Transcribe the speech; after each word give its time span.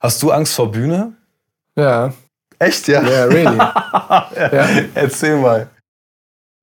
Hast 0.00 0.22
du 0.22 0.30
Angst 0.30 0.54
vor 0.54 0.70
Bühne? 0.70 1.14
Ja. 1.76 2.12
Echt, 2.58 2.88
ja? 2.88 3.02
Ja, 3.02 3.24
really. 3.24 3.56
ja. 3.56 4.66
Erzähl 4.94 5.38
mal. 5.38 5.68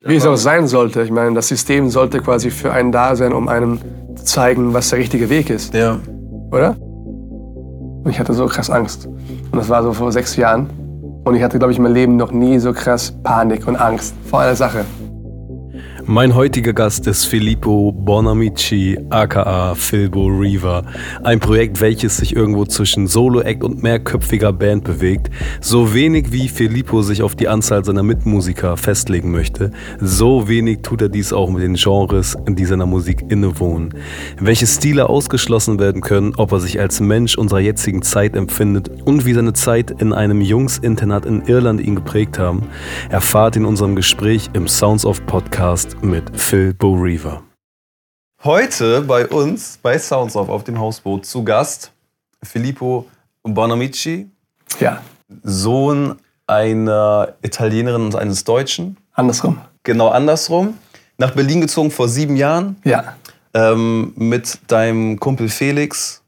Wie 0.05 0.15
es 0.15 0.25
auch 0.25 0.35
sein 0.35 0.67
sollte. 0.67 1.01
Ich 1.01 1.11
meine, 1.11 1.33
das 1.33 1.47
System 1.47 1.89
sollte 1.89 2.19
quasi 2.19 2.51
für 2.51 2.71
einen 2.73 2.91
da 2.91 3.15
sein, 3.15 3.33
um 3.33 3.47
einem 3.47 3.79
zu 4.15 4.25
zeigen, 4.25 4.73
was 4.73 4.89
der 4.89 4.99
richtige 4.99 5.29
Weg 5.29 5.49
ist. 5.49 5.73
Ja. 5.73 5.99
Oder? 6.51 6.75
Und 6.79 8.09
ich 8.09 8.19
hatte 8.19 8.33
so 8.33 8.47
krass 8.47 8.69
Angst. 8.69 9.07
Und 9.07 9.55
das 9.55 9.69
war 9.69 9.81
so 9.81 9.93
vor 9.93 10.11
sechs 10.11 10.35
Jahren. 10.35 10.69
Und 11.23 11.35
ich 11.35 11.41
hatte, 11.43 11.57
glaube 11.57 11.71
ich, 11.71 11.77
in 11.77 11.83
meinem 11.83 11.93
Leben 11.93 12.15
noch 12.17 12.31
nie 12.31 12.59
so 12.59 12.73
krass 12.73 13.13
Panik 13.23 13.65
und 13.65 13.77
Angst 13.77 14.13
vor 14.29 14.41
einer 14.41 14.55
Sache. 14.55 14.83
Mein 16.05 16.35
heutiger 16.35 16.73
Gast 16.73 17.07
ist 17.07 17.23
Filippo 17.23 17.93
Bonamici, 17.93 18.99
aka 19.09 19.73
Philbo 19.73 20.27
Reaver. 20.27 20.83
Ein 21.23 21.39
Projekt, 21.39 21.79
welches 21.79 22.17
sich 22.17 22.35
irgendwo 22.35 22.65
zwischen 22.65 23.07
Solo-Act 23.07 23.63
und 23.63 23.81
mehrköpfiger 23.81 24.51
Band 24.51 24.83
bewegt. 24.83 25.29
So 25.61 25.93
wenig 25.93 26.33
wie 26.33 26.49
Filippo 26.49 27.03
sich 27.03 27.23
auf 27.23 27.35
die 27.35 27.47
Anzahl 27.47 27.85
seiner 27.85 28.03
Mitmusiker 28.03 28.75
festlegen 28.75 29.31
möchte, 29.31 29.71
so 30.01 30.49
wenig 30.49 30.79
tut 30.81 31.01
er 31.01 31.07
dies 31.07 31.31
auch 31.31 31.49
mit 31.49 31.63
den 31.63 31.75
Genres, 31.75 32.37
die 32.49 32.65
seiner 32.65 32.85
Musik 32.85 33.23
innewohnen. 33.29 33.93
Welche 34.41 34.67
Stile 34.67 35.07
ausgeschlossen 35.07 35.79
werden 35.79 36.01
können, 36.01 36.33
ob 36.35 36.51
er 36.51 36.59
sich 36.59 36.81
als 36.81 36.99
Mensch 36.99 37.37
unserer 37.37 37.61
jetzigen 37.61 38.01
Zeit 38.01 38.35
empfindet 38.35 38.89
und 39.05 39.25
wie 39.25 39.33
seine 39.33 39.53
Zeit 39.53 39.89
in 39.89 40.11
einem 40.11 40.41
Jungsinternat 40.41 41.25
in 41.25 41.43
Irland 41.43 41.79
ihn 41.79 41.95
geprägt 41.95 42.39
haben, 42.39 42.63
erfahrt 43.09 43.55
in 43.55 43.63
unserem 43.63 43.95
Gespräch 43.95 44.49
im 44.53 44.67
Sounds 44.67 45.05
of 45.05 45.25
Podcast 45.25 45.92
mit 46.01 46.39
Phil 46.39 46.73
Bo-Reaver. 46.73 47.43
Heute 48.43 49.01
bei 49.01 49.27
uns, 49.27 49.79
bei 49.81 49.97
Sounds 49.97 50.35
of 50.35 50.49
auf 50.49 50.63
dem 50.63 50.79
Hausboot, 50.79 51.25
zu 51.25 51.43
Gast 51.43 51.91
Filippo 52.41 53.07
Bonamici. 53.43 54.29
Ja. 54.79 55.01
Sohn 55.43 56.15
einer 56.47 57.35
Italienerin 57.41 58.03
und 58.03 58.15
eines 58.15 58.43
Deutschen. 58.43 58.97
Andersrum. 59.13 59.59
Genau 59.83 60.09
andersrum. 60.09 60.77
Nach 61.17 61.31
Berlin 61.31 61.61
gezogen 61.61 61.91
vor 61.91 62.07
sieben 62.07 62.35
Jahren. 62.35 62.77
Ja. 62.83 63.15
Ähm, 63.53 64.13
mit 64.15 64.59
deinem 64.67 65.19
Kumpel 65.19 65.49
Felix 65.49 66.21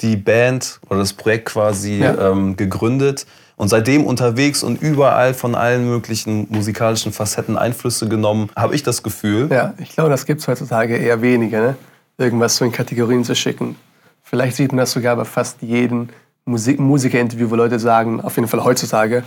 die 0.00 0.16
Band 0.16 0.80
oder 0.88 1.00
das 1.00 1.12
Projekt 1.12 1.46
quasi 1.46 1.98
ja. 1.98 2.30
ähm, 2.30 2.56
gegründet 2.56 3.26
und 3.56 3.68
seitdem 3.68 4.04
unterwegs 4.04 4.62
und 4.62 4.80
überall 4.80 5.34
von 5.34 5.54
allen 5.54 5.86
möglichen 5.88 6.46
musikalischen 6.50 7.12
Facetten 7.12 7.56
Einflüsse 7.56 8.08
genommen, 8.08 8.50
habe 8.56 8.74
ich 8.74 8.82
das 8.82 9.02
Gefühl. 9.02 9.48
Ja, 9.50 9.74
ich 9.78 9.90
glaube, 9.90 10.10
das 10.10 10.26
gibt 10.26 10.40
es 10.40 10.48
heutzutage 10.48 10.96
eher 10.96 11.22
weniger, 11.22 11.60
ne? 11.60 11.76
irgendwas 12.18 12.56
so 12.56 12.64
in 12.64 12.72
Kategorien 12.72 13.24
zu 13.24 13.34
schicken. 13.34 13.76
Vielleicht 14.22 14.56
sieht 14.56 14.72
man 14.72 14.78
das 14.78 14.92
sogar 14.92 15.16
bei 15.16 15.24
fast 15.24 15.60
jedem 15.62 16.08
Musik 16.44 16.80
Musikerinterview, 16.80 17.50
wo 17.50 17.54
Leute 17.54 17.78
sagen, 17.78 18.20
auf 18.20 18.36
jeden 18.36 18.48
Fall 18.48 18.64
heutzutage, 18.64 19.24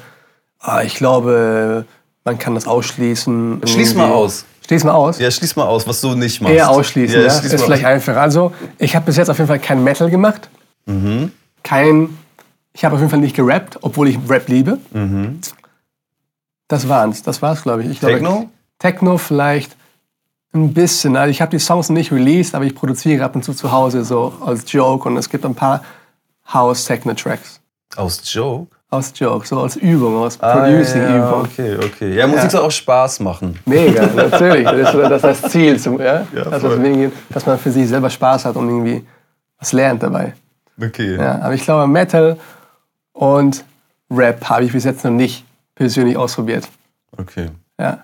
ah, 0.60 0.82
ich 0.82 0.96
glaube, 0.96 1.86
man 2.24 2.38
kann 2.38 2.56
das 2.56 2.68
ausschließen. 2.68 3.62
Schließ 3.66 3.96
mal 3.96 4.10
aus. 4.10 4.46
Schließ 4.66 4.84
mal 4.84 4.94
aus. 4.94 5.20
Ja, 5.20 5.30
schließ 5.30 5.56
mal 5.56 5.66
aus, 5.66 5.88
was 5.88 6.02
du 6.02 6.16
nicht 6.16 6.42
machst. 6.42 6.56
Eher 6.56 6.70
ausschließen, 6.70 7.22
ja. 7.22 7.28
ja. 7.28 7.40
Ist 7.40 7.64
vielleicht 7.64 7.86
einfacher. 7.86 8.20
Also, 8.20 8.52
ich 8.80 8.96
habe 8.96 9.06
bis 9.06 9.18
jetzt 9.18 9.30
auf 9.30 9.38
jeden 9.38 9.48
Fall 9.48 9.60
kein 9.60 9.84
Metal 9.84 10.10
gemacht. 10.10 10.50
Mhm. 10.88 11.32
Kein 11.62 12.18
ich 12.76 12.84
habe 12.84 12.96
auf 12.96 13.00
jeden 13.00 13.10
Fall 13.10 13.20
nicht 13.20 13.36
gerappt, 13.36 13.80
obwohl 13.82 14.10
ich 14.10 14.20
Rap 14.28 14.50
liebe. 14.50 14.80
Mhm. 14.92 15.40
Das 16.68 16.90
war's, 16.90 17.24
das 17.24 17.42
war's, 17.42 17.64
glaube 17.64 17.84
ich. 17.84 17.92
ich. 17.92 18.00
Techno? 18.02 18.30
Glaube, 18.30 18.48
Techno 18.80 19.18
vielleicht 19.18 19.78
ein 20.54 20.74
bisschen. 20.74 21.16
Also 21.16 21.32
ich 21.32 21.42
habe 21.42 21.52
die 21.52 21.60
Songs 21.60 21.90
nicht 21.90 22.12
released, 22.12 22.54
aber 22.54 22.66
ich 22.66 22.76
produziere 22.76 23.24
ab 23.24 23.34
und 23.34 23.44
zu 23.44 23.54
zu 23.54 23.72
Hause 23.72 24.04
so 24.04 24.34
als 24.46 24.70
Joke 24.70 25.08
und 25.08 25.16
es 25.16 25.30
gibt 25.30 25.46
ein 25.46 25.56
paar 25.56 25.84
House-Techno-Tracks. 26.54 27.62
Aus 27.96 28.22
Joke? 28.26 28.68
Aus 28.90 29.14
Joke, 29.16 29.48
so 29.48 29.62
als 29.62 29.78
Übung, 29.78 30.22
als 30.22 30.40
ah, 30.42 30.58
Producing-Übung. 30.58 31.18
Ja, 31.18 31.40
okay, 31.40 31.78
okay. 31.78 32.14
Ja, 32.14 32.28
Musik 32.28 32.44
ja. 32.44 32.50
soll 32.50 32.62
auch 32.62 32.72
Spaß 32.72 33.22
machen. 33.22 33.58
Mega, 33.66 34.06
natürlich. 34.16 34.66
Das 34.66 34.94
ist 34.94 35.10
das, 35.10 35.22
das 35.22 35.42
Ziel, 35.52 35.80
zum, 35.80 35.98
ja? 36.00 36.28
ja 36.36 36.44
das 36.44 36.62
ist 36.62 37.12
dass 37.30 37.46
man 37.46 37.58
für 37.58 37.72
sich 37.72 37.88
selber 37.88 38.10
Spaß 38.10 38.44
hat 38.46 38.58
und 38.58 38.68
irgendwie 38.68 39.06
was 39.60 39.72
lernt 39.72 40.04
dabei. 40.04 40.34
Okay. 40.82 41.16
Ja, 41.16 41.40
aber 41.42 41.54
ich 41.54 41.64
glaube, 41.64 41.88
Metal 41.88 42.38
und 43.16 43.64
Rap 44.12 44.48
habe 44.50 44.66
ich 44.66 44.74
bis 44.74 44.84
jetzt 44.84 45.04
noch 45.04 45.12
nicht 45.12 45.46
persönlich 45.74 46.18
ausprobiert. 46.18 46.68
Okay. 47.18 47.50
Ja. 47.80 48.04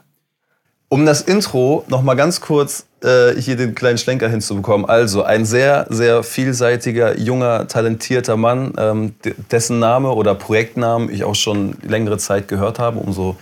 Um 0.90 1.06
das 1.06 1.22
Intro 1.22 1.86
noch 1.88 2.02
mal 2.02 2.16
ganz 2.16 2.42
kurz 2.42 2.86
äh, 3.04 3.34
hier 3.40 3.56
den 3.56 3.76
kleinen 3.76 3.98
Schlenker 3.98 4.30
hinzubekommen. 4.30 4.90
Also 4.90 5.24
ein 5.24 5.46
sehr, 5.46 5.86
sehr 5.90 6.24
vielseitiger, 6.24 7.18
junger, 7.20 7.68
talentierter 7.68 8.36
Mann, 8.36 8.74
ähm, 8.78 9.16
dessen 9.52 9.80
Name 9.80 10.12
oder 10.12 10.34
Projektnamen 10.34 11.10
ich 11.10 11.24
auch 11.24 11.36
schon 11.36 11.78
längere 11.82 12.18
Zeit 12.18 12.48
gehört 12.48 12.80
habe. 12.80 13.00
Umso 13.00 13.38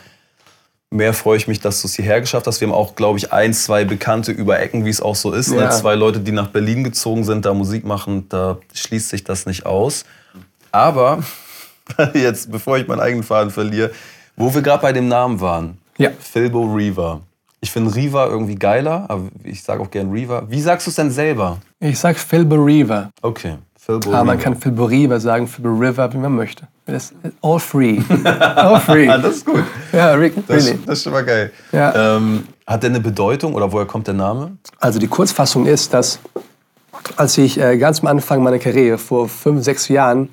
mehr 0.92 1.14
freue 1.14 1.38
ich 1.38 1.48
mich, 1.48 1.60
dass 1.60 1.82
du 1.82 1.88
es 1.88 1.96
hierher 1.96 2.20
geschafft 2.20 2.48
hast. 2.48 2.62
Wir 2.62 2.68
haben 2.68 2.76
auch, 2.76 2.96
glaube 2.96 3.20
ich, 3.20 3.32
ein, 3.32 3.54
zwei 3.54 3.86
Bekannte 3.86 4.32
über 4.32 4.60
Ecken, 4.60 4.86
wie 4.86 4.90
es 4.90 5.02
auch 5.02 5.16
so 5.16 5.34
ist. 5.34 5.50
Ne? 5.50 5.58
Ja. 5.58 5.64
Ne? 5.66 5.70
Zwei 5.72 5.96
Leute, 5.96 6.20
die 6.20 6.32
nach 6.32 6.48
Berlin 6.48 6.84
gezogen 6.84 7.24
sind, 7.24 7.46
da 7.46 7.54
Musik 7.54 7.86
machen, 7.86 8.28
da 8.30 8.58
schließt 8.74 9.10
sich 9.10 9.24
das 9.24 9.46
nicht 9.46 9.66
aus. 9.66 10.06
Aber 10.72 11.24
jetzt, 12.14 12.52
bevor 12.52 12.78
ich 12.78 12.88
meinen 12.88 13.00
eigenen 13.00 13.24
Faden 13.24 13.52
verliere, 13.52 13.92
wo 14.36 14.54
wir 14.54 14.62
gerade 14.62 14.82
bei 14.82 14.94
dem 14.94 15.08
Namen 15.08 15.40
waren. 15.42 15.78
Ja. 15.98 16.12
Philbo 16.18 16.64
Reaver. 16.64 17.22
Ich 17.62 17.72
finde 17.72 17.94
Riva 17.94 18.28
irgendwie 18.28 18.56
geiler, 18.56 19.06
aber 19.10 19.24
ich 19.44 19.62
sage 19.62 19.82
auch 19.82 19.92
gern 19.92 20.12
Reaver. 20.12 20.50
Wie 20.50 20.62
sagst 20.62 20.88
du 20.88 20.92
es 20.92 20.96
denn 20.96 21.12
selber? 21.12 21.58
Ich 21.80 22.00
sag 22.00 22.18
Philbo 22.18 22.56
Reaver. 22.56 23.12
Okay. 23.22 23.56
Philbo 23.78 24.14
aber 24.14 24.24
man 24.24 24.40
kann 24.40 24.56
Philbo 24.56 24.86
Reaver 24.86 25.20
sagen, 25.20 25.48
Philbo 25.48 25.70
River, 25.70 26.14
wie 26.14 26.18
man 26.18 26.36
möchte. 26.36 26.68
Das 26.86 27.14
all 27.42 27.60
free. 27.60 28.00
all 28.24 28.80
free. 28.80 29.10
ah, 29.10 29.18
das 29.18 29.38
ist 29.38 29.46
gut. 29.46 29.64
Ja, 29.92 30.14
really. 30.14 30.34
Das, 30.48 30.66
das 30.86 30.98
ist 31.00 31.04
schon 31.04 31.14
mal 31.14 31.26
geil. 31.26 31.52
Ja. 31.72 32.16
Ähm, 32.18 32.48
hat 32.66 32.84
der 32.84 32.92
eine 32.92 33.00
Bedeutung 33.00 33.54
oder 33.54 33.72
woher 33.72 33.86
kommt 33.86 34.08
der 34.08 34.14
Name? 34.14 34.58
Also 34.80 35.00
die 35.00 35.08
Kurzfassung 35.08 35.66
ist, 35.66 35.94
dass 35.94 36.20
als 37.18 37.38
ich 37.38 37.60
äh, 37.60 37.78
ganz 37.78 38.02
am 38.02 38.08
Anfang 38.08 38.42
meiner 38.44 38.60
Karriere 38.60 38.98
vor 38.98 39.28
fünf, 39.28 39.64
sechs 39.64 39.88
Jahren 39.88 40.30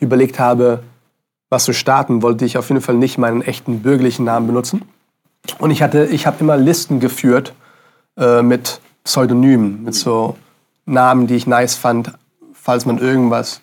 überlegt 0.00 0.38
habe, 0.38 0.82
was 1.48 1.64
zu 1.64 1.72
starten, 1.72 2.22
wollte 2.22 2.44
ich 2.44 2.58
auf 2.58 2.68
jeden 2.68 2.80
Fall 2.80 2.96
nicht 2.96 3.18
meinen 3.18 3.42
echten 3.42 3.80
bürgerlichen 3.80 4.24
Namen 4.24 4.46
benutzen. 4.46 4.82
Und 5.58 5.70
ich 5.70 5.82
hatte, 5.82 6.06
ich 6.06 6.26
habe 6.26 6.38
immer 6.40 6.56
Listen 6.56 6.98
geführt 7.00 7.52
äh, 8.16 8.42
mit 8.42 8.80
Pseudonymen, 9.04 9.84
mit 9.84 9.94
so 9.94 10.36
Namen, 10.86 11.26
die 11.26 11.36
ich 11.36 11.46
nice 11.46 11.76
fand, 11.76 12.12
falls 12.52 12.84
man 12.84 12.98
irgendwas 12.98 13.60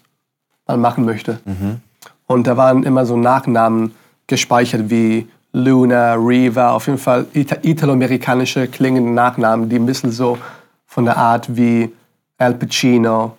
mal 0.65 0.77
machen 0.77 1.03
möchte. 1.03 1.39
Mhm. 1.45 1.81
Und 2.25 2.47
da 2.47 2.55
waren 2.55 2.83
immer 2.83 3.05
so 3.05 3.17
Nachnamen 3.17 3.93
gespeichert 4.27 4.89
wie 4.89 5.27
Luna, 5.51 6.13
Riva, 6.13 6.71
auf 6.71 6.87
jeden 6.87 6.97
Fall 6.97 7.27
italoamerikanische 7.33 8.67
klingende 8.67 9.11
Nachnamen, 9.11 9.69
die 9.69 9.75
ein 9.75 9.85
bisschen 9.85 10.11
so 10.11 10.37
von 10.85 11.05
der 11.05 11.17
Art 11.17 11.55
wie 11.55 11.91
Al 12.37 12.53
Pacino, 12.53 13.37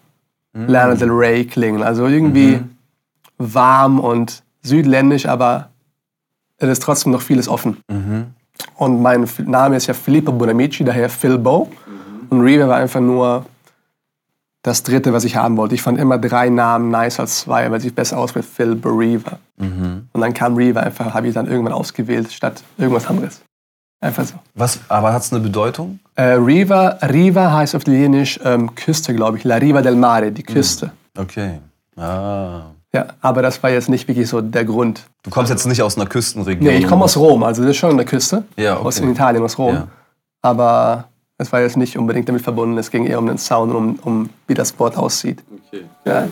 mhm. 0.52 0.66
Lana 0.68 0.94
Del 0.94 1.10
Rey 1.10 1.46
klingen. 1.46 1.82
Also 1.82 2.06
irgendwie 2.06 2.56
mhm 2.56 2.73
warm 3.38 4.00
und 4.00 4.42
südländisch, 4.62 5.26
aber 5.26 5.70
es 6.58 6.68
ist 6.68 6.82
trotzdem 6.82 7.12
noch 7.12 7.22
vieles 7.22 7.48
offen. 7.48 7.78
Mhm. 7.88 8.26
Und 8.76 9.02
mein 9.02 9.28
Name 9.44 9.76
ist 9.76 9.86
ja 9.86 9.94
Filippo 9.94 10.32
Bonamici, 10.32 10.84
daher 10.84 11.08
Philbo. 11.08 11.70
Mhm. 11.86 12.28
Und 12.30 12.40
Riva 12.40 12.68
war 12.68 12.76
einfach 12.76 13.00
nur 13.00 13.44
das 14.62 14.82
dritte, 14.82 15.12
was 15.12 15.24
ich 15.24 15.36
haben 15.36 15.56
wollte. 15.56 15.74
Ich 15.74 15.82
fand 15.82 15.98
immer 15.98 16.18
drei 16.18 16.48
Namen 16.48 16.90
nice 16.90 17.20
als 17.20 17.40
zwei, 17.40 17.70
weil 17.70 17.80
sich 17.80 17.94
besser 17.94 18.18
aus 18.18 18.34
mit 18.34 18.44
Phil 18.44 18.80
Riva. 18.82 19.38
Mhm. 19.58 20.08
Und 20.12 20.20
dann 20.20 20.32
kam 20.32 20.56
Riva 20.56 20.80
einfach, 20.80 21.12
habe 21.12 21.28
ich 21.28 21.34
dann 21.34 21.46
irgendwann 21.46 21.74
ausgewählt, 21.74 22.32
statt 22.32 22.62
irgendwas 22.78 23.06
anderes. 23.06 23.42
Einfach 24.00 24.24
so. 24.24 24.34
Was, 24.54 24.80
aber 24.88 25.12
hat 25.12 25.22
es 25.22 25.32
eine 25.32 25.42
Bedeutung? 25.42 25.98
Äh, 26.14 26.34
Riva, 26.34 26.98
Riva 27.02 27.52
heißt 27.52 27.74
auf 27.74 27.82
Italienisch 27.82 28.40
ähm, 28.44 28.74
Küste, 28.74 29.14
glaube 29.14 29.38
ich. 29.38 29.44
La 29.44 29.56
Riva 29.56 29.82
del 29.82 29.96
Mare, 29.96 30.32
die 30.32 30.42
Küste. 30.42 30.92
Okay. 31.16 31.58
Ah. 31.96 32.73
Ja, 32.94 33.06
aber 33.20 33.42
das 33.42 33.60
war 33.60 33.70
jetzt 33.70 33.88
nicht 33.88 34.06
wirklich 34.06 34.28
so 34.28 34.40
der 34.40 34.64
Grund. 34.64 35.02
Du 35.24 35.30
kommst 35.30 35.50
jetzt 35.50 35.66
nicht 35.66 35.82
aus 35.82 35.96
einer 35.96 36.06
Küstenregion? 36.06 36.64
Nee, 36.72 36.78
ich 36.78 36.86
komme 36.86 37.04
aus 37.04 37.16
Rom, 37.16 37.42
also 37.42 37.62
das 37.62 37.72
ist 37.72 37.76
schon 37.78 37.90
an 37.90 37.96
der 37.96 38.06
Küste. 38.06 38.44
Ja, 38.56 38.76
okay. 38.76 38.86
Aus 38.86 39.00
Italien, 39.00 39.42
aus 39.42 39.58
Rom. 39.58 39.74
Ja. 39.74 39.88
Aber 40.42 41.08
es 41.36 41.52
war 41.52 41.60
jetzt 41.60 41.76
nicht 41.76 41.98
unbedingt 41.98 42.28
damit 42.28 42.42
verbunden, 42.42 42.78
es 42.78 42.92
ging 42.92 43.06
eher 43.06 43.18
um 43.18 43.26
den 43.26 43.36
Sound 43.36 43.74
und 43.74 43.76
um, 43.76 43.98
um 44.04 44.30
wie 44.46 44.54
das 44.54 44.70
Board 44.70 44.96
aussieht. 44.96 45.42
Okay. 45.66 45.84
Ja. 46.04 46.28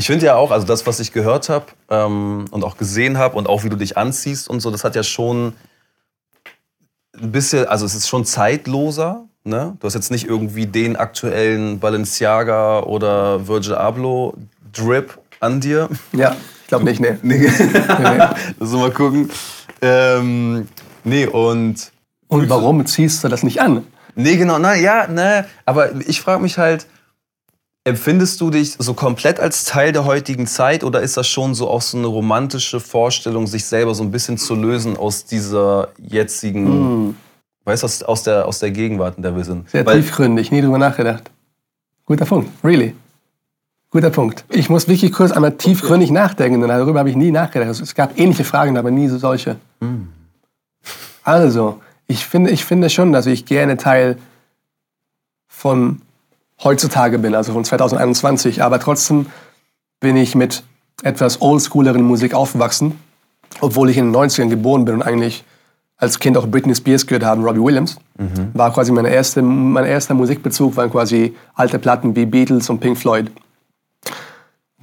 Ich 0.00 0.06
finde 0.06 0.24
ja 0.24 0.34
auch, 0.34 0.50
also 0.50 0.66
das, 0.66 0.86
was 0.86 0.98
ich 0.98 1.12
gehört 1.12 1.50
habe 1.50 1.66
ähm, 1.90 2.46
und 2.52 2.64
auch 2.64 2.78
gesehen 2.78 3.18
habe 3.18 3.36
und 3.36 3.46
auch 3.46 3.64
wie 3.64 3.68
du 3.68 3.76
dich 3.76 3.98
anziehst 3.98 4.48
und 4.48 4.60
so, 4.60 4.70
das 4.70 4.82
hat 4.82 4.96
ja 4.96 5.02
schon 5.02 5.52
ein 7.20 7.30
bisschen, 7.30 7.66
also 7.66 7.84
es 7.84 7.94
ist 7.94 8.08
schon 8.08 8.24
zeitloser. 8.24 9.26
Ne? 9.44 9.76
Du 9.78 9.86
hast 9.86 9.92
jetzt 9.92 10.10
nicht 10.10 10.26
irgendwie 10.26 10.64
den 10.64 10.96
aktuellen 10.96 11.80
Balenciaga 11.80 12.80
oder 12.84 13.46
Virgil 13.46 13.74
Abloh 13.74 14.32
Drip 14.72 15.18
an 15.38 15.60
dir. 15.60 15.90
Ja, 16.12 16.34
glaube 16.68 16.86
nicht, 16.86 17.00
nee. 17.00 17.18
Nee. 17.20 17.46
Lass 18.58 18.72
mal 18.72 18.90
gucken. 18.92 19.30
Ähm, 19.82 20.66
nee, 21.04 21.26
und. 21.26 21.92
Und 22.26 22.48
warum 22.48 22.86
ziehst 22.86 23.22
du 23.22 23.28
das 23.28 23.42
nicht 23.42 23.60
an? 23.60 23.84
Nee, 24.14 24.38
genau, 24.38 24.58
na 24.58 24.74
ja, 24.76 25.08
ne. 25.08 25.44
Aber 25.66 25.94
ich 26.08 26.22
frage 26.22 26.40
mich 26.40 26.56
halt, 26.56 26.86
empfindest 27.84 28.40
du 28.40 28.50
dich 28.50 28.74
so 28.78 28.94
komplett 28.94 29.40
als 29.40 29.64
Teil 29.64 29.92
der 29.92 30.04
heutigen 30.04 30.46
Zeit 30.46 30.84
oder 30.84 31.00
ist 31.00 31.16
das 31.16 31.26
schon 31.26 31.54
so 31.54 31.68
auch 31.68 31.82
so 31.82 31.96
eine 31.96 32.06
romantische 32.06 32.78
Vorstellung, 32.80 33.46
sich 33.46 33.64
selber 33.64 33.94
so 33.94 34.02
ein 34.02 34.10
bisschen 34.10 34.36
zu 34.38 34.54
lösen 34.54 34.96
aus 34.96 35.24
dieser 35.24 35.88
jetzigen, 35.98 37.08
Mm. 37.08 37.16
weißt 37.64 37.82
du, 37.82 38.06
aus 38.06 38.22
der, 38.22 38.46
aus 38.46 38.58
der 38.58 38.70
Gegenwart, 38.70 39.16
in 39.16 39.22
der 39.22 39.34
wir 39.34 39.44
sind? 39.44 39.68
Sehr 39.70 39.84
Weil, 39.86 40.02
tiefgründig, 40.02 40.50
nie 40.50 40.60
drüber 40.60 40.78
nachgedacht. 40.78 41.30
Guter 42.04 42.26
Punkt, 42.26 42.50
really. 42.62 42.94
Guter 43.90 44.10
Punkt. 44.10 44.44
Ich 44.50 44.68
muss 44.68 44.86
wirklich 44.86 45.12
kurz 45.12 45.32
einmal 45.32 45.56
tiefgründig 45.56 46.10
nachdenken, 46.10 46.60
denn 46.60 46.68
darüber 46.68 47.00
habe 47.00 47.10
ich 47.10 47.16
nie 47.16 47.32
nachgedacht. 47.32 47.70
Es 47.80 47.94
gab 47.94 48.16
ähnliche 48.18 48.44
Fragen, 48.44 48.76
aber 48.76 48.90
nie 48.90 49.08
so 49.08 49.18
solche. 49.18 49.56
Also, 51.24 51.80
ich 52.06 52.24
finde, 52.24 52.50
ich 52.50 52.64
finde 52.64 52.88
schon, 52.90 53.12
dass 53.12 53.26
ich 53.26 53.46
gerne 53.46 53.76
Teil 53.76 54.16
von 55.48 56.02
heutzutage 56.62 57.18
bin, 57.18 57.34
also 57.34 57.52
von 57.52 57.64
2021, 57.64 58.62
aber 58.62 58.78
trotzdem 58.80 59.26
bin 60.00 60.16
ich 60.16 60.34
mit 60.34 60.62
etwas 61.02 61.40
oldschooleren 61.40 62.02
Musik 62.02 62.34
aufgewachsen, 62.34 62.98
obwohl 63.60 63.90
ich 63.90 63.96
in 63.96 64.12
den 64.12 64.16
90ern 64.16 64.48
geboren 64.48 64.84
bin 64.84 64.96
und 64.96 65.02
eigentlich 65.02 65.44
als 65.96 66.18
Kind 66.18 66.36
auch 66.36 66.46
Britney 66.46 66.74
Spears 66.74 67.06
gehört 67.06 67.24
habe, 67.24 67.42
Robbie 67.42 67.60
Williams. 67.60 67.96
War 68.54 68.72
quasi 68.72 68.90
meine 68.90 69.10
erste, 69.10 69.42
mein 69.42 69.84
erster 69.84 70.14
Musikbezug, 70.14 70.76
waren 70.76 70.90
quasi 70.90 71.34
alte 71.54 71.78
Platten 71.78 72.16
wie 72.16 72.24
Beatles 72.24 72.70
und 72.70 72.80
Pink 72.80 72.98
Floyd. 72.98 73.30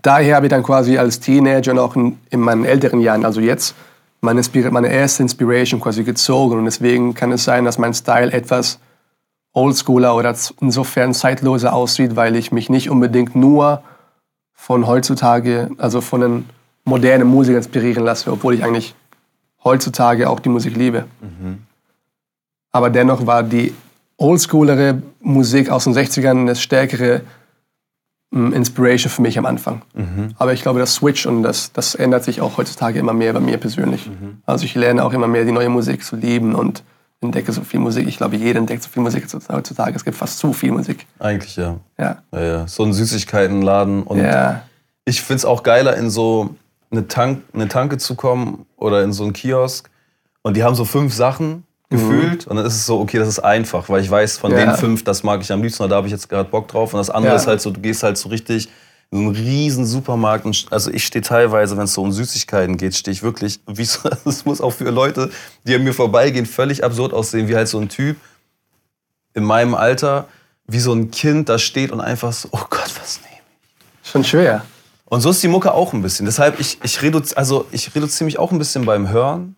Daher 0.03 0.35
habe 0.35 0.45
ich 0.45 0.51
dann 0.51 0.63
quasi 0.63 0.97
als 0.97 1.19
Teenager 1.19 1.71
und 1.71 1.79
auch 1.79 1.95
in, 1.95 2.19
in 2.29 2.39
meinen 2.39 2.65
älteren 2.65 3.01
Jahren, 3.01 3.25
also 3.25 3.41
jetzt, 3.41 3.73
meine, 4.21 4.41
meine 4.71 4.91
erste 4.91 5.23
Inspiration 5.23 5.81
quasi 5.81 6.03
gezogen. 6.03 6.59
Und 6.59 6.65
deswegen 6.65 7.13
kann 7.13 7.31
es 7.31 7.43
sein, 7.43 7.65
dass 7.65 7.77
mein 7.77 7.93
Style 7.93 8.31
etwas 8.31 8.79
oldschooler 9.57 10.15
oder 10.15 10.35
insofern 10.61 11.13
zeitloser 11.13 11.73
aussieht, 11.73 12.15
weil 12.15 12.35
ich 12.35 12.51
mich 12.51 12.69
nicht 12.69 12.89
unbedingt 12.89 13.35
nur 13.35 13.81
von 14.53 14.85
heutzutage, 14.85 15.71
also 15.79 15.99
von 16.01 16.21
den 16.21 16.49
modernen 16.85 17.27
Musikern 17.27 17.57
inspirieren 17.57 18.03
lasse, 18.05 18.31
obwohl 18.31 18.53
ich 18.53 18.63
eigentlich 18.63 18.95
heutzutage 19.63 20.29
auch 20.29 20.39
die 20.39 20.49
Musik 20.49 20.75
liebe. 20.77 21.05
Aber 22.71 22.89
dennoch 22.91 23.25
war 23.25 23.41
die 23.41 23.73
oldschoolere 24.17 25.01
Musik 25.21 25.69
aus 25.71 25.85
den 25.85 25.93
60ern 25.93 26.39
eine 26.41 26.55
stärkere 26.55 27.21
mm, 28.31 28.53
Inspiration 28.53 29.11
für 29.11 29.21
mich 29.23 29.37
am 29.39 29.45
Anfang. 29.45 29.81
Aber 30.37 30.53
ich 30.53 30.61
glaube, 30.61 30.79
das 30.79 30.93
Switch 30.93 31.25
und 31.25 31.41
das, 31.43 31.71
das 31.71 31.95
ändert 31.95 32.23
sich 32.23 32.41
auch 32.41 32.57
heutzutage 32.57 32.99
immer 32.99 33.13
mehr 33.13 33.33
bei 33.33 33.39
mir 33.39 33.57
persönlich. 33.57 34.09
Also 34.45 34.65
ich 34.65 34.75
lerne 34.75 35.03
auch 35.03 35.13
immer 35.13 35.27
mehr 35.27 35.45
die 35.45 35.51
neue 35.51 35.69
Musik 35.69 36.03
zu 36.03 36.15
lieben 36.15 36.53
und 36.55 36.83
entdecke 37.21 37.51
so 37.51 37.61
viel 37.61 37.79
Musik. 37.79 38.07
Ich 38.07 38.17
glaube, 38.17 38.35
jeder 38.35 38.59
entdeckt 38.59 38.83
so 38.83 38.89
viel 38.89 39.01
Musik 39.01 39.25
heutzutage. 39.51 39.95
Es 39.95 40.05
gibt 40.05 40.17
fast 40.17 40.37
zu 40.39 40.53
viel 40.53 40.71
Musik. 40.71 41.05
eigentlich 41.19 41.55
ja. 41.55 41.77
Ja. 41.97 42.21
ja, 42.31 42.41
ja. 42.41 42.67
So 42.67 42.83
ein 42.83 42.93
Süßigkeitenladen 42.93 44.03
und 44.03 44.19
Ja. 44.19 44.63
ich 45.05 45.21
finde 45.21 45.37
es 45.37 45.45
auch 45.45 45.63
geiler, 45.63 45.95
in 45.97 46.09
so 46.09 46.55
eine, 46.91 47.07
Tank, 47.07 47.41
eine 47.53 47.67
Tanke 47.67 47.97
zu 47.97 48.15
kommen 48.15 48.65
oder 48.77 49.03
in 49.03 49.13
so 49.13 49.23
einen 49.23 49.33
Kiosk 49.33 49.89
und 50.43 50.55
die 50.55 50.63
haben 50.63 50.75
so 50.75 50.85
fünf 50.85 51.13
Sachen 51.13 51.63
gefühlt 51.89 52.47
und 52.47 52.57
dann 52.57 52.65
ist 52.65 52.75
es 52.75 52.85
so, 52.85 52.99
okay, 52.99 53.17
das 53.17 53.27
ist 53.29 53.39
einfach, 53.39 53.87
weil 53.89 54.01
ich 54.01 54.11
weiß, 54.11 54.37
von 54.37 54.51
Ja. 54.51 54.57
den 54.57 54.75
fünf, 54.75 55.03
das 55.03 55.23
mag 55.23 55.41
ich 55.41 55.51
am 55.51 55.61
liebsten 55.63 55.87
da 55.89 55.95
habe 55.95 56.07
ich 56.07 56.11
jetzt 56.13 56.27
gerade 56.29 56.49
Bock 56.49 56.67
drauf 56.67 56.93
und 56.93 56.97
das 56.99 57.09
andere 57.09 57.35
ist 57.35 57.47
halt 57.47 57.61
so, 57.61 57.71
du 57.71 57.79
gehst 57.79 58.03
halt 58.03 58.17
so 58.17 58.29
richtig 58.29 58.69
so 59.11 59.17
einen 59.17 59.29
riesen 59.29 59.85
Supermarkt 59.85 60.45
und 60.45 60.67
also 60.69 60.91
ich 60.91 61.05
stehe 61.05 61.23
teilweise, 61.23 61.77
wenn 61.77 61.85
es 61.85 61.93
so 61.93 62.01
um 62.01 62.11
Süßigkeiten 62.11 62.77
geht, 62.77 62.95
stehe 62.95 63.13
ich 63.13 63.23
wirklich, 63.23 63.59
wie 63.65 63.85
so, 63.85 64.09
das 64.25 64.45
muss 64.45 64.59
auch 64.59 64.71
für 64.71 64.89
Leute, 64.89 65.31
die 65.65 65.75
an 65.75 65.83
mir 65.83 65.93
vorbeigehen, 65.93 66.45
völlig 66.45 66.83
absurd 66.83 67.13
aussehen, 67.13 67.47
wie 67.47 67.55
halt 67.55 67.67
so 67.67 67.79
ein 67.79 67.89
Typ 67.89 68.17
in 69.33 69.43
meinem 69.43 69.75
Alter, 69.75 70.27
wie 70.65 70.79
so 70.79 70.93
ein 70.93 71.11
Kind 71.11 71.47
da 71.47 71.57
steht 71.57 71.91
und 71.91 72.01
einfach 72.01 72.33
so, 72.33 72.49
oh 72.51 72.65
Gott, 72.69 72.91
was 72.99 73.21
nehme 73.21 73.35
ich? 74.03 74.09
Schon 74.11 74.23
schwer. 74.23 74.65
Und 75.05 75.21
so 75.21 75.29
ist 75.29 75.41
die 75.41 75.47
Mucke 75.47 75.73
auch 75.73 75.93
ein 75.93 76.01
bisschen. 76.01 76.25
Deshalb, 76.25 76.59
ich, 76.59 76.79
ich, 76.83 77.01
reduzi 77.01 77.35
also 77.35 77.65
ich 77.71 77.95
reduziere 77.95 78.25
mich 78.25 78.39
auch 78.39 78.51
ein 78.51 78.57
bisschen 78.57 78.85
beim 78.85 79.07
Hören. 79.09 79.55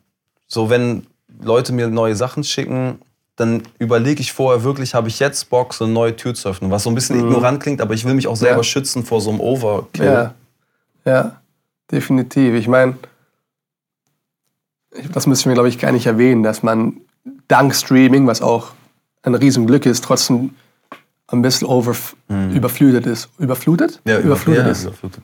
So, 0.48 0.70
wenn 0.70 1.08
Leute 1.42 1.74
mir 1.74 1.88
neue 1.88 2.16
Sachen 2.16 2.44
schicken, 2.44 3.00
dann 3.40 3.64
überlege 3.80 4.22
ich 4.22 4.34
vorher 4.34 4.64
wirklich, 4.64 4.94
habe 4.94 5.08
ich 5.08 5.20
jetzt 5.20 5.50
Bock, 5.50 5.74
so 5.74 5.86
eine 5.86 5.94
neue 5.94 6.16
Tür 6.16 6.34
zu 6.34 6.50
öffnen. 6.50 6.72
Was 6.72 6.84
so 6.84 6.90
ein 6.90 6.96
bisschen 6.96 7.20
ignorant 7.20 7.62
klingt, 7.62 7.82
aber 7.82 7.94
ich 7.94 8.04
will 8.06 8.14
mich 8.14 8.28
auch 8.28 8.36
selber 8.36 8.58
Ja. 8.58 8.64
schützen 8.64 9.06
vor 9.06 9.22
so 9.22 9.30
einem 9.30 9.40
Overkill. 9.40 10.06
Ja, 10.06 10.34
ja, 11.06 11.42
definitiv. 11.92 12.54
Ich 12.56 12.68
meine, 12.68 12.96
ich- 14.94 15.10
das 15.12 15.28
müssen 15.28 15.50
wir, 15.50 15.54
glaube 15.54 15.70
ich, 15.70 15.80
gar 15.80 15.92
nicht 15.92 16.06
erwähnen, 16.06 16.44
dass 16.44 16.64
man 16.64 16.98
dank 17.48 17.76
Streaming, 17.76 18.28
was 18.28 18.42
auch 18.42 18.72
ein 19.24 19.36
Riesenglück 19.36 19.86
ist, 19.86 20.04
trotzdem 20.04 20.56
ein 21.28 21.42
bisschen 21.42 21.68
over, 21.68 21.96
überflutet 22.54 23.06
ist. 23.06 23.30
Überflutet? 23.38 24.02
Ja, 24.06 24.20
überflutet 24.20 24.66
ja, 24.66 24.72
ist. 24.72 24.84
überflutet. 24.84 25.24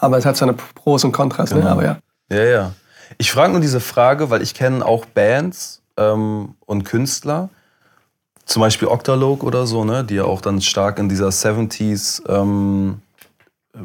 Aber 0.00 0.18
es 0.18 0.26
hat 0.26 0.36
seine 0.36 0.54
Pros 0.54 1.04
und 1.04 1.12
Kontras, 1.12 1.50
ne? 1.52 1.60
Genau. 1.60 1.70
Aber 1.72 1.84
ja. 1.84 1.98
Ja, 2.30 2.44
ja. 2.44 2.72
Ich 3.18 3.30
frage 3.30 3.52
nur 3.52 3.60
diese 3.60 3.78
Frage, 3.80 4.30
weil 4.30 4.42
ich 4.42 4.54
kenne 4.54 4.84
auch 4.84 5.04
Bands 5.06 5.81
ähm, 5.96 6.54
und 6.66 6.84
Künstler, 6.84 7.48
zum 8.44 8.60
Beispiel 8.60 8.88
Octalogue 8.88 9.44
oder 9.46 9.66
so, 9.66 9.84
ne, 9.84 10.04
die 10.04 10.16
ja 10.16 10.24
auch 10.24 10.40
dann 10.40 10.60
stark 10.60 10.98
in 10.98 11.08
dieser 11.08 11.28
70s 11.28 12.22
ähm, 12.28 13.00
äh, 13.74 13.78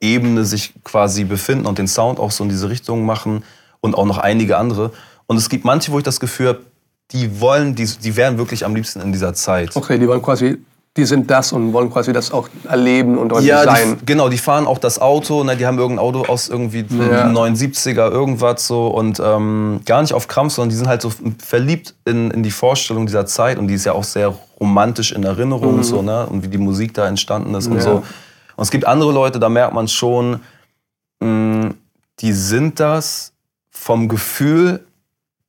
Ebene 0.00 0.44
sich 0.44 0.74
quasi 0.82 1.24
befinden 1.24 1.66
und 1.66 1.78
den 1.78 1.86
Sound 1.86 2.18
auch 2.18 2.32
so 2.32 2.42
in 2.42 2.50
diese 2.50 2.68
Richtung 2.68 3.06
machen 3.06 3.44
und 3.80 3.94
auch 3.94 4.06
noch 4.06 4.18
einige 4.18 4.56
andere. 4.56 4.90
Und 5.26 5.36
es 5.36 5.48
gibt 5.48 5.64
manche, 5.64 5.92
wo 5.92 5.98
ich 5.98 6.04
das 6.04 6.18
Gefühl 6.18 6.48
habe, 6.48 6.60
die 7.12 7.40
wollen, 7.40 7.74
die, 7.74 7.86
die 7.86 8.16
wären 8.16 8.38
wirklich 8.38 8.64
am 8.64 8.74
liebsten 8.74 9.00
in 9.00 9.12
dieser 9.12 9.34
Zeit. 9.34 9.76
Okay, 9.76 9.98
die 9.98 10.08
wollen 10.08 10.22
quasi, 10.22 10.58
die 10.96 11.06
sind 11.06 11.30
das 11.30 11.52
und 11.52 11.72
wollen 11.72 11.90
quasi 11.90 12.12
das 12.12 12.32
auch 12.32 12.48
erleben 12.68 13.16
und 13.16 13.30
dort 13.30 13.44
Ja, 13.44 13.64
sein. 13.64 13.96
die, 14.00 14.04
genau, 14.06 14.28
die 14.28 14.36
fahren 14.36 14.66
auch 14.66 14.76
das 14.78 15.00
Auto, 15.00 15.42
ne, 15.42 15.56
die 15.56 15.66
haben 15.66 15.78
irgendein 15.78 16.04
Auto 16.04 16.22
aus 16.30 16.48
irgendwie 16.50 16.80
Ja. 16.90 17.24
den 17.24 17.32
79er, 17.34 18.10
irgendwas 18.10 18.66
so 18.66 18.88
und 18.88 19.18
ähm, 19.24 19.80
gar 19.86 20.02
nicht 20.02 20.12
auf 20.12 20.28
Krampf, 20.28 20.52
sondern 20.52 20.68
die 20.68 20.76
sind 20.76 20.88
halt 20.88 21.00
so 21.00 21.10
verliebt 21.42 21.94
in, 22.04 22.30
in 22.30 22.42
die 22.42 22.50
Vorstellung 22.50 23.06
dieser 23.06 23.24
Zeit 23.24 23.58
und 23.58 23.68
die 23.68 23.74
ist 23.74 23.86
ja 23.86 23.92
auch 23.92 24.04
sehr 24.04 24.34
romantisch 24.60 25.12
in 25.12 25.24
Erinnerung 25.24 25.82
so, 25.82 26.02
ne, 26.02 26.26
und 26.26 26.44
wie 26.44 26.48
die 26.48 26.58
Musik 26.58 26.92
da 26.92 27.06
entstanden 27.08 27.54
ist 27.54 27.66
und 27.68 27.72
Mhm. 27.74 27.78
Ja. 27.78 27.84
so. 27.84 27.94
Und 28.56 28.62
es 28.64 28.70
gibt 28.70 28.84
andere 28.86 29.12
Leute, 29.12 29.40
da 29.40 29.48
merkt 29.48 29.72
man 29.72 29.88
schon, 29.88 30.40
mh, 31.20 31.70
die 32.20 32.32
sind 32.34 32.78
das 32.80 33.32
vom 33.70 34.08
Gefühl, 34.08 34.84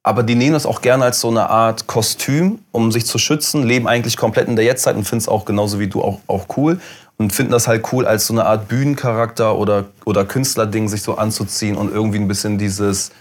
aber 0.03 0.23
die 0.23 0.35
nehmen 0.35 0.53
das 0.53 0.65
auch 0.65 0.81
gerne 0.81 1.05
als 1.05 1.21
so 1.21 1.29
eine 1.29 1.49
Art 1.49 1.87
Kostüm, 1.87 2.59
um 2.71 2.91
sich 2.91 3.05
zu 3.05 3.17
schützen, 3.17 3.63
leben 3.63 3.87
eigentlich 3.87 4.17
komplett 4.17 4.47
in 4.49 4.55
der 4.57 4.65
Jetztzeit 4.65 4.95
und 4.95 5.05
finden 5.05 5.21
es 5.21 5.29
auch 5.29 5.45
genauso 5.45 5.79
wie 5.79 5.87
du 5.87 6.01
auch, 6.01 6.19
auch 6.27 6.45
cool 6.57 6.79
und 7.17 7.31
finden 7.31 7.51
das 7.53 7.67
halt 7.67 7.91
cool 7.93 8.05
als 8.05 8.27
so 8.27 8.33
eine 8.33 8.45
Art 8.45 8.67
Bühnencharakter 8.67 9.57
oder, 9.57 9.85
oder 10.03 10.25
Künstlerding, 10.25 10.89
sich 10.89 11.01
so 11.03 11.15
anzuziehen 11.15 11.77
und 11.77 11.91
irgendwie 11.93 12.17
ein 12.19 12.27
bisschen 12.27 12.57
dieses, 12.57 13.11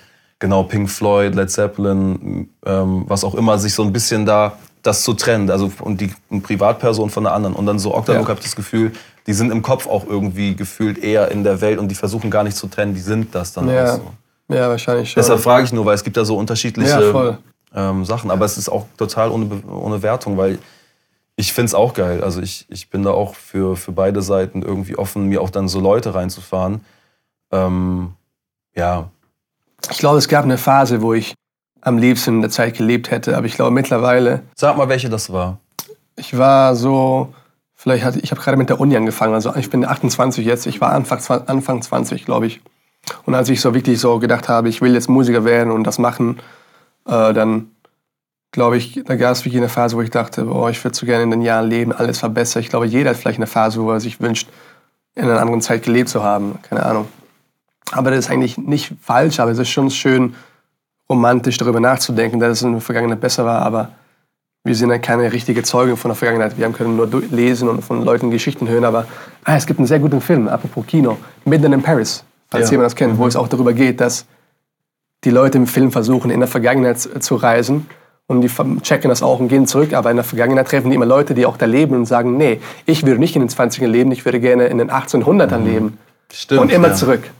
genau, 0.40 0.64
Pink 0.64 0.90
Floyd, 0.90 1.34
Led 1.36 1.50
Zeppelin, 1.50 2.48
ähm, 2.66 3.04
was 3.06 3.22
auch 3.22 3.34
immer, 3.36 3.58
sich 3.58 3.74
so 3.74 3.84
ein 3.84 3.92
bisschen 3.92 4.26
da 4.26 4.58
das 4.82 5.04
zu 5.04 5.14
trennen, 5.14 5.48
also 5.48 5.70
und 5.82 6.00
die 6.00 6.12
eine 6.28 6.40
Privatperson 6.40 7.08
von 7.10 7.22
der 7.22 7.32
anderen 7.34 7.54
und 7.54 7.66
dann 7.66 7.78
so 7.78 7.94
Octalook 7.94 8.24
Ja. 8.24 8.28
habe 8.30 8.40
ich 8.40 8.46
das 8.46 8.56
Gefühl, 8.56 8.90
die 9.28 9.32
sind 9.32 9.52
im 9.52 9.62
Kopf 9.62 9.86
auch 9.86 10.04
irgendwie 10.04 10.56
gefühlt 10.56 10.98
eher 10.98 11.30
in 11.30 11.44
der 11.44 11.60
Welt 11.60 11.78
und 11.78 11.86
die 11.88 11.94
versuchen 11.94 12.30
gar 12.32 12.42
nicht 12.42 12.56
zu 12.56 12.66
trennen, 12.66 12.92
die 12.92 13.00
sind 13.00 13.32
das 13.32 13.52
dann 13.52 13.68
auch 13.68 13.72
Ja, 13.72 13.96
so. 13.98 14.02
Ja, 14.48 14.68
wahrscheinlich 14.68 15.10
schon. 15.10 15.20
Deshalb 15.22 15.40
frage 15.40 15.64
ich 15.64 15.72
nur, 15.72 15.84
weil 15.86 15.94
es 15.94 16.04
gibt 16.04 16.16
ja 16.16 16.24
so 16.24 16.36
unterschiedliche 16.36 16.90
Ja, 17.74 17.90
ähm, 17.90 18.04
Sachen. 18.04 18.30
Aber 18.30 18.44
es 18.44 18.58
ist 18.58 18.68
auch 18.68 18.86
total 18.96 19.30
ohne, 19.30 19.46
Be- 19.46 19.66
ohne 19.72 20.02
Wertung, 20.02 20.36
weil 20.36 20.58
ich 21.36 21.52
finde 21.52 21.66
es 21.66 21.74
auch 21.74 21.94
geil. 21.94 22.22
Also 22.22 22.40
ich, 22.42 22.66
ich 22.68 22.90
bin 22.90 23.02
da 23.02 23.10
auch 23.10 23.34
für, 23.34 23.76
für 23.76 23.92
beide 23.92 24.20
Seiten 24.22 24.62
irgendwie 24.62 24.96
offen, 24.96 25.26
mir 25.28 25.40
auch 25.40 25.50
dann 25.50 25.68
so 25.68 25.80
Leute 25.80 26.14
reinzufahren. 26.14 26.84
Ähm, 27.50 28.12
ja, 28.74 29.08
Ich 29.90 29.98
glaube, 29.98 30.18
es 30.18 30.28
gab 30.28 30.44
eine 30.44 30.58
Phase, 30.58 31.02
wo 31.02 31.14
ich 31.14 31.34
am 31.80 31.98
liebsten 31.98 32.36
in 32.36 32.40
der 32.42 32.50
Zeit 32.50 32.76
gelebt 32.76 33.10
hätte, 33.10 33.36
aber 33.36 33.46
ich 33.46 33.54
glaube 33.54 33.70
mittlerweile, 33.72 34.42
sag 34.54 34.76
mal, 34.76 34.88
welche 34.88 35.10
das 35.10 35.32
war. 35.32 35.58
ich 36.16 36.38
war 36.38 36.76
so, 36.76 37.34
vielleicht 37.74 38.04
hatte 38.04 38.20
ich 38.20 38.30
habe 38.30 38.40
gerade 38.40 38.56
mit 38.56 38.68
der 38.68 38.78
Uni 38.78 38.96
angefangen, 38.96 39.34
also 39.34 39.54
ich 39.56 39.68
bin 39.68 39.84
28 39.84 40.46
jetzt, 40.46 40.66
ich 40.66 40.80
war 40.80 40.92
Anfang, 40.92 41.20
Anfang 41.48 41.82
20, 41.82 42.24
glaube 42.24 42.46
ich. 42.46 42.60
Und 43.24 43.34
als 43.34 43.48
ich 43.48 43.60
so 43.60 43.74
wirklich 43.74 44.00
so 44.00 44.18
gedacht 44.18 44.48
habe, 44.48 44.68
ich 44.68 44.80
will 44.80 44.94
jetzt 44.94 45.08
Musiker 45.08 45.44
werden 45.44 45.72
und 45.72 45.84
das 45.84 45.98
machen, 45.98 46.40
äh, 47.06 47.32
dann 47.32 47.70
glaube 48.52 48.76
ich, 48.76 49.02
da 49.04 49.16
gab 49.16 49.32
es 49.32 49.44
wirklich 49.44 49.60
eine 49.60 49.68
Phase, 49.68 49.96
wo 49.96 50.02
ich 50.02 50.10
dachte, 50.10 50.44
boah, 50.44 50.70
ich 50.70 50.82
würde 50.84 50.96
so 50.96 51.06
gerne 51.06 51.24
in 51.24 51.30
den 51.30 51.42
Jahren 51.42 51.68
leben, 51.68 51.92
alles 51.92 52.22
war 52.22 52.30
besser. 52.30 52.60
Ich 52.60 52.68
glaube, 52.68 52.86
jeder 52.86 53.10
hat 53.10 53.16
vielleicht 53.16 53.38
eine 53.38 53.46
Phase, 53.46 53.82
wo 53.82 53.90
er 53.90 54.00
sich 54.00 54.20
wünscht, 54.20 54.48
in 55.14 55.24
einer 55.24 55.40
anderen 55.40 55.62
Zeit 55.62 55.82
gelebt 55.82 56.08
zu 56.08 56.22
haben, 56.22 56.58
keine 56.62 56.84
Ahnung. 56.84 57.08
Aber 57.90 58.10
das 58.10 58.26
ist 58.26 58.30
eigentlich 58.30 58.58
nicht 58.58 58.94
falsch, 59.02 59.40
aber 59.40 59.50
es 59.50 59.58
ist 59.58 59.70
schon 59.70 59.90
schön, 59.90 60.34
romantisch 61.08 61.58
darüber 61.58 61.80
nachzudenken, 61.80 62.40
dass 62.40 62.52
es 62.52 62.62
in 62.62 62.72
der 62.72 62.80
Vergangenheit 62.80 63.20
besser 63.20 63.44
war, 63.44 63.62
aber 63.62 63.90
wir 64.64 64.74
sind 64.74 64.90
ja 64.90 64.98
keine 64.98 65.32
richtige 65.32 65.62
Zeugen 65.62 65.96
von 65.96 66.10
der 66.10 66.14
Vergangenheit. 66.14 66.56
Wir 66.56 66.68
können 66.70 66.96
nur 66.96 67.08
lesen 67.30 67.68
und 67.68 67.82
von 67.82 68.04
Leuten 68.04 68.30
Geschichten 68.30 68.68
hören, 68.68 68.84
aber 68.84 69.06
ah, 69.44 69.56
es 69.56 69.66
gibt 69.66 69.80
einen 69.80 69.88
sehr 69.88 69.98
guten 69.98 70.20
Film, 70.20 70.48
apropos 70.48 70.86
Kino, 70.86 71.18
Midnight 71.44 71.72
in 71.72 71.82
Paris 71.82 72.24
falls 72.52 72.66
Ja. 72.68 72.72
jemand 72.72 72.86
das 72.86 72.96
kennt, 72.96 73.18
wo 73.18 73.26
es 73.26 73.34
auch 73.34 73.48
darüber 73.48 73.72
geht, 73.72 74.00
dass 74.00 74.26
die 75.24 75.30
Leute 75.30 75.58
im 75.58 75.66
Film 75.66 75.90
versuchen, 75.90 76.30
in 76.30 76.40
der 76.40 76.48
Vergangenheit 76.48 76.98
zu- 77.00 77.36
reisen 77.36 77.86
und 78.26 78.40
die 78.42 78.50
checken 78.82 79.08
das 79.08 79.22
auch 79.22 79.40
und 79.40 79.48
gehen 79.48 79.66
zurück, 79.66 79.92
aber 79.94 80.10
in 80.10 80.16
der 80.16 80.24
Vergangenheit 80.24 80.68
treffen 80.68 80.90
die 80.90 80.96
immer 80.96 81.06
Leute, 81.06 81.34
die 81.34 81.46
auch 81.46 81.56
da 81.56 81.66
leben 81.66 81.94
und 81.96 82.06
sagen, 82.06 82.36
nee, 82.36 82.60
ich 82.86 83.04
würde 83.04 83.18
nicht 83.20 83.34
in 83.34 83.40
den 83.42 83.48
20ern 83.48 83.86
leben, 83.88 84.12
ich 84.12 84.24
würde 84.24 84.38
gerne 84.40 84.66
in 84.66 84.78
den 84.78 84.90
1800ern 84.90 85.64
leben. 85.64 85.98
Stimmt, 86.32 86.60
und 86.62 86.72
immer 86.72 86.88
ja. 86.88 86.94
zurück. 86.94 87.30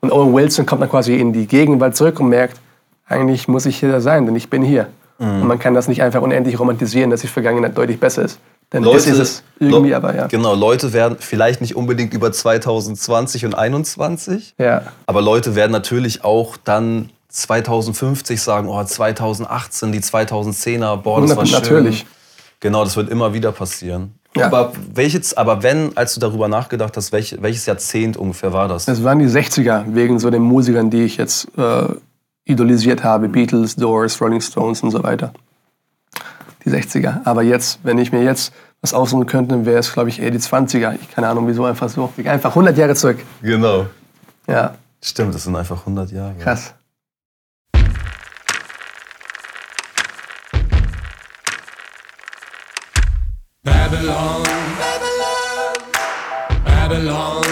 Und 0.00 0.12
Owen 0.12 0.32
Wilson 0.34 0.66
kommt 0.66 0.80
dann 0.82 0.88
quasi 0.90 1.16
in 1.16 1.32
die 1.32 1.46
Gegenwart 1.46 1.94
zurück 1.96 2.20
und 2.20 2.28
merkt, 2.30 2.58
eigentlich 3.06 3.48
muss 3.48 3.66
ich 3.66 3.78
hier 3.78 4.00
sein, 4.00 4.24
denn 4.26 4.34
ich 4.36 4.48
bin 4.50 4.62
hier. 4.62 4.88
Mhm. 5.18 5.42
Und 5.42 5.46
man 5.48 5.58
kann 5.58 5.74
das 5.74 5.88
nicht 5.88 6.02
einfach 6.02 6.22
unendlich 6.22 6.58
romantisieren, 6.58 7.10
dass 7.10 7.20
die 7.20 7.26
Vergangenheit 7.26 7.76
deutlich 7.76 8.00
besser 8.00 8.22
ist. 8.22 8.38
Das 8.70 8.82
Leute, 8.82 9.10
ist 9.10 9.18
es 9.18 9.42
irgendwie, 9.58 9.90
Leu- 9.90 9.96
aber 9.96 10.14
ja. 10.14 10.26
Genau, 10.28 10.54
Leute 10.54 10.92
werden 10.92 11.16
vielleicht 11.18 11.60
nicht 11.60 11.74
unbedingt 11.74 12.14
über 12.14 12.30
2020 12.30 13.44
und 13.44 13.50
2021, 13.52 14.54
ja. 14.58 14.82
aber 15.06 15.22
Leute 15.22 15.56
werden 15.56 15.72
natürlich 15.72 16.22
auch 16.22 16.56
dann 16.56 17.10
2050 17.30 18.40
sagen, 18.40 18.68
oh, 18.68 18.82
2018, 18.82 19.92
die 19.92 20.00
2010er, 20.00 20.96
boah, 20.96 21.20
das 21.20 21.36
war 21.36 21.46
schön. 21.46 21.58
Natürlich. 21.58 22.06
Genau, 22.60 22.84
das 22.84 22.96
wird 22.96 23.08
immer 23.08 23.32
wieder 23.32 23.52
passieren. 23.52 24.14
Ja. 24.36 24.46
Aber, 24.46 24.72
welches, 24.94 25.36
aber 25.36 25.62
wenn, 25.62 25.96
als 25.96 26.14
du 26.14 26.20
darüber 26.20 26.46
nachgedacht 26.46 26.96
hast, 26.96 27.10
welch, 27.10 27.36
welches 27.40 27.66
Jahrzehnt 27.66 28.16
ungefähr 28.16 28.52
war 28.52 28.68
das? 28.68 28.84
Das 28.84 29.02
waren 29.02 29.18
die 29.18 29.26
60er, 29.26 29.84
wegen 29.88 30.18
so 30.20 30.30
den 30.30 30.42
Musikern, 30.42 30.90
die 30.90 31.02
ich 31.02 31.16
jetzt 31.16 31.48
äh, 31.58 31.88
idolisiert 32.44 33.02
habe. 33.02 33.28
Beatles, 33.28 33.74
Doors, 33.74 34.20
Rolling 34.20 34.40
Stones 34.40 34.82
und 34.82 34.92
so 34.92 35.02
weiter. 35.02 35.32
Die 36.64 36.70
60er. 36.70 37.20
Aber 37.24 37.42
jetzt, 37.42 37.80
wenn 37.82 37.98
ich 37.98 38.12
mir 38.12 38.22
jetzt 38.22 38.52
was 38.82 38.94
aussuchen 38.94 39.26
könnte, 39.26 39.64
wäre 39.66 39.78
es, 39.78 39.92
glaube 39.92 40.08
ich, 40.08 40.20
eher 40.20 40.30
die 40.30 40.38
20er. 40.38 40.94
Ich 41.00 41.10
keine 41.10 41.28
Ahnung, 41.28 41.46
wieso 41.48 41.64
einfach 41.64 41.88
so. 41.88 42.12
Einfach 42.24 42.50
100 42.50 42.76
Jahre 42.76 42.94
zurück. 42.94 43.18
Genau. 43.42 43.86
Ja, 44.46 44.74
Stimmt, 45.02 45.34
das 45.34 45.44
sind 45.44 45.56
einfach 45.56 45.78
100 45.80 46.10
Jahre. 46.12 46.34
krass. 46.38 46.74
Babylon, 53.64 54.42
Babylon, 56.64 57.42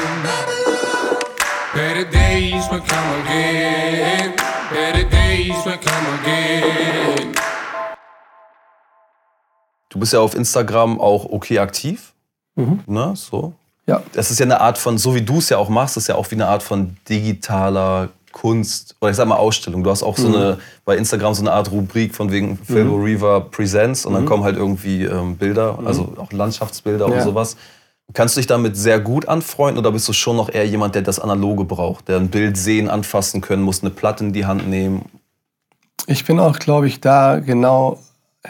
Better 1.74 2.04
days 2.10 2.68
will 2.70 2.80
come 2.80 3.20
again. 3.22 4.34
Better 4.70 5.08
days 5.08 5.64
will 5.66 5.78
come 5.78 6.06
again. 6.20 7.37
Du 9.88 9.98
bist 9.98 10.12
ja 10.12 10.20
auf 10.20 10.34
Instagram 10.34 11.00
auch 11.00 11.24
okay 11.24 11.58
aktiv. 11.58 12.12
Mhm. 12.56 12.80
Ne, 12.86 13.12
so. 13.16 13.52
Ja, 13.86 14.02
Das 14.12 14.30
ist 14.30 14.38
ja 14.38 14.44
eine 14.44 14.60
Art 14.60 14.76
von, 14.76 14.98
so 14.98 15.14
wie 15.14 15.22
du 15.22 15.38
es 15.38 15.48
ja 15.48 15.56
auch 15.56 15.70
machst, 15.70 15.96
ist 15.96 16.08
ja 16.08 16.14
auch 16.16 16.30
wie 16.30 16.34
eine 16.34 16.46
Art 16.48 16.62
von 16.62 16.96
digitaler 17.08 18.10
Kunst 18.32 18.94
oder 19.00 19.10
ich 19.10 19.16
sag 19.16 19.26
mal 19.26 19.36
Ausstellung. 19.36 19.82
Du 19.82 19.90
hast 19.90 20.02
auch 20.02 20.16
so 20.18 20.28
eine 20.28 20.58
bei 20.84 20.96
Instagram 20.96 21.32
so 21.34 21.42
eine 21.42 21.52
Art 21.52 21.70
Rubrik 21.70 22.14
von 22.14 22.30
wegen 22.30 22.58
Philbo 22.58 22.96
Reaver 22.96 23.40
Presents 23.40 24.04
und 24.04 24.12
dann 24.12 24.26
kommen 24.26 24.44
halt 24.44 24.56
irgendwie 24.56 25.04
ähm, 25.04 25.36
Bilder, 25.36 25.78
also 25.84 26.12
auch 26.18 26.30
Landschaftsbilder 26.32 27.06
und 27.06 27.12
Ja. 27.14 27.22
sowas. 27.22 27.56
Kannst 28.12 28.36
du 28.36 28.40
dich 28.40 28.46
damit 28.46 28.76
sehr 28.76 29.00
gut 29.00 29.26
anfreunden 29.28 29.78
oder 29.78 29.90
bist 29.92 30.06
du 30.08 30.12
schon 30.12 30.36
noch 30.36 30.50
eher 30.50 30.66
jemand, 30.66 30.94
der 30.94 31.02
das 31.02 31.18
Analoge 31.18 31.64
braucht, 31.64 32.08
der 32.08 32.16
ein 32.18 32.28
Bild 32.28 32.56
sehen, 32.56 32.88
anfassen 32.88 33.40
können 33.40 33.62
muss, 33.62 33.82
eine 33.82 33.90
Platte 33.90 34.24
in 34.24 34.32
die 34.32 34.44
Hand 34.46 34.68
nehmen? 34.68 35.06
ich 36.06 36.24
bin 36.24 36.38
auch, 36.40 36.58
glaube 36.58 36.86
ich, 36.86 37.00
da 37.00 37.38
genau 37.38 37.98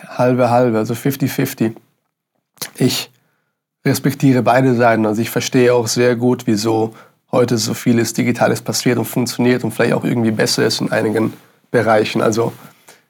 halbe 0.09 0.51
halbe, 0.51 0.79
also 0.79 0.95
50-50. 0.95 1.73
Ich 2.77 3.11
respektiere 3.85 4.43
beide 4.43 4.75
Seiten. 4.75 5.07
Also 5.07 5.23
ich 5.23 5.31
verstehe 5.31 5.75
auch 5.75 5.89
sehr 5.89 6.17
gut, 6.17 6.47
wieso 6.47 6.95
heute 7.31 7.59
so 7.59 7.75
vieles 7.75 8.13
Digitales 8.13 8.63
passiert 8.63 8.99
und 8.99 9.05
funktioniert 9.05 9.65
und 9.65 9.73
vielleicht 9.73 9.95
auch 9.95 10.05
irgendwie 10.05 10.31
besser 10.31 10.67
ist 10.67 10.81
in 10.81 10.93
einigen 10.93 11.33
Bereichen. 11.71 12.23
Also 12.23 12.53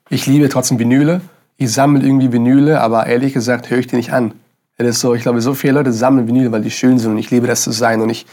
ich 0.08 0.26
liebe 0.26 0.48
trotzdem 0.48 0.78
Vinyle. 0.78 1.20
Ich 1.56 1.72
sammle 1.72 2.04
irgendwie 2.04 2.32
Vinyle, 2.32 2.80
aber 2.80 3.06
ehrlich 3.06 3.32
gesagt 3.32 3.70
höre 3.70 3.78
ich 3.78 3.86
die 3.86 3.96
nicht 3.96 4.12
an. 4.12 4.32
Es 4.76 4.86
ist 4.86 5.00
so, 5.00 5.14
ich 5.14 5.22
glaube, 5.22 5.40
so 5.40 5.54
viele 5.54 5.74
Leute 5.74 5.92
sammeln 5.92 6.28
Vinyle, 6.28 6.52
weil 6.52 6.62
die 6.62 6.70
schön 6.70 6.98
sind 6.98 7.12
und 7.12 7.18
ich 7.18 7.30
liebe 7.30 7.46
das 7.46 7.64
Design 7.64 8.00
und 8.00 8.10
ich 8.10 8.26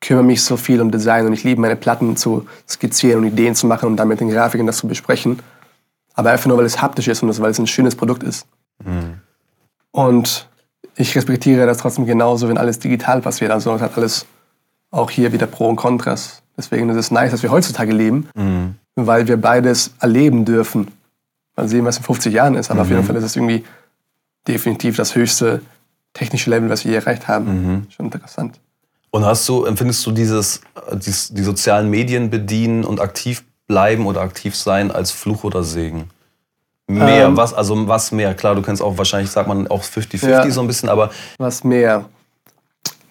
kümmere 0.00 0.24
mich 0.24 0.42
so 0.42 0.56
viel 0.56 0.80
um 0.80 0.90
Design 0.90 1.26
und 1.26 1.34
ich 1.34 1.44
liebe 1.44 1.60
meine 1.60 1.76
Platten 1.76 2.16
zu 2.16 2.46
skizzieren 2.66 3.20
und 3.20 3.26
Ideen 3.26 3.54
zu 3.54 3.66
machen 3.66 3.86
und 3.86 3.96
dann 3.96 4.08
mit 4.08 4.20
den 4.20 4.30
Grafikern 4.30 4.66
das 4.66 4.78
zu 4.78 4.88
besprechen. 4.88 5.40
Aber 6.20 6.32
einfach 6.32 6.48
nur, 6.48 6.58
weil 6.58 6.66
es 6.66 6.82
haptisch 6.82 7.08
ist 7.08 7.22
und 7.22 7.40
weil 7.40 7.50
es 7.50 7.58
ein 7.58 7.66
schönes 7.66 7.96
Produkt 7.96 8.22
ist. 8.22 8.46
Und 9.90 10.48
ich 10.96 11.16
respektiere 11.16 11.64
das 11.64 11.78
trotzdem 11.78 12.04
genauso, 12.04 12.46
wenn 12.50 12.58
alles 12.58 12.78
digital 12.78 13.22
passiert. 13.22 13.50
Also 13.50 13.74
es 13.74 13.80
hat 13.80 13.96
alles 13.96 14.26
auch 14.90 15.10
hier 15.10 15.32
wieder 15.32 15.46
Pro 15.46 15.66
und 15.66 15.76
Kontras. 15.76 16.42
Deswegen 16.58 16.90
ist 16.90 16.98
es 16.98 17.10
nice, 17.10 17.30
dass 17.30 17.42
wir 17.42 17.50
heutzutage 17.50 17.94
leben, 17.94 18.28
weil 18.96 19.28
wir 19.28 19.38
beides 19.38 19.94
erleben 19.98 20.44
dürfen. 20.44 20.88
Mal 21.56 21.68
sehen, 21.68 21.86
was 21.86 21.96
in 21.96 22.02
50 22.02 22.34
Jahren 22.34 22.54
ist, 22.54 22.70
aber 22.70 22.82
auf 22.82 22.90
jeden 22.90 23.02
Fall 23.06 23.16
ist 23.16 23.24
es 23.24 23.36
irgendwie 23.36 23.64
definitiv 24.46 24.96
das 24.96 25.14
höchste 25.14 25.62
technische 26.12 26.50
Level, 26.50 26.68
was 26.68 26.84
wir 26.84 26.90
hier 26.90 27.00
erreicht 27.00 27.28
haben. 27.28 27.86
Schon 27.96 28.06
interessant. 28.06 28.60
Und 29.10 29.24
hast 29.24 29.48
du, 29.48 29.64
empfindest 29.64 30.04
du 30.06 30.10
dieses, 30.10 30.60
äh, 30.90 30.96
dies, 30.98 31.30
die 31.32 31.42
sozialen 31.42 31.88
Medien 31.88 32.28
bedienen 32.28 32.84
und 32.84 33.00
aktiv 33.00 33.42
bleiben 33.70 34.06
oder 34.06 34.20
aktiv 34.22 34.56
sein 34.56 34.90
als 34.90 35.12
Fluch 35.12 35.44
oder 35.44 35.62
Segen? 35.62 36.10
Mehr, 36.88 37.26
Ähm. 37.26 37.36
was, 37.36 37.54
also 37.54 37.86
was 37.86 38.10
mehr? 38.10 38.34
Klar, 38.34 38.56
du 38.56 38.62
kennst 38.62 38.82
auch 38.82 38.98
wahrscheinlich, 38.98 39.30
sagt 39.30 39.46
man 39.46 39.68
auch 39.68 39.84
50-50 39.84 40.28
Ja. 40.28 40.50
so 40.50 40.60
ein 40.60 40.66
bisschen, 40.66 40.88
aber 40.88 41.10
Was 41.38 41.62
mehr? 41.62 42.06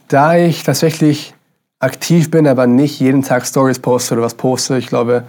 Da 0.09 0.35
ich 0.35 0.63
tatsächlich 0.63 1.33
aktiv 1.79 2.29
bin, 2.29 2.45
aber 2.45 2.67
nicht 2.67 2.99
jeden 2.99 3.23
Tag 3.23 3.45
Stories 3.47 3.79
poste 3.79 4.15
oder 4.15 4.23
was 4.23 4.33
poste, 4.33 4.77
ich 4.77 4.87
glaube, 4.87 5.23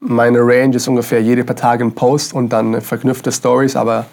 meine 0.00 0.40
Range 0.40 0.74
ist 0.74 0.88
ungefähr 0.88 1.22
jede 1.22 1.44
paar 1.44 1.54
Tage 1.54 1.84
ein 1.84 1.94
Post 1.94 2.32
und 2.32 2.48
dann 2.48 2.80
verknüpfte 2.80 3.30
Stories, 3.30 3.76
aber 3.76 4.06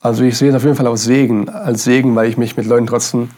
also 0.00 0.24
ich 0.24 0.36
sehe 0.36 0.48
es 0.50 0.56
auf 0.56 0.64
jeden 0.64 0.74
Fall 0.76 0.88
als 0.88 1.04
Segen, 1.04 1.48
als 1.48 1.84
Segen, 1.84 2.16
weil 2.16 2.28
ich 2.28 2.36
mich 2.36 2.56
mit 2.56 2.66
Leuten 2.66 2.86
trotzdem 2.88 3.30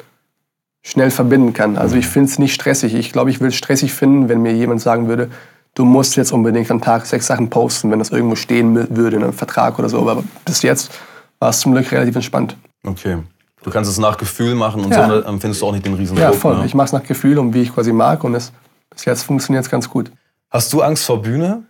schnell 0.82 1.10
verbinden 1.10 1.52
kann. 1.52 1.76
Also 1.76 1.96
ich 1.96 2.06
finde 2.06 2.30
es 2.30 2.38
nicht 2.38 2.54
stressig. 2.54 2.94
Ich 2.94 3.12
glaube, 3.12 3.30
ich 3.30 3.40
will 3.40 3.48
es 3.48 3.54
stressig 3.56 3.92
finden, 3.92 4.28
wenn 4.28 4.40
mir 4.42 4.52
jemand 4.54 4.80
sagen 4.80 5.08
würde, 5.08 5.30
du 5.74 5.84
musst 5.84 6.16
jetzt 6.16 6.32
unbedingt 6.32 6.70
am 6.70 6.80
Tag 6.80 7.06
sechs 7.06 7.26
Sachen 7.26 7.50
posten, 7.50 7.90
wenn 7.90 7.98
das 7.98 8.10
irgendwo 8.10 8.34
stehen 8.36 8.96
würde 8.96 9.16
in 9.16 9.22
einem 9.24 9.32
Vertrag 9.32 9.78
oder 9.78 9.88
so. 9.88 9.98
Aber 10.00 10.22
bis 10.44 10.62
jetzt 10.62 10.90
war 11.38 11.50
es 11.50 11.60
zum 11.60 11.72
Glück 11.72 11.90
relativ 11.92 12.14
entspannt. 12.16 12.56
okay. 12.86 13.18
Du 13.62 13.68
kannst 13.70 13.90
es 13.90 13.98
nach 13.98 14.16
Gefühl 14.16 14.54
machen 14.54 14.82
und 14.86 14.90
Ja. 14.90 15.06
so 15.06 15.20
empfindest 15.20 15.60
du 15.60 15.66
auch 15.66 15.72
nicht 15.72 15.84
den 15.84 15.92
riesen 15.92 16.16
Ja, 16.16 16.30
Druck. 16.30 16.40
voll. 16.40 16.56
Ne? 16.60 16.64
Ich 16.64 16.72
mache 16.74 16.86
es 16.86 16.92
nach 16.94 17.02
Gefühl 17.02 17.38
und 17.38 17.52
wie 17.52 17.60
ich 17.60 17.74
quasi 17.74 17.92
mag 17.92 18.24
und 18.24 18.34
es, 18.34 18.52
bis 18.88 19.04
jetzt 19.04 19.22
funktioniert 19.24 19.62
es 19.66 19.70
ganz 19.70 19.86
gut. 19.90 20.10
Hast 20.48 20.72
du 20.72 20.80
Angst 20.80 21.04
vor 21.04 21.20
Bühne? 21.20 21.64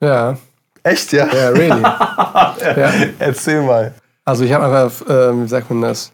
Ja, 0.00 0.36
Echt, 0.84 1.12
ja? 1.12 1.26
ja, 1.26 1.48
really. 1.48 1.80
ja. 1.82 2.92
Erzähl 3.18 3.62
mal. 3.62 3.94
Also 4.24 4.44
ich 4.44 4.52
habe 4.52 4.64
einfach, 4.66 5.08
äh, 5.08 5.42
wie 5.42 5.48
sagt 5.48 5.68
man 5.70 5.82
das, 5.82 6.12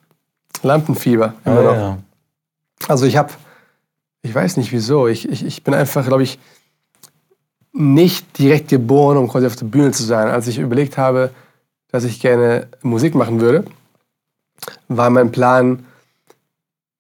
Lampenfieber 0.62 1.34
immer 1.44 1.62
noch. 1.62 1.72
Ah, 1.72 1.76
ja. 1.76 1.98
Also 2.88 3.06
ich 3.06 3.16
habe, 3.16 3.32
ich 4.22 4.34
weiß 4.34 4.56
nicht 4.56 4.72
wieso, 4.72 5.06
ich, 5.06 5.28
ich, 5.28 5.44
ich 5.44 5.64
bin 5.64 5.74
einfach, 5.74 6.06
glaube 6.06 6.22
ich, 6.22 6.38
nicht 7.72 8.38
direkt 8.38 8.68
geboren, 8.68 9.16
um 9.16 9.28
quasi 9.28 9.46
auf 9.46 9.56
der 9.56 9.66
Bühne 9.66 9.92
zu 9.92 10.02
sein. 10.02 10.28
Als 10.28 10.46
ich 10.48 10.58
überlegt 10.58 10.98
habe, 10.98 11.30
dass 11.92 12.04
ich 12.04 12.20
gerne 12.20 12.68
Musik 12.82 13.14
machen 13.14 13.40
würde, 13.40 13.64
war 14.88 15.10
mein 15.10 15.30
Plan, 15.32 15.84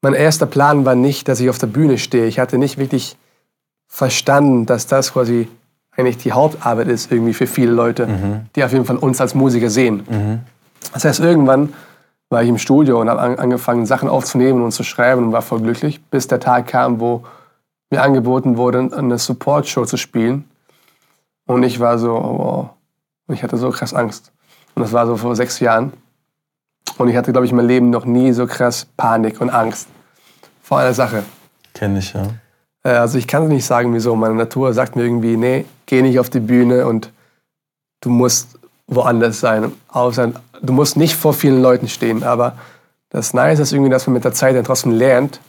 mein 0.02 0.14
erster 0.14 0.46
Plan 0.46 0.84
war 0.84 0.94
nicht, 0.94 1.28
dass 1.28 1.40
ich 1.40 1.50
auf 1.50 1.58
der 1.58 1.66
Bühne 1.66 1.98
stehe. 1.98 2.26
Ich 2.26 2.38
hatte 2.38 2.56
nicht 2.56 2.78
wirklich 2.78 3.16
verstanden, 3.88 4.66
dass 4.66 4.86
das 4.86 5.12
quasi 5.12 5.48
eigentlich 5.96 6.18
die 6.18 6.32
Hauptarbeit 6.32 6.88
ist 6.88 7.10
irgendwie 7.10 7.34
für 7.34 7.46
viele 7.46 7.72
Leute, 7.72 8.06
die 8.54 8.64
auf 8.64 8.72
jeden 8.72 8.84
Fall 8.84 8.96
uns 8.96 9.20
als 9.20 9.34
Musiker 9.34 9.68
sehen. 9.68 10.04
Das 10.92 11.04
heißt, 11.04 11.20
irgendwann 11.20 11.74
war 12.30 12.42
ich 12.42 12.48
im 12.48 12.58
Studio 12.58 13.00
und 13.00 13.10
habe 13.10 13.20
an, 13.20 13.38
angefangen, 13.38 13.84
Sachen 13.84 14.08
aufzunehmen 14.08 14.62
und 14.62 14.72
zu 14.72 14.84
schreiben 14.84 15.24
und 15.24 15.32
war 15.32 15.42
voll 15.42 15.60
glücklich, 15.60 16.02
bis 16.04 16.28
der 16.28 16.40
Tag 16.40 16.68
kam, 16.68 17.00
wo 17.00 17.24
mir 17.90 18.02
angeboten 18.02 18.56
wurde, 18.56 18.88
eine 18.96 19.18
Support-Show 19.18 19.84
zu 19.84 19.96
spielen. 19.96 20.48
Und 21.46 21.64
ich 21.64 21.80
war 21.80 21.98
so, 21.98 22.14
oh, 22.14 22.38
wow. 22.38 22.70
Und 23.26 23.34
ich 23.34 23.42
hatte 23.42 23.56
so 23.56 23.70
krass 23.70 23.92
Angst. 23.92 24.32
Und 24.74 24.82
das 24.82 24.92
war 24.92 25.06
so 25.06 25.16
vor 25.16 25.34
sechs 25.34 25.58
Jahren. 25.58 25.92
Und 26.98 27.08
ich 27.08 27.16
hatte, 27.16 27.32
glaube 27.32 27.46
ich, 27.46 27.50
in 27.50 27.56
meinem 27.56 27.66
Leben 27.66 27.90
noch 27.90 28.04
nie 28.04 28.32
so 28.32 28.46
krass 28.46 28.86
Panik 28.96 29.40
und 29.40 29.50
Angst 29.50 29.88
vor 30.62 30.78
einer 30.78 30.94
Sache. 30.94 31.24
Kenn 31.74 31.96
ich, 31.96 32.12
ja. 32.12 32.28
Äh, 32.84 32.90
Also 32.90 33.18
ich 33.18 33.26
kann 33.26 33.48
nicht 33.48 33.66
sagen, 33.66 33.92
wieso. 33.92 34.14
Meine 34.14 34.34
Natur 34.34 34.72
sagt 34.72 34.94
mir 34.94 35.02
irgendwie, 35.02 35.36
nee, 35.36 35.64
geh 35.86 36.02
nicht 36.02 36.20
auf 36.20 36.30
die 36.30 36.40
Bühne 36.40 36.86
und 36.86 37.12
du 38.00 38.10
musst 38.10 38.58
woanders 38.86 39.40
sein. 39.40 39.72
Außer, 39.88 40.32
du 40.62 40.72
musst 40.72 40.96
nicht 40.96 41.14
vor 41.14 41.34
vielen 41.34 41.62
Leuten 41.62 41.88
stehen. 41.88 42.22
Aber 42.22 42.56
das 43.10 43.34
Nice 43.34 43.58
ist 43.58 43.72
irgendwie, 43.72 43.90
dass 43.90 44.06
man 44.06 44.14
mit 44.14 44.24
der 44.24 44.32
Zeit 44.32 44.56
dann 44.56 44.64
trotzdem 44.64 44.92
lernt, 44.92 45.40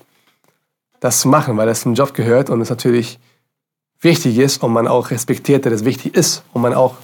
das 0.99 1.19
zu 1.21 1.27
machen, 1.27 1.57
weil 1.57 1.67
das 1.67 1.81
zum 1.81 1.93
Job 1.93 2.13
gehört 2.13 2.49
und 2.49 2.61
es 2.61 2.69
natürlich 2.69 3.19
wichtig 4.01 4.37
ist 4.37 4.63
und 4.63 4.73
man 4.73 4.87
auch 4.87 5.11
respektiert, 5.11 5.65
dass 5.65 5.73
es 5.73 5.85
wichtig 5.85 6.15
ist 6.15 6.43
und 6.53 6.61
man 6.61 6.73
auch, 6.73 6.95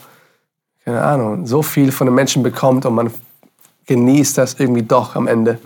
keine 0.83 1.01
Ahnung, 1.03 1.45
so 1.45 1.61
viel 1.61 1.91
von 1.91 2.07
den 2.07 2.15
Menschen 2.15 2.43
bekommt 2.43 2.85
und 2.85 2.95
man 2.95 3.11
genießt 3.85 4.37
das 4.37 4.55
irgendwie 4.59 4.83
doch 4.83 5.15
am 5.15 5.27
Ende. 5.27 5.59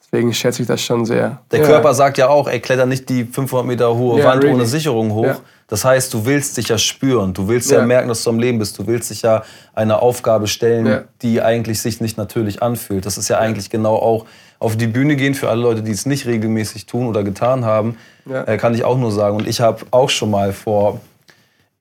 Deswegen 0.00 0.32
schätze 0.32 0.62
ich 0.62 0.68
das 0.68 0.80
schon 0.82 1.04
sehr. 1.04 1.42
Der 1.50 1.60
ja. 1.60 1.66
Körper 1.66 1.92
sagt 1.94 2.16
ja 2.18 2.28
auch, 2.28 2.48
ey, 2.48 2.60
kletter 2.60 2.86
nicht 2.86 3.08
die 3.08 3.24
500 3.24 3.66
Meter 3.66 3.94
hohe 3.94 4.20
Ja, 4.20 4.26
Wand 4.26 4.44
really. 4.44 4.54
ohne 4.54 4.66
Sicherung 4.66 5.12
hoch. 5.12 5.24
Ja. 5.24 5.38
Das 5.68 5.84
heißt, 5.84 6.14
du 6.14 6.24
willst 6.26 6.56
dich 6.56 6.68
ja 6.68 6.78
spüren. 6.78 7.34
Du 7.34 7.48
willst 7.48 7.70
ja. 7.70 7.78
Ja. 7.80 7.86
merken, 7.86 8.08
dass 8.08 8.22
du 8.22 8.30
am 8.30 8.38
Leben 8.38 8.58
bist. 8.58 8.78
Du 8.78 8.86
willst 8.86 9.10
dich 9.10 9.22
ja 9.22 9.42
einer 9.74 10.00
Aufgabe 10.00 10.46
stellen, 10.46 10.86
Ja. 10.86 11.02
die 11.22 11.42
eigentlich 11.42 11.80
sich 11.80 12.00
nicht 12.00 12.16
natürlich 12.16 12.62
anfühlt. 12.62 13.04
Das 13.04 13.18
ist 13.18 13.28
ja 13.28 13.38
eigentlich 13.38 13.68
genau 13.68 13.96
auch 13.96 14.26
auf 14.60 14.76
die 14.76 14.86
Bühne 14.86 15.16
gehen 15.16 15.34
für 15.34 15.48
alle 15.50 15.60
Leute, 15.60 15.82
die 15.82 15.90
es 15.90 16.06
nicht 16.06 16.26
regelmäßig 16.26 16.86
tun 16.86 17.06
oder 17.08 17.24
getan 17.24 17.64
haben. 17.64 17.96
Äh, 18.30 18.56
kann 18.58 18.74
ich 18.74 18.84
auch 18.84 18.96
nur 18.96 19.10
sagen. 19.10 19.36
Und 19.36 19.48
ich 19.48 19.60
habe 19.60 19.84
auch 19.90 20.08
schon 20.08 20.30
mal 20.30 20.52
vor 20.52 21.00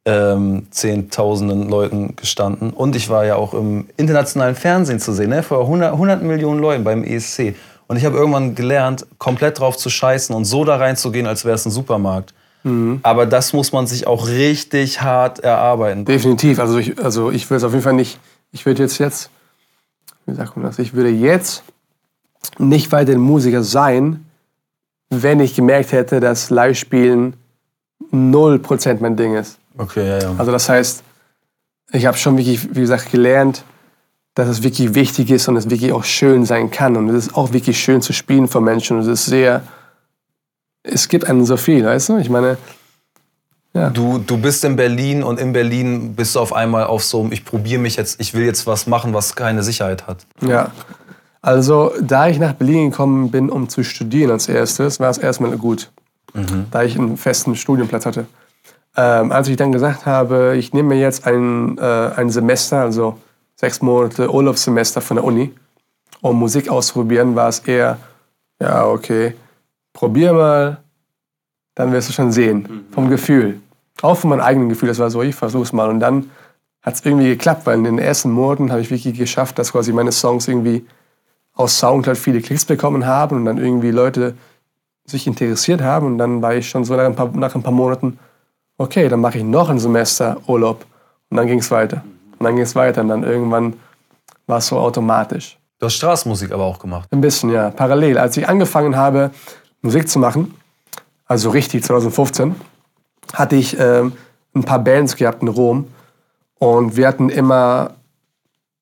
ähm, 0.06 0.68
zehntausenden 0.72 1.70
Leuten 1.70 2.16
gestanden. 2.16 2.72
Und 2.72 2.96
ich 2.96 3.10
war 3.10 3.26
ja 3.26 3.36
auch 3.36 3.54
im 3.54 3.88
internationalen 3.98 4.56
Fernsehen 4.56 5.00
zu 5.00 5.14
sehen, 5.14 5.30
ne? 5.30 5.42
vor 5.44 5.62
100, 5.62 5.94
100 5.94 6.22
Millionen 6.22 6.60
Leuten 6.60 6.84
beim 6.84 7.04
ESC. 7.04 7.56
Und 7.88 7.98
ich 7.98 8.06
habe 8.06 8.18
irgendwann 8.18 8.56
gelernt, 8.56 9.06
komplett 9.20 9.60
drauf 9.60 9.78
zu 9.78 9.90
scheißen 9.90 10.36
und 10.36 10.46
so 10.46 10.64
da 10.64 10.76
reinzugehen, 10.78 11.28
als 11.28 11.46
wäre 11.46 11.56
es 11.56 11.66
ein 11.66 11.72
Supermarkt. 11.72 12.34
Aber 13.04 13.28
das 13.28 13.54
muss 13.54 13.72
man 13.72 13.86
sich 13.86 14.08
auch 14.08 14.28
richtig 14.28 15.02
hart 15.02 15.40
erarbeiten. 15.40 16.04
Definitiv. 16.04 16.60
Also 16.60 16.80
ich, 16.80 16.98
also 17.04 17.30
ich 17.30 17.48
würde 17.50 17.58
es 17.58 17.64
auf 17.64 17.74
jeden 17.74 17.84
Fall 17.84 17.94
nicht. 17.94 18.20
Ich 18.52 18.66
würde 18.66 18.82
jetzt 18.82 18.98
jetzt, 18.98 19.30
wie 20.26 20.34
sagt 20.34 20.58
man 20.58 20.66
das? 20.66 20.80
Ich 20.80 20.94
würde 20.94 21.10
jetzt 21.10 21.64
nicht 22.58 22.92
weiter 22.92 23.16
Musiker 23.18 23.62
sein, 23.62 24.26
wenn 25.12 25.40
ich 25.40 25.54
gemerkt 25.54 25.92
hätte, 25.92 26.20
dass 26.20 26.50
Live-Spielen 26.50 27.36
0% 28.12 28.98
mein 29.00 29.16
Ding 29.16 29.36
ist. 29.36 29.60
Okay, 29.78 30.08
ja, 30.08 30.20
ja. 30.20 30.36
Also 30.38 30.52
das 30.52 30.68
heißt, 30.68 31.04
ich 31.92 32.06
habe 32.08 32.18
schon 32.18 32.36
wirklich, 32.38 32.76
wie 32.76 32.82
gesagt, 32.82 33.12
gelernt, 33.12 33.64
dass 34.34 34.48
es 34.48 34.64
wirklich 34.64 34.96
wichtig 34.96 35.30
ist 35.30 35.48
und 35.48 35.56
es 35.56 35.70
wirklich 35.70 35.94
auch 35.94 36.04
schön 36.04 36.46
sein 36.46 36.72
kann. 36.72 36.98
Und 36.98 37.10
es 37.10 37.28
ist 37.28 37.36
auch 37.36 37.54
wirklich 37.54 37.80
schön 37.80 38.02
zu 38.02 38.12
spielen 38.12 38.48
für 38.48 38.60
Menschen. 38.60 38.98
Und 38.98 39.04
es 39.04 39.08
ist 39.08 39.26
sehr, 39.28 39.62
es 40.86 41.08
gibt 41.08 41.28
einem 41.28 41.46
so 41.46 41.58
viel, 41.58 41.86
weißt 41.86 42.10
du? 42.10 42.18
Ich 42.18 42.30
meine, 42.30 42.58
Du, 43.94 44.20
du 44.20 44.38
bist 44.38 44.64
in 44.64 44.78
Berlin 44.78 45.22
und 45.22 45.38
in 45.38 45.52
Berlin 45.52 46.16
bist 46.16 46.36
du 46.36 46.40
auf 46.40 46.54
einmal 46.54 46.86
auf 46.86 47.04
so, 47.04 47.20
einem, 47.20 47.34
ich 47.34 47.44
probiere 47.44 47.82
mich 47.82 47.98
jetzt, 47.98 48.22
ich 48.22 48.34
will 48.34 48.46
jetzt 48.46 48.66
was 48.68 48.88
machen, 48.88 49.14
was 49.14 49.36
keine 49.36 49.64
Sicherheit 49.64 50.08
hat. 50.08 50.26
Ja. 50.40 50.72
Also, 51.42 51.92
da 52.02 52.30
ich 52.30 52.40
nach 52.40 52.54
Berlin 52.54 52.92
gekommen 52.92 53.32
bin, 53.32 53.50
um 53.50 53.68
zu 53.68 53.84
studieren 53.84 54.32
als 54.32 54.48
erstes, 54.48 55.02
war 55.02 55.10
es 55.10 55.18
erstmal 55.18 55.58
gut, 55.58 55.92
da 56.72 56.84
ich 56.84 56.98
einen 56.98 57.18
festen 57.18 57.58
Studienplatz 57.58 58.06
hatte. 58.06 58.28
Ähm, 58.96 59.34
als 59.34 59.50
ich 59.50 59.58
dann 59.58 59.74
gesagt 59.74 60.06
habe, 60.06 60.56
ich 60.58 60.72
nehme 60.72 60.96
mir 60.96 61.02
jetzt 61.02 61.28
ein, 61.28 61.78
äh, 61.78 61.82
ein 62.16 62.30
Semester, 62.30 62.80
also 62.80 63.18
sechs 63.58 63.82
Monate 63.82 64.34
Urlaubssemester 64.34 65.02
von 65.02 65.18
der 65.18 65.26
Uni, 65.26 65.54
um 66.22 66.40
Musik 66.40 66.70
auszuprobieren, 66.70 67.36
war 67.36 67.50
es 67.50 67.60
eher, 67.60 67.98
ja, 68.62 68.86
okay, 68.86 69.36
probier 69.96 70.34
mal, 70.34 70.78
dann 71.74 71.92
wirst 71.92 72.10
du 72.10 72.14
schon 72.14 72.32
sehen, 72.32 72.86
vom 72.92 73.10
Gefühl. 73.10 73.60
Auch 74.02 74.18
von 74.18 74.30
meinem 74.30 74.42
eigenen 74.42 74.70
Gefühl, 74.70 74.90
das 74.90 75.00
war 75.00 75.10
so, 75.10 75.24
ich 75.24 75.34
versuch's 75.34 75.74
mal. 75.74 75.90
Und 75.90 76.00
dann 76.00 76.30
hat 76.84 76.94
es 76.94 77.06
irgendwie 77.06 77.30
geklappt, 77.30 77.66
weil 77.66 77.78
in 77.80 77.86
den 77.86 77.98
ersten 77.98 78.30
Monaten 78.30 78.72
habe 78.72 78.82
ich 78.82 78.92
wirklich 78.92 79.18
geschafft, 79.18 79.58
dass 79.58 79.72
quasi 79.72 79.92
meine 79.92 80.12
Songs 80.12 80.48
irgendwie 80.48 80.86
aus 81.54 81.80
Soundcloud 81.80 82.18
viele 82.18 82.42
Klicks 82.42 82.66
bekommen 82.66 83.08
haben 83.08 83.38
und 83.38 83.46
dann 83.46 83.58
irgendwie 83.58 83.92
Leute 83.92 84.36
sich 85.06 85.26
interessiert 85.26 85.82
haben. 85.82 86.06
Und 86.06 86.18
dann 86.18 86.42
war 86.42 86.54
ich 86.54 86.70
schon 86.70 86.84
so 86.84 86.96
nach 86.96 87.06
ein 87.06 87.16
paar, 87.16 87.30
nach 87.34 87.56
ein 87.56 87.64
paar 87.64 87.74
Monaten, 87.74 88.20
okay, 88.78 89.08
dann 89.08 89.22
mache 89.22 89.38
ich 89.40 89.44
noch 89.44 89.70
ein 89.70 89.80
Semester 89.80 90.38
Urlaub. 90.48 90.86
Und 91.30 91.38
dann 91.38 91.48
ging 91.48 91.60
es 91.60 91.72
weiter. 91.72 92.04
Und 92.38 92.44
dann 92.44 92.56
ging 92.56 92.64
es 92.64 92.76
weiter. 92.76 93.02
Und 93.02 93.08
dann 93.08 93.24
irgendwann 93.24 93.74
war 94.46 94.58
es 94.58 94.68
so 94.68 94.78
automatisch. 94.78 95.58
Du 95.80 95.86
hast 95.86 95.96
Straßenmusik 95.96 96.52
aber 96.52 96.64
auch 96.66 96.80
gemacht. 96.80 97.08
Ein 97.12 97.22
bisschen, 97.22 97.50
ja. 97.50 97.70
Parallel. 97.70 98.18
Als 98.18 98.36
ich 98.38 98.48
angefangen 98.48 98.96
habe, 98.96 99.32
Musik 99.86 100.10
zu 100.10 100.18
machen, 100.18 100.54
also 101.28 101.52
richtig 101.52 101.84
2015, 101.84 102.56
hatte 103.34 103.56
ich 103.56 103.80
ähm, 103.80 104.14
ein 104.56 104.64
paar 104.64 104.80
Bands 104.80 105.16
gehabt 105.16 105.44
in 105.44 105.48
Rom. 105.48 105.88
Und 106.58 106.98
wir 106.98 107.08
hatten 107.08 107.30
immer 107.30 107.92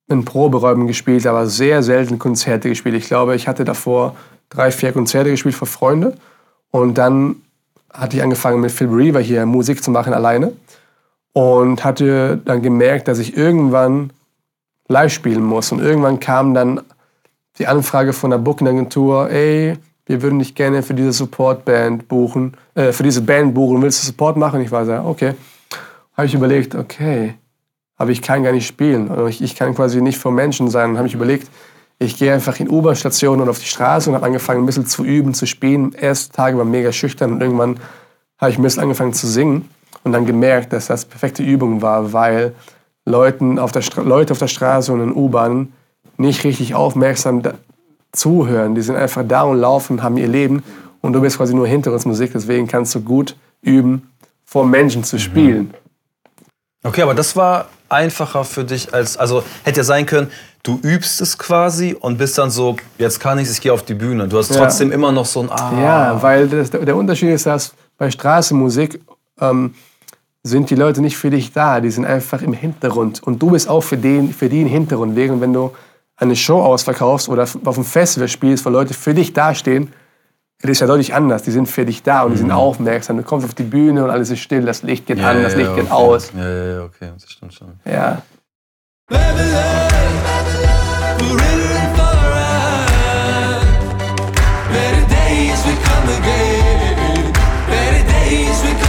in 0.07 0.23
Proberäumen 0.23 0.87
gespielt, 0.87 1.27
aber 1.27 1.47
sehr 1.47 1.83
selten 1.83 2.19
Konzerte 2.19 2.69
gespielt. 2.69 2.95
Ich 2.95 3.07
glaube, 3.07 3.35
ich 3.35 3.49
hatte 3.49 3.65
davor 3.65 4.15
drei, 4.49 4.71
vier 4.71 4.93
Konzerte 4.93 5.29
gespielt 5.29 5.55
für 5.55 5.65
Freunde. 5.65 6.15
Und 6.71 6.97
dann 6.97 7.35
hatte 7.91 8.15
ich 8.15 8.23
angefangen 8.23 8.61
mit 8.61 8.71
Phil 8.71 8.87
Reaver 8.87 9.19
hier 9.19 9.45
Musik 9.45 9.83
zu 9.83 9.91
machen 9.91 10.13
alleine. 10.13 10.53
Und 11.33 11.83
hatte 11.83 12.37
dann 12.37 12.61
gemerkt, 12.61 13.09
dass 13.09 13.19
ich 13.19 13.35
irgendwann 13.35 14.11
live 14.87 15.11
spielen 15.11 15.43
muss. 15.43 15.71
Und 15.73 15.81
irgendwann 15.81 16.21
kam 16.21 16.53
dann 16.53 16.81
die 17.57 17.67
Anfrage 17.67 18.13
von 18.13 18.29
der 18.29 18.37
Booking-Agentur, 18.37 19.29
ey, 19.29 19.77
wir 20.05 20.21
würden 20.21 20.39
dich 20.39 20.55
gerne 20.55 20.83
für 20.83 20.93
diese 20.93 21.13
Support-Band 21.13 22.07
buchen, 22.07 22.57
äh, 22.75 22.91
für 22.91 23.03
diese 23.03 23.21
Band 23.21 23.53
buchen, 23.53 23.81
willst 23.81 24.03
du 24.03 24.07
Support 24.07 24.37
machen? 24.37 24.61
Ich 24.61 24.71
war 24.71 24.85
so, 24.85 24.93
okay. 24.93 25.33
Habe 26.15 26.27
ich 26.27 26.33
überlegt, 26.33 26.75
okay, 26.75 27.35
aber 27.97 28.11
ich 28.11 28.21
kann 28.21 28.43
gar 28.43 28.51
nicht 28.51 28.67
spielen. 28.67 29.09
Oder 29.09 29.27
Ich, 29.27 29.41
ich 29.41 29.55
kann 29.55 29.73
quasi 29.73 30.01
nicht 30.01 30.17
vor 30.17 30.31
Menschen 30.31 30.69
sein. 30.69 30.91
Und 30.91 30.97
habe 30.97 31.07
ich 31.07 31.13
überlegt, 31.13 31.49
ich 31.99 32.17
gehe 32.17 32.33
einfach 32.33 32.59
in 32.59 32.69
U-Bahn-Stationen 32.69 33.41
und 33.41 33.49
auf 33.49 33.59
die 33.59 33.65
Straße 33.65 34.09
und 34.09 34.15
habe 34.15 34.25
angefangen, 34.25 34.63
ein 34.63 34.65
bisschen 34.65 34.85
zu 34.85 35.03
üben, 35.03 35.33
zu 35.33 35.47
spielen. 35.47 35.93
Erste 35.93 36.33
Tage 36.33 36.57
war 36.57 36.65
mega 36.65 36.91
schüchtern 36.91 37.33
und 37.33 37.41
irgendwann 37.41 37.79
habe 38.37 38.51
ich 38.51 38.57
ein 38.57 38.63
bisschen 38.63 38.83
angefangen 38.83 39.13
zu 39.13 39.27
singen 39.27 39.69
und 40.03 40.11
dann 40.11 40.25
gemerkt, 40.25 40.73
dass 40.73 40.87
das 40.87 41.05
perfekte 41.05 41.43
Übung 41.43 41.81
war, 41.81 42.11
weil 42.11 42.53
Leuten 43.05 43.57
auf 43.57 43.71
der 43.71 43.83
Leute 44.03 44.33
auf 44.33 44.39
der 44.39 44.47
Straße 44.47 44.91
und 44.91 45.01
in 45.01 45.13
U-Bahnen 45.13 45.73
nicht 46.17 46.43
richtig 46.43 46.75
aufmerksam 46.75 47.41
zuhören. 48.13 48.75
Die 48.75 48.81
sind 48.81 48.95
einfach 48.95 49.23
da 49.27 49.43
und 49.43 49.57
laufen, 49.59 50.01
haben 50.01 50.17
ihr 50.17 50.27
Leben 50.27 50.63
und 51.01 51.13
du 51.13 51.21
bist 51.21 51.37
quasi 51.37 51.53
nur 51.53 51.67
Hintergrundmusik. 51.67 52.31
Deswegen 52.33 52.67
kannst 52.67 52.95
du 52.95 53.01
gut 53.01 53.35
üben, 53.61 54.09
vor 54.45 54.65
Menschen 54.65 55.03
zu 55.03 55.19
spielen. 55.19 55.73
Okay, 56.83 57.01
aber 57.01 57.13
das 57.15 57.35
war 57.35 57.67
einfacher 57.89 58.43
für 58.43 58.63
dich 58.63 58.93
als, 58.93 59.17
also 59.17 59.43
hätte 59.63 59.79
ja 59.81 59.83
sein 59.83 60.05
können, 60.05 60.29
du 60.63 60.79
übst 60.81 61.21
es 61.21 61.37
quasi 61.37 61.95
und 61.99 62.17
bist 62.17 62.37
dann 62.37 62.49
so, 62.49 62.75
jetzt 62.97 63.19
kann 63.19 63.37
ich 63.39 63.49
ich 63.49 63.61
gehe 63.61 63.71
auf 63.73 63.83
die 63.83 63.93
Bühne. 63.93 64.27
Du 64.27 64.37
hast 64.37 64.49
Ja. 64.53 64.57
trotzdem 64.61 64.91
immer 64.91 65.11
noch 65.11 65.25
so 65.25 65.41
ein 65.41 65.49
Ah. 65.49 65.71
Ja, 65.81 66.21
weil 66.21 66.47
das, 66.47 66.69
der 66.71 66.95
Unterschied 66.95 67.29
ist, 67.29 67.45
dass 67.45 67.73
bei 67.97 68.09
Straßenmusik 68.11 69.01
ähm, 69.39 69.73
sind 70.43 70.69
die 70.69 70.75
Leute 70.75 71.01
nicht 71.01 71.17
für 71.17 71.29
dich 71.29 71.53
da, 71.53 71.79
die 71.79 71.89
sind 71.89 72.05
einfach 72.05 72.41
im 72.41 72.53
Hintergrund. 72.53 73.23
Und 73.23 73.41
du 73.41 73.51
bist 73.51 73.69
auch 73.69 73.81
für, 73.81 73.97
den, 73.97 74.33
für 74.33 74.49
die 74.49 74.61
im 74.61 74.67
Hintergrund. 74.67 75.15
Während 75.15 75.39
wenn 75.41 75.53
du 75.53 75.71
eine 76.15 76.35
Show 76.35 76.61
ausverkaufst 76.61 77.29
oder 77.29 77.43
auf 77.43 77.75
einem 77.75 77.85
Festival 77.85 78.27
spielst, 78.27 78.65
wo 78.65 78.69
Leute 78.69 78.93
für 78.93 79.13
dich 79.13 79.33
dastehen, 79.33 79.91
das 80.61 80.71
ist 80.71 80.79
ja 80.79 80.87
deutlich 80.87 81.13
anders. 81.13 81.43
Die 81.43 81.51
sind 81.51 81.67
für 81.67 81.85
dich 81.85 82.03
da 82.03 82.23
und 82.23 82.31
die 82.31 82.37
sind 82.37 82.51
aufmerksam. 82.51 83.17
Du 83.17 83.23
kommst 83.23 83.45
auf 83.45 83.53
die 83.53 83.63
Bühne 83.63 84.03
und 84.03 84.09
alles 84.09 84.29
ist 84.29 84.39
still, 84.39 84.63
das 84.63 84.81
Licht 84.83 85.05
geht 85.05 85.21
an, 85.21 85.43
das 85.43 85.55
Licht 85.55 85.75
geht 85.75 85.85
okay. 85.85 85.93
aus. 85.93 86.31
Ja, 86.35 86.49
ja, 86.49 86.65
ja, 86.65 86.83
okay, 86.83 87.11
das 87.13 87.29
stimmt 87.29 87.53
schon. 87.53 87.73
Ja. 87.85 88.21
Better 94.73 95.07
days 95.09 95.65
will 95.65 95.75
come 95.83 96.09
again. 96.17 97.33
Better 97.67 98.07
days 98.07 98.63
will 98.63 98.71
come 98.75 98.82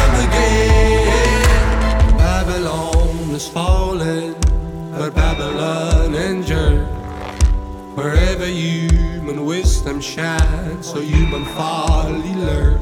Wherever 8.44 8.61
human 8.61 9.46
wisdom 9.46 10.02
shines, 10.02 10.88
so 10.92 11.00
human 11.00 11.46
folly 11.57 12.35
learn. 12.35 12.78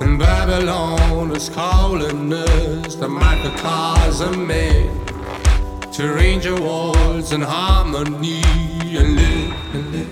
And 0.00 0.18
Babylon 0.18 1.36
is 1.36 1.50
calling 1.50 2.32
us, 2.32 2.94
the 2.96 3.06
microcosm 3.06 4.46
man, 4.46 4.88
to 5.92 6.14
range 6.14 6.48
walls 6.48 7.32
in 7.32 7.42
harmony 7.42 8.40
and 8.96 9.16
live 9.16 9.54
and 9.74 9.92
live. 9.92 10.08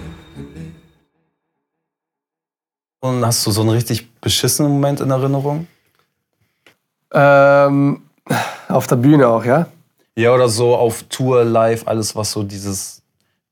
Und 3.00 3.24
hast 3.24 3.46
du 3.46 3.50
so 3.50 3.62
einen 3.62 3.70
richtig 3.70 4.06
beschissenen 4.20 4.72
Moment 4.72 5.00
in 5.00 5.10
Erinnerung? 5.10 5.66
Ähm, 7.12 8.02
auf 8.68 8.86
der 8.88 8.96
Bühne 8.96 9.26
auch, 9.26 9.44
ja? 9.44 9.68
Ja, 10.16 10.34
oder 10.34 10.50
so 10.50 10.76
auf 10.76 11.02
Tour, 11.04 11.44
live, 11.44 11.86
alles, 11.86 12.14
was 12.14 12.32
so 12.32 12.42
dieses. 12.42 13.03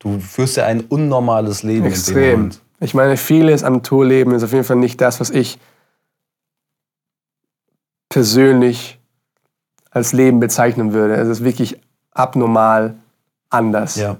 Du 0.03 0.19
führst 0.19 0.57
ja 0.57 0.67
ein 0.67 0.81
unnormales 0.81 1.63
Leben 1.63 1.87
Extrem. 1.87 2.51
Ich 2.81 2.95
meine, 2.95 3.17
vieles 3.17 3.63
am 3.63 3.85
Tourleben 3.85 4.33
ist 4.35 4.43
auf 4.43 4.53
jeden 4.53 4.65
Fall 4.65 4.77
nicht 4.77 5.01
das, 5.01 5.21
was 5.21 5.31
ich 5.31 5.59
persönlich 8.09 8.99
als 9.91 10.13
Leben 10.13 10.41
bezeichnen 10.41 10.93
würde. 10.93 11.15
Es 11.15 11.29
ist 11.29 11.45
wirklich 11.45 11.81
abnormal 12.11 12.97
anders. 13.49 13.97
Ja. 13.97 14.17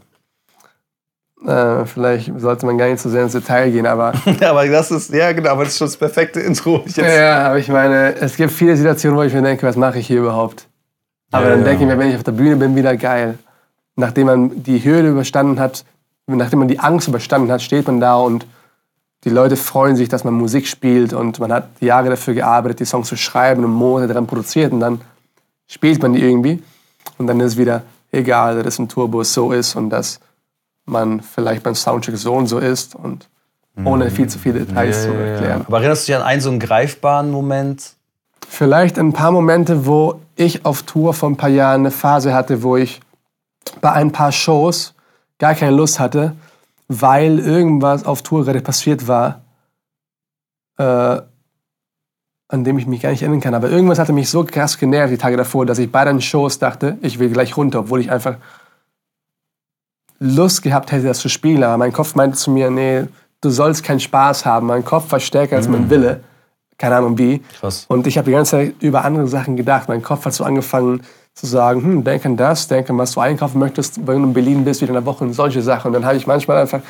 Äh, 1.45 1.85
vielleicht 1.87 2.31
sollte 2.39 2.67
man 2.67 2.79
gar 2.79 2.89
nicht 2.89 3.01
so 3.01 3.11
sehr 3.11 3.25
ins 3.25 3.33
Detail 3.33 3.73
gehen, 3.73 3.87
aber 3.87 4.13
aber 4.43 4.69
das 4.69 4.93
ist, 4.93 5.13
ja 5.13 5.33
genau, 5.33 5.51
aber 5.51 5.65
das 5.65 5.73
ist 5.73 5.79
schon 5.79 5.89
das 5.89 5.97
perfekte 5.97 6.39
Intro. 6.39 6.85
Ich 6.87 6.97
jetzt, 6.97 7.17
ja, 7.17 7.49
aber 7.49 7.59
ich 7.59 7.69
meine, 7.69 8.15
es 8.15 8.37
gibt 8.37 8.53
viele 8.53 8.77
Situationen, 8.77 9.19
wo 9.19 9.23
ich 9.23 9.35
mir 9.35 9.43
denke, 9.43 9.67
was 9.67 9.75
mache 9.75 9.99
ich 9.99 10.07
hier 10.07 10.21
überhaupt? 10.21 10.69
Aber 11.33 11.45
Ja, 11.47 11.51
dann 11.51 11.61
ja. 11.61 11.65
denke 11.65 11.83
ich 11.83 11.89
mir, 11.91 11.99
wenn 11.99 12.11
ich 12.11 12.17
auf 12.17 12.23
der 12.23 12.33
Bühne 12.33 12.55
bin, 12.55 12.77
wieder 12.77 12.97
geil. 12.97 13.39
Nachdem 13.97 14.27
man 14.27 14.63
die 14.63 14.83
Hürde 14.83 15.11
überstanden 15.11 15.61
hat, 15.61 15.85
nachdem 16.27 16.61
man 16.61 16.69
die 16.69 16.79
Angst 16.79 17.09
überstanden 17.09 17.51
hat, 17.51 17.63
steht 17.63 17.87
man 17.87 18.01
da 18.01 18.17
und 18.17 18.47
die 19.25 19.31
Leute 19.31 19.57
freuen 19.57 19.97
sich, 19.97 20.09
dass 20.09 20.25
man 20.25 20.35
Musik 20.35 20.67
spielt 20.67 21.13
und 21.13 21.39
man 21.39 21.53
hat 21.53 21.69
Jahre 21.81 22.11
dafür 22.11 22.35
gearbeitet, 22.35 22.81
die 22.81 22.85
Songs 22.85 23.09
zu 23.09 23.17
schreiben 23.17 23.65
und 23.65 23.71
Monate 23.71 24.09
daran 24.09 24.27
produziert 24.27 24.73
und 24.73 24.81
dann 24.81 25.01
spielt 25.69 26.03
man 26.03 26.13
die 26.15 26.23
irgendwie 26.23 26.63
und 27.19 27.27
dann 27.27 27.39
ist 27.41 27.53
es 27.53 27.59
wieder 27.59 27.83
egal, 28.11 28.63
dass 28.63 28.79
ein 28.79 28.89
Tourbus 28.89 29.33
so 29.33 29.53
ist 29.53 29.77
und 29.77 29.91
dass 29.91 30.21
man 30.85 31.21
vielleicht 31.21 31.63
beim 31.63 31.75
Soundcheck 31.75 32.17
so 32.17 32.35
und 32.35 32.47
so 32.47 32.59
ist 32.59 32.95
und 32.95 33.29
ohne 33.85 34.11
viel 34.11 34.29
zu 34.29 34.39
viele 34.39 34.61
Details 34.61 35.05
zu 35.05 35.13
erklären. 35.13 35.65
Aber 35.67 35.79
erinnerst 35.79 36.07
du 36.07 36.13
dich 36.13 36.21
an 36.21 36.27
einen 36.27 36.41
so 36.41 36.51
einen 36.51 36.59
greifbaren 36.59 37.31
Moment? 37.31 37.95
Vielleicht 38.49 38.99
ein 38.99 39.13
paar 39.13 39.33
Momente, 39.33 39.87
wo 39.87 40.21
ich 40.37 40.67
auf 40.67 40.83
Tour 40.83 41.15
vor 41.15 41.31
ein 41.31 41.37
paar 41.37 41.49
Jahren 41.49 41.81
eine 41.81 41.91
Phase 41.91 42.35
hatte, 42.35 42.63
wo 42.63 42.77
ich 42.77 43.01
bei 43.81 43.93
ein 43.93 44.13
paar 44.13 44.33
Shows 44.33 44.95
gar 45.39 45.55
keine 45.55 45.75
Lust 45.77 45.99
hatte, 45.99 46.35
weil 46.89 47.39
irgendwas 47.39 48.05
auf 48.05 48.23
Tour 48.23 48.45
gerade 48.45 48.61
passiert 48.61 49.09
war, 49.09 49.43
äh, 50.79 51.21
an 52.49 52.65
dem 52.65 52.79
ich 52.79 52.87
mich 52.87 53.01
gar 53.01 53.11
nicht 53.11 53.23
erinnern 53.23 53.41
kann. 53.41 53.55
Aber 53.55 53.71
irgendwas 53.71 53.99
hatte 53.99 54.13
mich 54.13 54.29
so 54.29 54.45
krass 54.45 54.79
genervt 54.79 55.13
die 55.13 55.19
Tage 55.19 55.37
davor, 55.37 55.65
dass 55.65 55.79
ich 55.79 55.91
bei 55.91 56.05
den 56.05 56.21
Shows 56.21 56.59
dachte, 56.59 56.99
ich 57.01 57.19
will 57.19 57.31
gleich 57.31 57.57
runter, 57.57 57.81
obwohl 57.81 58.01
ich 58.01 58.11
einfach 58.11 58.37
Lust 60.19 60.63
gehabt 60.63 60.93
hätte, 60.93 61.07
das 61.07 61.19
zu 61.19 61.29
spielen. 61.29 61.65
Aber 61.65 61.77
mein 61.79 61.93
Kopf 61.93 62.15
meinte 62.15 62.37
zu 62.37 62.51
mir, 62.51 62.71
nee, 62.71 63.07
du 63.41 63.51
sollst 63.51 63.83
keinen 63.83 64.01
Spaß 64.01 64.45
haben. 64.45 64.67
Mein 64.67 64.85
Kopf 64.85 65.11
war 65.11 65.19
stärker 65.19 65.57
als 65.57 65.69
mein 65.69 65.91
Wille. 65.91 66.23
Keine 66.79 66.97
Ahnung 66.97 67.19
wie. 67.19 67.41
Krass. 67.59 67.87
Und 67.89 68.07
ich 68.07 68.19
habe 68.19 68.27
die 68.27 68.33
ganze 68.33 68.51
Zeit 68.53 68.75
über 68.81 69.05
andere 69.05 69.29
Sachen 69.29 69.57
gedacht. 69.57 69.89
Mein 69.89 70.03
Kopf 70.03 70.25
hat 70.25 70.35
so 70.35 70.45
angefangen 70.45 71.03
zu 71.35 71.47
sagen, 71.47 71.83
hm, 71.83 72.05
denk 72.05 72.27
an 72.27 72.37
das, 72.37 72.69
denk 72.69 72.91
an, 72.91 72.99
was 72.99 73.13
du 73.13 73.21
einkaufen 73.21 73.59
möchtest, 73.59 74.07
wenn 74.07 74.19
du 74.19 74.29
in 74.29 74.33
Berlin 74.33 74.65
bist, 74.65 74.81
wieder 74.81 74.91
in 74.91 74.95
der 74.95 75.07
Woche 75.07 75.25
und 75.25 75.33
solche 75.33 75.63
Sachen. 75.63 75.89
Und 75.89 75.95
dann 75.95 76.05
habe 76.05 76.17
ich 76.17 76.27
manchmal 76.27 76.59
einfach 76.59 76.81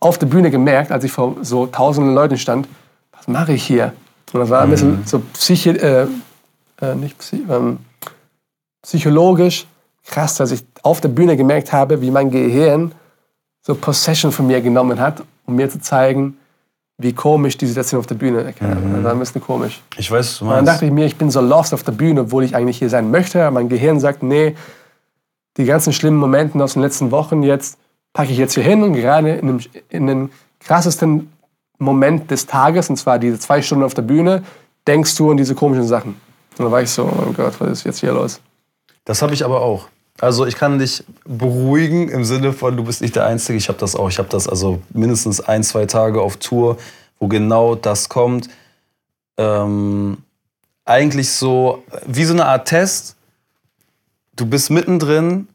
auf 0.00 0.18
der 0.18 0.26
Bühne 0.26 0.50
gemerkt, 0.50 0.92
als 0.92 1.04
ich 1.04 1.12
vor 1.12 1.36
so 1.42 1.66
tausenden 1.66 2.14
Leuten 2.14 2.36
stand, 2.36 2.68
was 3.12 3.26
mache 3.28 3.54
ich 3.54 3.62
hier? 3.62 3.92
Und 4.32 4.40
das 4.40 4.50
war 4.50 4.62
ein 4.62 4.70
bisschen 4.70 5.02
so 5.06 5.20
psychi 5.32 5.70
äh, 5.70 6.06
äh, 6.80 6.94
nicht 6.94 7.18
psy 7.18 7.42
ähm, 7.48 7.78
psychologisch 8.82 9.66
krass, 10.04 10.36
dass 10.36 10.52
ich 10.52 10.64
auf 10.82 11.00
der 11.00 11.08
Bühne 11.08 11.36
gemerkt 11.36 11.72
habe, 11.72 12.00
wie 12.00 12.10
mein 12.10 12.30
Gehirn 12.30 12.92
so 13.62 13.74
Possession 13.74 14.30
von 14.30 14.46
mir 14.46 14.60
genommen 14.60 15.00
hat, 15.00 15.22
um 15.46 15.56
mir 15.56 15.68
zu 15.68 15.80
zeigen, 15.80 16.38
wie 16.98 17.12
komisch 17.12 17.58
die 17.58 17.66
Situation 17.66 17.98
auf 18.00 18.06
der 18.06 18.14
Bühne. 18.14 18.54
Das 18.58 19.04
war 19.04 19.12
ein 19.12 19.18
bisschen 19.18 19.42
komisch. 19.42 19.82
Ich 19.96 20.10
weiß, 20.10 20.18
was 20.26 20.38
du 20.38 20.44
Und 20.44 20.50
dann 20.50 20.56
meinst. 20.64 20.72
dachte 20.72 20.86
ich 20.86 20.92
mir, 20.92 21.04
ich 21.04 21.16
bin 21.16 21.30
so 21.30 21.40
lost 21.40 21.74
auf 21.74 21.82
der 21.82 21.92
Bühne, 21.92 22.22
obwohl 22.22 22.44
ich 22.44 22.56
eigentlich 22.56 22.78
hier 22.78 22.88
sein 22.88 23.10
möchte. 23.10 23.42
Aber 23.42 23.52
mein 23.52 23.68
Gehirn 23.68 24.00
sagt, 24.00 24.22
nee, 24.22 24.54
die 25.58 25.64
ganzen 25.64 25.92
schlimmen 25.92 26.16
Momente 26.18 26.62
aus 26.62 26.72
den 26.74 26.82
letzten 26.82 27.10
Wochen 27.10 27.42
jetzt 27.42 27.78
packe 28.12 28.32
ich 28.32 28.38
jetzt 28.38 28.54
hier 28.54 28.62
hin 28.62 28.82
und 28.82 28.94
gerade 28.94 29.34
in, 29.34 29.46
dem, 29.46 29.60
in 29.90 30.06
den 30.06 30.30
krassesten 30.60 31.30
Moment 31.78 32.30
des 32.30 32.46
Tages, 32.46 32.88
und 32.88 32.96
zwar 32.96 33.18
diese 33.18 33.38
zwei 33.38 33.60
Stunden 33.60 33.84
auf 33.84 33.92
der 33.92 34.02
Bühne, 34.02 34.42
denkst 34.86 35.14
du 35.16 35.30
an 35.30 35.36
diese 35.36 35.54
komischen 35.54 35.84
Sachen. 35.86 36.12
Und 36.56 36.64
dann 36.64 36.72
war 36.72 36.80
ich 36.80 36.88
so, 36.90 37.04
oh 37.04 37.32
Gott, 37.36 37.52
was 37.58 37.70
ist 37.70 37.84
jetzt 37.84 38.00
hier 38.00 38.12
los? 38.12 38.40
Das 39.04 39.20
habe 39.20 39.34
ich 39.34 39.44
aber 39.44 39.60
auch. 39.60 39.88
Also 40.20 40.46
ich 40.46 40.56
kann 40.56 40.78
dich 40.78 41.04
beruhigen 41.24 42.08
im 42.08 42.24
Sinne 42.24 42.52
von, 42.52 42.76
du 42.76 42.84
bist 42.84 43.02
nicht 43.02 43.16
der 43.16 43.26
Einzige. 43.26 43.58
Ich 43.58 43.68
habe 43.68 43.78
das 43.78 43.94
auch. 43.94 44.08
Ich 44.08 44.18
habe 44.18 44.28
das 44.28 44.48
also 44.48 44.80
mindestens 44.92 45.40
ein, 45.40 45.62
zwei 45.62 45.84
Tage 45.86 46.20
auf 46.22 46.38
Tour, 46.38 46.78
wo 47.18 47.28
genau 47.28 47.74
das 47.74 48.08
kommt. 48.08 48.48
Ähm, 49.36 50.18
eigentlich 50.86 51.30
so 51.32 51.82
wie 52.06 52.24
so 52.24 52.32
eine 52.32 52.46
Art 52.46 52.68
Test. 52.68 53.16
Du 54.36 54.46
bist 54.46 54.70
mittendrin 54.70 55.48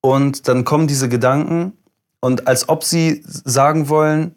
und 0.00 0.48
dann 0.48 0.64
kommen 0.64 0.86
diese 0.88 1.08
Gedanken 1.08 1.72
und 2.20 2.46
als 2.48 2.68
ob 2.68 2.82
sie 2.84 3.22
sagen 3.24 3.88
wollen, 3.88 4.34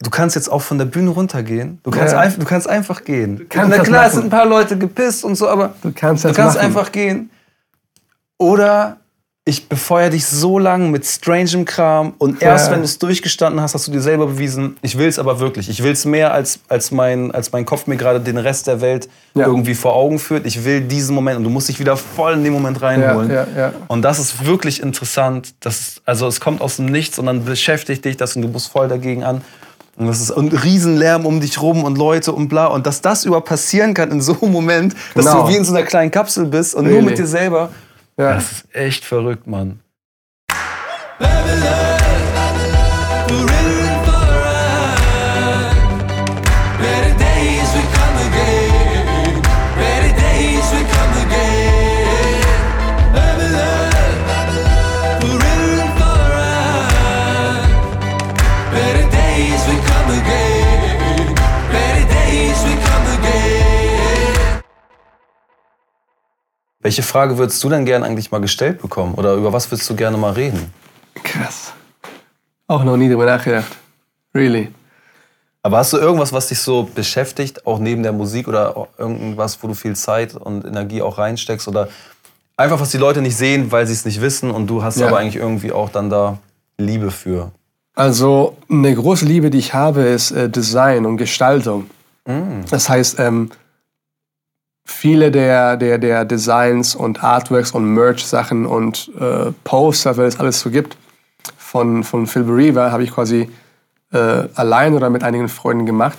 du 0.00 0.10
kannst 0.10 0.36
jetzt 0.36 0.50
auch 0.50 0.62
von 0.62 0.78
der 0.78 0.84
Bühne 0.86 1.10
runtergehen. 1.10 1.80
Du 1.82 1.90
kannst, 1.90 2.12
Ja. 2.12 2.20
einfach, 2.20 2.38
du 2.38 2.44
kannst 2.46 2.68
einfach 2.68 3.04
gehen. 3.04 3.46
kannst 3.48 3.76
Na 3.76 3.82
klar, 3.82 4.06
es 4.06 4.12
machen. 4.12 4.22
sind 4.22 4.24
ein 4.26 4.30
paar 4.38 4.46
Leute 4.46 4.78
gepisst 4.78 5.24
und 5.24 5.34
so, 5.36 5.48
aber 5.48 5.74
Du 5.82 5.92
kannst 5.94 6.24
Du 6.24 6.32
kannst 6.32 6.56
machen. 6.56 6.66
einfach 6.66 6.92
gehen. 6.92 7.30
Oder 8.38 8.98
ich 9.48 9.68
befeuere 9.68 10.10
dich 10.10 10.26
so 10.26 10.58
lang 10.58 10.90
mit 10.90 11.06
strangem 11.06 11.64
Kram 11.64 12.14
und 12.18 12.42
erst 12.42 12.66
Ja. 12.66 12.72
wenn 12.72 12.80
du 12.80 12.84
es 12.84 12.98
durchgestanden 12.98 13.60
hast, 13.60 13.74
hast 13.74 13.86
du 13.86 13.92
dir 13.92 14.00
selber 14.00 14.26
bewiesen, 14.26 14.76
ich 14.82 14.98
will 14.98 15.06
es 15.06 15.20
aber 15.20 15.38
wirklich. 15.38 15.68
Ich 15.68 15.84
will 15.84 15.92
es 15.92 16.04
mehr, 16.04 16.34
als, 16.34 16.58
als, 16.68 16.90
mein, 16.90 17.30
als 17.30 17.52
mein 17.52 17.64
Kopf 17.64 17.86
mir 17.86 17.96
gerade 17.96 18.18
den 18.18 18.38
Rest 18.38 18.66
der 18.66 18.80
Welt 18.80 19.08
Ja. 19.34 19.46
irgendwie 19.46 19.74
vor 19.76 19.94
Augen 19.94 20.18
führt. 20.18 20.46
Ich 20.46 20.64
will 20.64 20.80
diesen 20.80 21.14
Moment 21.14 21.36
und 21.38 21.44
du 21.44 21.50
musst 21.50 21.68
dich 21.68 21.78
wieder 21.78 21.96
voll 21.96 22.32
in 22.34 22.42
den 22.42 22.52
Moment 22.52 22.82
reinholen. 22.82 23.30
ja. 23.30 23.72
Und 23.86 24.02
das 24.02 24.18
ist 24.18 24.44
wirklich 24.44 24.82
interessant. 24.82 25.54
Das 25.60 25.78
ist, 25.80 26.02
also 26.04 26.26
es 26.26 26.40
kommt 26.40 26.60
aus 26.60 26.76
dem 26.76 26.86
Nichts 26.86 27.16
und 27.20 27.26
dann 27.26 27.44
beschäftigt 27.44 28.04
dich 28.04 28.16
das 28.16 28.34
und 28.34 28.42
du 28.42 28.48
musst 28.48 28.66
voll 28.68 28.88
dagegen 28.88 29.22
an. 29.22 29.42
Und 29.96 30.08
das 30.08 30.20
ist 30.20 30.32
ein 30.32 30.48
Riesenlärm 30.48 31.24
um 31.24 31.40
dich 31.40 31.62
rum 31.62 31.84
und 31.84 31.96
Leute 31.96 32.32
und 32.32 32.48
bla. 32.48 32.66
Und 32.66 32.84
dass 32.86 33.00
das 33.00 33.24
überhaupt 33.24 33.48
passieren 33.48 33.94
kann 33.94 34.10
in 34.10 34.20
so 34.20 34.36
einem 34.42 34.50
Moment, 34.52 34.94
dass 35.14 35.24
Genau. 35.24 35.44
du 35.46 35.48
wie 35.52 35.56
in 35.56 35.64
so 35.64 35.72
einer 35.72 35.86
kleinen 35.86 36.10
Kapsel 36.10 36.46
bist 36.46 36.74
und 36.74 36.84
nur 36.86 36.94
Really. 36.94 37.06
mit 37.10 37.18
dir 37.18 37.26
selber. 37.28 37.70
Ja. 38.18 38.34
Das 38.34 38.52
ist 38.52 38.74
echt 38.74 39.04
verrückt, 39.04 39.46
Mann. 39.46 39.80
Better 58.76 59.08
days 59.10 59.66
will 59.66 59.80
come 59.88 60.20
again. 60.20 60.45
Welche 66.86 67.02
Frage 67.02 67.36
würdest 67.36 67.64
du 67.64 67.68
denn 67.68 67.84
gern 67.84 68.04
eigentlich 68.04 68.30
mal 68.30 68.40
gestellt 68.40 68.80
bekommen? 68.80 69.14
Oder 69.14 69.34
über 69.34 69.52
was 69.52 69.68
würdest 69.72 69.90
du 69.90 69.96
gerne 69.96 70.16
mal 70.16 70.34
reden? 70.34 70.72
Krass. 71.24 71.72
Auch 72.68 72.84
noch 72.84 72.96
nie 72.96 73.08
drüber 73.08 73.26
nachgedacht. 73.26 73.76
Really. 74.32 74.68
Aber 75.64 75.78
hast 75.78 75.92
du 75.94 75.96
irgendwas, 75.96 76.32
was 76.32 76.46
dich 76.46 76.60
so 76.60 76.84
beschäftigt, 76.84 77.66
auch 77.66 77.80
neben 77.80 78.04
der 78.04 78.12
Musik 78.12 78.46
oder 78.46 78.86
irgendwas, 78.98 79.60
wo 79.60 79.66
du 79.66 79.74
viel 79.74 79.96
Zeit 79.96 80.36
und 80.36 80.64
Energie 80.64 81.02
auch 81.02 81.18
reinsteckst? 81.18 81.66
Oder 81.66 81.88
einfach, 82.56 82.78
was 82.78 82.90
die 82.90 82.98
Leute 82.98 83.20
nicht 83.20 83.36
sehen, 83.36 83.72
weil 83.72 83.84
sie 83.88 83.92
es 83.92 84.04
nicht 84.04 84.20
wissen 84.20 84.52
und 84.52 84.68
du 84.68 84.84
hast 84.84 84.96
Ja. 85.00 85.08
aber 85.08 85.18
eigentlich 85.18 85.42
irgendwie 85.42 85.72
auch 85.72 85.88
dann 85.90 86.08
da 86.08 86.38
Liebe 86.78 87.10
für? 87.10 87.50
Also 87.96 88.56
eine 88.70 88.94
große 88.94 89.24
Liebe, 89.24 89.50
die 89.50 89.58
ich 89.58 89.74
habe, 89.74 90.02
ist 90.02 90.30
äh, 90.30 90.48
Design 90.48 91.04
und 91.04 91.16
Gestaltung. 91.16 91.90
Das 92.70 92.88
heißt, 92.88 93.18
ähm, 93.18 93.50
viele 94.86 95.30
der, 95.30 95.76
der, 95.76 95.98
der 95.98 96.24
Designs 96.24 96.94
und 96.94 97.22
Artworks 97.22 97.72
und 97.72 97.92
Merch-Sachen 97.92 98.64
und 98.64 99.10
äh, 99.18 99.52
Poster, 99.64 100.16
weil 100.16 100.26
es 100.26 100.38
alles 100.38 100.60
so 100.60 100.70
gibt, 100.70 100.96
von, 101.58 102.04
von 102.04 102.26
Phil 102.26 102.44
Beriva 102.44 102.92
habe 102.92 103.02
ich 103.02 103.10
quasi 103.10 103.50
äh, 104.12 104.48
allein 104.54 104.94
oder 104.94 105.10
mit 105.10 105.24
einigen 105.24 105.48
Freunden 105.48 105.84
gemacht, 105.84 106.16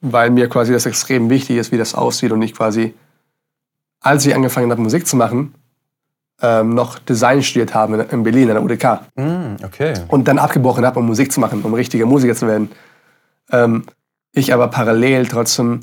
weil 0.00 0.30
mir 0.30 0.48
quasi 0.48 0.72
das 0.72 0.84
extrem 0.84 1.30
wichtig 1.30 1.56
ist, 1.56 1.70
wie 1.70 1.78
das 1.78 1.94
aussieht 1.94 2.32
und 2.32 2.42
ich 2.42 2.54
quasi, 2.54 2.92
als 4.00 4.26
ich 4.26 4.34
angefangen 4.34 4.70
habe, 4.70 4.82
Musik 4.82 5.06
zu 5.06 5.16
machen, 5.16 5.54
ähm, 6.42 6.74
noch 6.74 6.98
Design 6.98 7.42
studiert 7.42 7.72
habe 7.72 7.94
in, 7.94 8.00
in 8.00 8.22
Berlin, 8.24 8.50
an 8.50 8.56
der 8.56 8.64
UDK 8.64 9.00
Hm, 9.16 9.56
okay. 9.64 9.94
und 10.08 10.26
dann 10.26 10.38
abgebrochen 10.38 10.84
habe, 10.84 10.98
um 10.98 11.06
Musik 11.06 11.30
zu 11.30 11.38
machen, 11.38 11.62
um 11.62 11.72
richtiger 11.72 12.04
Musiker 12.04 12.34
zu 12.34 12.48
werden. 12.48 12.72
Ähm, 13.52 13.84
ich 14.32 14.52
aber 14.52 14.66
parallel 14.68 15.28
trotzdem 15.28 15.80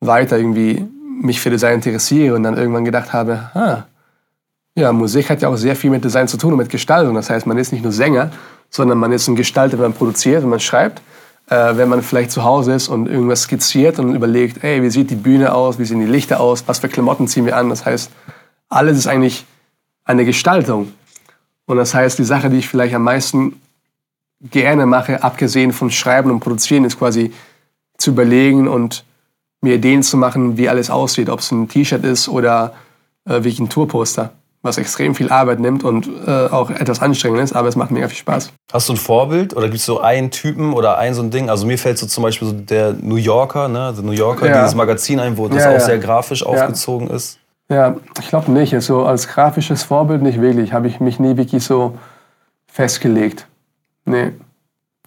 weiter 0.00 0.36
irgendwie 0.36 0.86
mich 1.24 1.40
für 1.40 1.50
Design 1.50 1.74
interessiere 1.74 2.34
und 2.34 2.42
dann 2.42 2.56
irgendwann 2.56 2.84
gedacht 2.84 3.12
habe, 3.12 3.50
ah, 3.54 3.84
ja, 4.76 4.92
Musik 4.92 5.30
hat 5.30 5.42
ja 5.42 5.48
auch 5.48 5.56
sehr 5.56 5.76
viel 5.76 5.90
mit 5.90 6.04
Design 6.04 6.28
zu 6.28 6.36
tun 6.36 6.52
und 6.52 6.58
mit 6.58 6.68
Gestaltung. 6.68 7.14
Das 7.14 7.30
heißt, 7.30 7.46
man 7.46 7.58
ist 7.58 7.72
nicht 7.72 7.82
nur 7.82 7.92
Sänger, 7.92 8.30
sondern 8.70 8.98
man 8.98 9.12
ist 9.12 9.28
ein 9.28 9.36
Gestalter, 9.36 9.74
wenn 9.74 9.90
man 9.90 9.92
produziert, 9.94 10.42
wenn 10.42 10.50
man 10.50 10.60
schreibt. 10.60 11.00
Äh, 11.46 11.76
wenn 11.76 11.90
man 11.90 12.02
vielleicht 12.02 12.30
zu 12.30 12.42
Hause 12.42 12.72
ist 12.72 12.88
und 12.88 13.06
irgendwas 13.06 13.42
skizziert 13.42 13.98
und 13.98 14.14
überlegt, 14.14 14.64
ey, 14.64 14.82
wie 14.82 14.88
sieht 14.88 15.10
die 15.10 15.16
Bühne 15.16 15.54
aus, 15.54 15.78
wie 15.78 15.84
sehen 15.84 16.00
die 16.00 16.06
Lichter 16.06 16.40
aus, 16.40 16.64
was 16.66 16.78
für 16.78 16.88
Klamotten 16.88 17.28
ziehen 17.28 17.44
wir 17.44 17.56
an. 17.56 17.68
Das 17.68 17.84
heißt, 17.84 18.10
alles 18.70 18.96
ist 18.96 19.06
eigentlich 19.06 19.44
eine 20.04 20.24
Gestaltung. 20.24 20.92
Und 21.66 21.76
das 21.76 21.94
heißt, 21.94 22.18
die 22.18 22.24
Sache, 22.24 22.48
die 22.48 22.58
ich 22.58 22.68
vielleicht 22.68 22.94
am 22.94 23.02
meisten 23.02 23.60
gerne 24.40 24.86
mache, 24.86 25.22
abgesehen 25.22 25.72
von 25.72 25.90
Schreiben 25.90 26.30
und 26.30 26.40
Produzieren, 26.40 26.84
ist 26.84 26.98
quasi 26.98 27.32
zu 27.98 28.10
überlegen 28.10 28.66
und 28.66 29.04
mir 29.64 29.74
Ideen 29.74 30.02
zu 30.02 30.16
machen, 30.16 30.56
wie 30.56 30.68
alles 30.68 30.90
aussieht. 30.90 31.28
Ob 31.28 31.40
es 31.40 31.50
ein 31.50 31.68
T-Shirt 31.68 32.04
ist 32.04 32.28
oder 32.28 32.72
äh, 33.28 33.42
wie 33.42 33.58
ein 33.58 33.68
Tourposter. 33.68 34.30
Was 34.62 34.78
extrem 34.78 35.14
viel 35.14 35.30
Arbeit 35.30 35.60
nimmt 35.60 35.84
und 35.84 36.08
äh, 36.26 36.30
auch 36.46 36.70
etwas 36.70 37.02
anstrengend 37.02 37.40
ist, 37.40 37.52
aber 37.54 37.68
es 37.68 37.76
macht 37.76 37.90
mega 37.90 38.08
viel 38.08 38.16
Spaß. 38.16 38.50
Hast 38.72 38.88
du 38.88 38.94
ein 38.94 38.96
Vorbild 38.96 39.54
oder 39.54 39.66
gibt 39.66 39.76
es 39.80 39.84
so 39.84 40.00
einen 40.00 40.30
Typen 40.30 40.72
oder 40.72 40.96
ein 40.96 41.12
so 41.12 41.20
ein 41.22 41.30
Ding? 41.30 41.50
Also 41.50 41.66
mir 41.66 41.76
fällt 41.76 41.98
so 41.98 42.06
zum 42.06 42.22
Beispiel 42.22 42.48
so 42.48 42.54
der 42.54 42.94
New 42.94 43.16
Yorker, 43.16 43.68
ne? 43.68 43.92
The 43.94 44.00
New 44.02 44.12
Yorker, 44.12 44.48
Ja. 44.48 44.60
dieses 44.62 44.74
Magazin 44.74 45.20
ein, 45.20 45.36
wo 45.36 45.48
das 45.48 45.64
Ja, 45.64 45.68
auch 45.68 45.74
ja. 45.74 45.80
sehr 45.80 45.98
grafisch 45.98 46.46
aufgezogen 46.46 47.08
ist. 47.10 47.38
Ja, 47.68 47.96
ich 48.20 48.28
glaube 48.28 48.50
nicht. 48.52 48.74
So 48.80 49.04
als 49.04 49.28
grafisches 49.28 49.82
Vorbild 49.82 50.22
nicht 50.22 50.40
wirklich. 50.40 50.72
Habe 50.72 50.88
ich 50.88 50.98
mich 50.98 51.20
nie 51.20 51.36
wirklich 51.36 51.62
so 51.62 51.98
festgelegt. 52.66 53.46
Nee. 54.06 54.32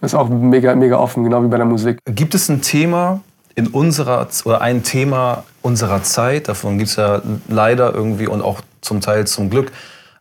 ist 0.02 0.14
auch 0.14 0.30
mega, 0.30 0.76
mega 0.76 0.98
offen, 0.98 1.24
genau 1.24 1.44
wie 1.44 1.48
bei 1.48 1.58
der 1.58 1.66
Musik. 1.66 1.98
Gibt 2.06 2.36
es 2.36 2.50
ein 2.50 2.62
Thema 2.62 3.22
in 3.58 3.68
unserer 3.68 4.28
oder 4.46 4.62
ein 4.62 4.84
Thema 4.84 5.44
unserer 5.64 6.04
Zeit, 6.04 6.48
davon 6.48 6.78
gibt 6.78 6.92
es 6.92 6.96
ja 6.96 7.24
leider 7.50 7.92
irgendwie 7.92 8.28
und 8.28 8.44
auch 8.44 8.62
zum 8.82 9.02
Teil 9.02 9.26
zum 9.26 9.50
Glück 9.50 9.72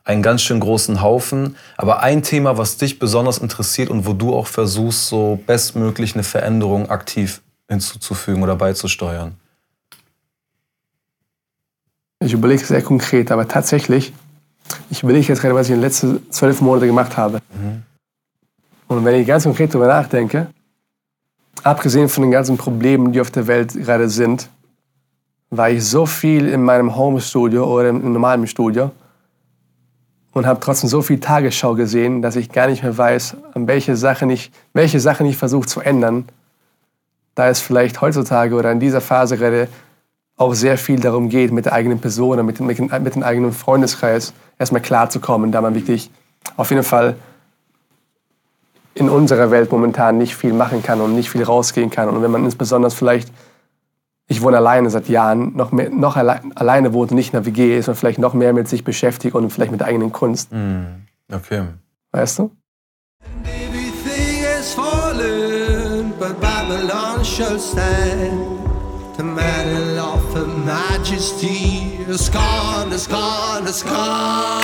einen 0.03 0.23
ganz 0.23 0.41
schön 0.41 0.59
großen 0.59 1.03
Haufen, 1.03 1.55
aber 1.77 2.01
ein 2.01 2.23
Thema, 2.23 2.57
was 2.57 2.77
dich 2.77 2.97
besonders 2.97 3.37
interessiert 3.37 3.91
und 3.91 4.07
wo 4.07 4.13
du 4.13 4.33
auch 4.33 4.47
versuchst, 4.47 5.05
so 5.05 5.39
bestmöglich 5.45 6.15
eine 6.15 6.23
Veränderung 6.23 6.89
aktiv 6.89 7.41
hinzuzufügen 7.69 8.41
oder 8.41 8.55
beizusteuern? 8.55 9.35
Ich 12.19 12.33
überlege 12.33 12.65
sehr 12.65 12.81
konkret, 12.81 13.31
aber 13.31 13.47
tatsächlich, 13.47 14.13
ich 14.89 15.03
überlege 15.03 15.27
jetzt 15.27 15.41
gerade, 15.41 15.53
was 15.53 15.67
ich 15.67 15.73
in 15.73 15.77
den 15.77 15.83
letzten 15.83 16.31
zwölf 16.31 16.59
Monaten 16.61 16.87
gemacht 16.87 17.15
habe. 17.15 17.39
Und 18.87 19.05
wenn 19.05 19.21
ich 19.21 19.27
ganz 19.27 19.43
konkret 19.43 19.71
darüber 19.71 19.87
nachdenke, 19.87 20.47
abgesehen 21.63 22.09
von 22.09 22.23
den 22.23 22.31
ganzen 22.31 22.57
Problemen, 22.57 23.11
die 23.11 23.21
auf 23.21 23.31
der 23.31 23.47
Welt 23.47 23.73
gerade 23.73 24.09
sind, 24.09 24.49
war 25.49 25.69
ich 25.69 25.85
so 25.85 26.05
viel 26.05 26.47
in 26.47 26.63
meinem 26.63 26.95
Home-Studio 26.95 27.65
oder 27.65 27.89
im 27.89 28.13
normalen 28.13 28.47
Studio 28.47 28.91
und 30.33 30.45
habe 30.45 30.59
trotzdem 30.59 30.89
so 30.89 31.01
viel 31.01 31.19
Tagesschau 31.19 31.73
gesehen, 31.73 32.21
dass 32.21 32.35
ich 32.35 32.51
gar 32.51 32.67
nicht 32.67 32.83
mehr 32.83 32.97
weiß, 32.97 33.37
welche 33.55 33.95
Sachen 33.95 34.29
ich, 34.29 34.51
welche 34.73 34.99
Sachen 34.99 35.25
ich 35.25 35.37
versuche 35.37 35.67
zu 35.67 35.81
ändern. 35.81 36.25
Da 37.35 37.49
es 37.49 37.59
vielleicht 37.59 38.01
heutzutage 38.01 38.55
oder 38.55 38.71
in 38.71 38.79
dieser 38.79 39.01
Phase 39.01 39.37
gerade 39.37 39.67
auch 40.35 40.53
sehr 40.53 40.77
viel 40.77 40.99
darum 40.99 41.29
geht, 41.29 41.51
mit 41.51 41.65
der 41.65 41.73
eigenen 41.73 41.99
Person 41.99 42.29
oder 42.29 42.43
mit, 42.43 42.59
mit, 42.59 42.79
mit 42.79 43.15
dem 43.15 43.23
eigenen 43.23 43.53
Freundeskreis 43.53 44.33
erstmal 44.59 44.81
klarzukommen, 44.81 45.51
da 45.51 45.61
man 45.61 45.73
wirklich 45.73 46.11
auf 46.55 46.69
jeden 46.69 46.83
Fall 46.83 47.15
in 48.97 49.09
unserer 49.09 49.51
Welt 49.51 49.71
momentan 49.71 50.17
nicht 50.17 50.35
viel 50.35 50.53
machen 50.53 50.81
kann 50.83 51.01
und 51.01 51.15
nicht 51.15 51.29
viel 51.29 51.43
rausgehen 51.43 51.89
kann. 51.89 52.09
Und 52.09 52.21
wenn 52.21 52.31
man 52.31 52.43
insbesondere 52.43 52.91
vielleicht, 52.91 53.31
ich 54.27 54.41
wohne 54.41 54.57
alleine 54.57 54.89
seit 54.89 55.07
Jahren, 55.07 55.55
noch, 55.55 55.71
mehr, 55.71 55.89
noch 55.89 56.17
alle, 56.17 56.41
alleine 56.55 56.93
wohnt 56.93 57.11
und 57.11 57.15
nicht 57.15 57.33
in 57.33 57.43
der 57.43 57.45
WG, 57.45 57.77
ist 57.77 57.87
man 57.87 57.95
vielleicht 57.95 58.19
noch 58.19 58.33
mehr 58.33 58.53
mit 58.53 58.67
sich 58.67 58.83
beschäftigt 58.83 59.35
und 59.35 59.49
vielleicht 59.51 59.71
mit 59.71 59.79
der 59.81 59.87
eigenen 59.87 60.11
Kunst. 60.11 60.49
Okay. 61.31 61.63
Weißt 62.11 62.39
du? 62.39 62.51
Everything 63.43 64.43
is 64.59 64.73
fallen, 64.73 66.13
but 66.19 66.39
Babylon 66.41 67.23
shall 67.23 67.59
stand. 67.59 68.57
The 69.17 69.23
mantle 69.23 69.99
of 69.99 70.33
her 70.35 70.45
majesty 70.45 71.97
is 72.07 72.29
gone, 72.29 72.93
is 72.93 73.07
gone, 73.07 73.67
is 73.67 73.83
gone. 73.83 74.63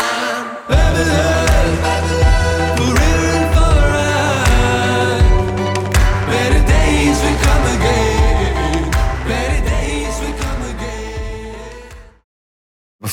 Babylon, 0.68 1.82
Babylon, 1.82 2.23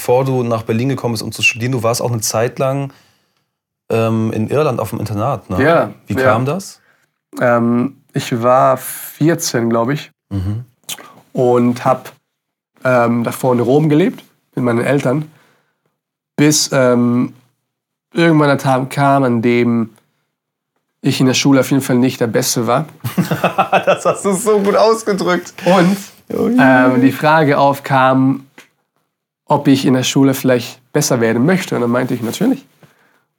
Bevor 0.01 0.25
du 0.25 0.43
nach 0.43 0.63
Berlin 0.63 0.89
gekommen 0.89 1.13
bist, 1.13 1.23
um 1.23 1.31
zu 1.31 1.43
studieren, 1.43 1.73
du 1.73 1.83
warst 1.83 2.01
auch 2.01 2.11
eine 2.11 2.23
Zeit 2.23 2.59
lang 2.59 2.91
ähm, 3.91 4.33
in 4.33 4.49
Irland 4.49 4.81
auf 4.81 4.89
dem 4.91 4.99
Internat, 4.99 5.51
ne? 5.51 5.63
Ja, 5.63 5.91
Wie 6.07 6.15
ja. 6.15 6.23
kam 6.23 6.47
das? 6.47 6.81
Ähm, 7.39 7.99
ich 8.15 8.43
war 8.43 8.79
14, 8.79 9.69
glaube 9.69 9.93
ich, 9.93 10.11
Mhm. 10.31 10.65
und 11.35 11.85
habe 11.85 12.05
ähm, 12.83 13.25
davor 13.25 13.53
in 13.53 13.61
Rom 13.61 13.91
gelebt 13.91 14.25
mit 14.55 14.65
meinen 14.65 14.81
Eltern, 14.83 15.31
bis 16.35 16.71
ähm, 16.73 17.35
irgendwann 18.15 18.49
der 18.49 18.57
Tag 18.57 18.89
kam, 18.89 19.23
an 19.25 19.43
dem 19.43 19.91
ich 21.03 21.21
in 21.21 21.27
der 21.27 21.35
Schule 21.35 21.61
auf 21.61 21.71
jeden 21.71 21.83
Fall 21.83 21.97
nicht 21.97 22.21
der 22.23 22.27
Beste 22.27 22.67
war. 22.67 22.87
das 23.85 24.07
hast 24.07 24.25
du 24.25 24.33
so 24.33 24.61
gut 24.61 24.77
ausgedrückt. 24.77 25.53
Und 25.67 25.99
ähm, 26.59 27.03
die 27.03 27.13
Frage 27.13 27.59
aufkam, 27.59 28.47
ob 29.51 29.67
ich 29.67 29.85
in 29.85 29.95
der 29.95 30.05
Schule 30.05 30.33
vielleicht 30.33 30.81
besser 30.93 31.21
werden 31.21 31.45
möchte. 31.45 31.75
Und 31.75 31.81
dann 31.81 31.91
meinte 31.91 32.15
ich 32.15 32.23
natürlich. 32.23 32.65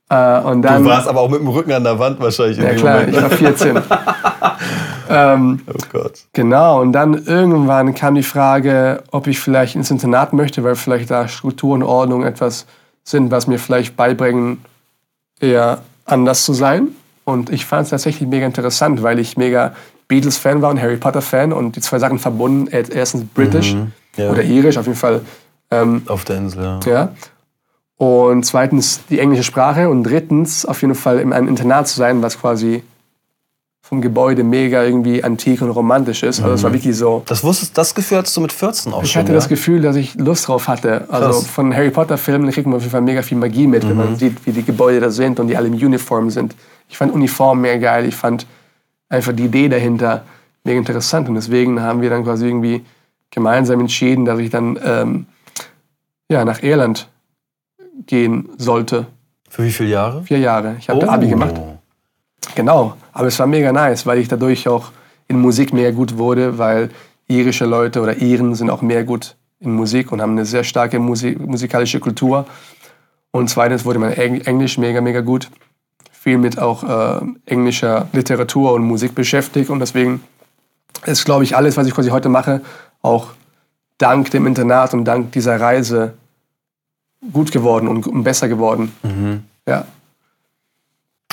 Äh, 0.10 0.41
und 0.41 0.62
dann, 0.62 0.84
Du 0.84 0.89
warst 0.89 1.08
aber 1.08 1.21
auch 1.21 1.30
mit 1.30 1.39
dem 1.39 1.47
Rücken 1.47 1.71
an 1.71 1.86
der 1.86 1.97
Wand 2.00 2.19
wahrscheinlich 2.19 2.58
in 2.58 2.65
ja 2.65 2.74
klar, 2.74 3.00
Moment. 3.00 3.15
ich 3.15 3.21
war 3.21 3.30
14. 3.30 3.78
ähm, 5.10 5.62
oh 5.67 5.78
Gott. 5.93 6.19
Genau, 6.34 6.82
und 6.82 6.91
dann 6.91 7.13
irgendwann 7.13 7.95
kam 7.95 8.15
die 8.15 8.24
Frage, 8.24 9.04
ob 9.12 9.28
ich 9.28 9.39
vielleicht 9.39 9.78
ins 9.78 9.89
Internat 9.89 10.34
möchte, 10.34 10.65
weil 10.65 10.76
vielleicht 10.76 11.10
da 11.12 11.30
Struktur 11.30 11.76
und 11.76 11.84
Ordnung 11.84 12.26
etwas 12.26 12.65
sind, 13.06 13.32
was 13.32 13.47
mir 13.47 13.58
vielleicht 13.58 13.95
beibringen, 13.95 14.60
eher 15.39 15.80
anders 16.06 16.43
zu 16.43 16.52
sein. 16.52 16.89
Und 17.24 17.50
ich 17.50 17.65
fand 17.65 17.84
es 17.84 17.91
tatsächlich 17.91 18.28
mega 18.28 18.45
interessant, 18.45 19.02
weil 19.02 19.17
ich 19.17 19.38
mega 19.38 19.71
Beatles-Fan 20.10 20.62
war 20.62 20.71
und 20.71 20.82
Harry 20.82 20.97
Potter-Fan 20.97 21.54
und 21.54 21.78
die 21.78 21.80
zwei 21.82 22.00
Sachen 22.00 22.19
verbunden. 22.19 22.67
Er- 22.69 22.91
Erstens 22.91 23.24
British 23.34 23.78
ja. 24.17 24.30
oder 24.30 24.43
Irisch, 24.43 24.78
auf 24.78 24.88
jeden 24.88 24.97
Fall. 24.97 25.21
Ähm, 25.71 26.03
Auf 26.07 26.25
der 26.25 26.38
Insel, 26.38 26.63
ja. 26.63 26.79
ja. 26.86 27.10
Und 27.97 28.43
zweitens 28.45 29.01
die 29.10 29.19
englische 29.19 29.43
Sprache 29.43 29.89
und 29.89 30.03
drittens 30.03 30.65
auf 30.65 30.81
jeden 30.81 30.95
Fall 30.95 31.19
in 31.19 31.34
einem 31.34 31.47
Internat 31.47 31.88
zu 31.88 31.95
sein, 31.97 32.21
was 32.21 32.39
quasi 32.39 32.84
vom 33.84 34.01
Gebäude 34.01 34.43
mega 34.43 34.84
irgendwie 34.84 35.23
antik 35.23 35.62
und 35.62 35.69
romantisch 35.69 36.23
ist. 36.23 36.41
Also 36.41 36.55
es 36.55 36.63
war 36.63 36.71
wirklich 36.73 36.95
so. 36.95 37.23
Das, 37.25 37.43
wusstest, 37.43 37.77
das 37.77 37.93
Gefühl 37.93 38.19
hattest 38.19 38.36
du 38.38 38.41
mit 38.41 38.51
14 38.53 38.93
auch 38.93 39.03
Ich 39.03 39.12
schon, 39.12 39.21
hatte 39.21 39.31
ja? 39.34 39.36
das 39.36 39.49
Gefühl, 39.49 39.81
dass 39.81 39.95
ich 39.97 40.15
Lust 40.15 40.47
drauf 40.47 40.67
hatte. 40.67 41.05
Also 41.10 41.39
Krass. 41.41 41.47
von 41.47 41.75
Harry 41.75 41.89
Potter 41.91 42.17
Filmen 42.17 42.49
kriegt 42.51 42.65
man 42.67 42.77
auf 42.77 42.81
jeden 42.84 42.91
Fall 42.91 43.01
mega 43.01 43.21
viel 43.21 43.38
Magie 43.38 43.67
mit, 43.67 43.84
wenn 43.84 43.91
Mhm. 43.91 43.97
man 43.97 44.15
sieht, 44.15 44.45
wie 44.45 44.51
die 44.51 44.63
Gebäude 44.63 44.99
da 45.01 45.10
sind 45.10 45.39
und 45.39 45.47
die 45.47 45.57
alle 45.57 45.67
im 45.67 45.73
Uniform 45.73 46.29
sind. 46.29 46.55
Ich 46.89 46.97
fand 46.97 47.13
Uniformen 47.13 47.62
mehr 47.62 47.79
geil. 47.79 48.05
Ich 48.05 48.15
fand 48.15 48.47
einfach 49.10 49.34
die 49.34 49.45
Idee 49.45 49.67
dahinter 49.67 50.23
mega 50.63 50.77
interessant. 50.79 51.27
Und 51.27 51.36
deswegen 51.36 51.81
haben 51.81 52.01
wir 52.01 52.10
dann 52.10 52.23
quasi 52.23 52.45
irgendwie 52.47 52.84
gemeinsam 53.29 53.79
entschieden, 53.81 54.25
dass 54.25 54.39
ich 54.39 54.49
dann 54.49 54.79
ähm, 54.84 55.25
ja, 56.31 56.45
nach 56.45 56.63
Irland 56.63 57.07
gehen 58.07 58.49
sollte. 58.57 59.05
Für 59.49 59.63
wie 59.63 59.71
viele 59.71 59.89
Jahre? 59.89 60.23
Vier 60.23 60.39
Jahre. 60.39 60.75
Ich 60.79 60.89
habe 60.89 61.05
Oh. 61.05 61.09
Abi 61.09 61.27
gemacht. 61.27 61.55
Genau, 62.55 62.95
aber 63.13 63.27
es 63.27 63.37
war 63.37 63.47
mega 63.47 63.71
nice, 63.71 64.05
weil 64.05 64.17
ich 64.17 64.27
dadurch 64.27 64.67
auch 64.67 64.91
in 65.27 65.39
Musik 65.39 65.73
mehr 65.73 65.91
gut 65.91 66.17
wurde, 66.17 66.57
weil 66.57 66.89
irische 67.27 67.65
Leute 67.65 68.01
oder 68.01 68.17
Iren 68.17 68.55
sind 68.55 68.69
auch 68.69 68.81
mehr 68.81 69.03
gut 69.03 69.35
in 69.59 69.73
Musik 69.73 70.11
und 70.11 70.21
haben 70.21 70.31
eine 70.31 70.45
sehr 70.45 70.63
starke 70.63 70.99
Musik, 70.99 71.39
musikalische 71.39 71.99
Kultur. 71.99 72.45
Und 73.31 73.49
zweitens 73.49 73.85
wurde 73.85 73.99
mein 73.99 74.13
Eng- 74.13 74.41
Englisch 74.41 74.77
mega, 74.77 74.99
mega 75.01 75.21
gut. 75.21 75.49
Viel 76.11 76.37
mit 76.37 76.59
auch 76.59 76.83
äh, 76.83 77.25
englischer 77.45 78.07
Literatur 78.13 78.73
und 78.73 78.83
Musik 78.83 79.15
beschäftigt 79.15 79.69
und 79.69 79.79
deswegen 79.79 80.21
ist, 81.05 81.25
glaube 81.25 81.43
ich, 81.43 81.55
alles, 81.55 81.77
was 81.77 81.87
ich 81.87 81.93
quasi 81.93 82.09
heute 82.09 82.29
mache, 82.29 82.61
auch 83.01 83.27
dank 83.97 84.31
dem 84.31 84.45
Internat 84.47 84.93
und 84.93 85.05
dank 85.05 85.31
dieser 85.31 85.59
Reise 85.59 86.13
gut 87.31 87.51
geworden 87.51 87.88
und, 87.88 88.23
besser 88.23 88.47
geworden. 88.47 88.91
Ja. 89.67 89.86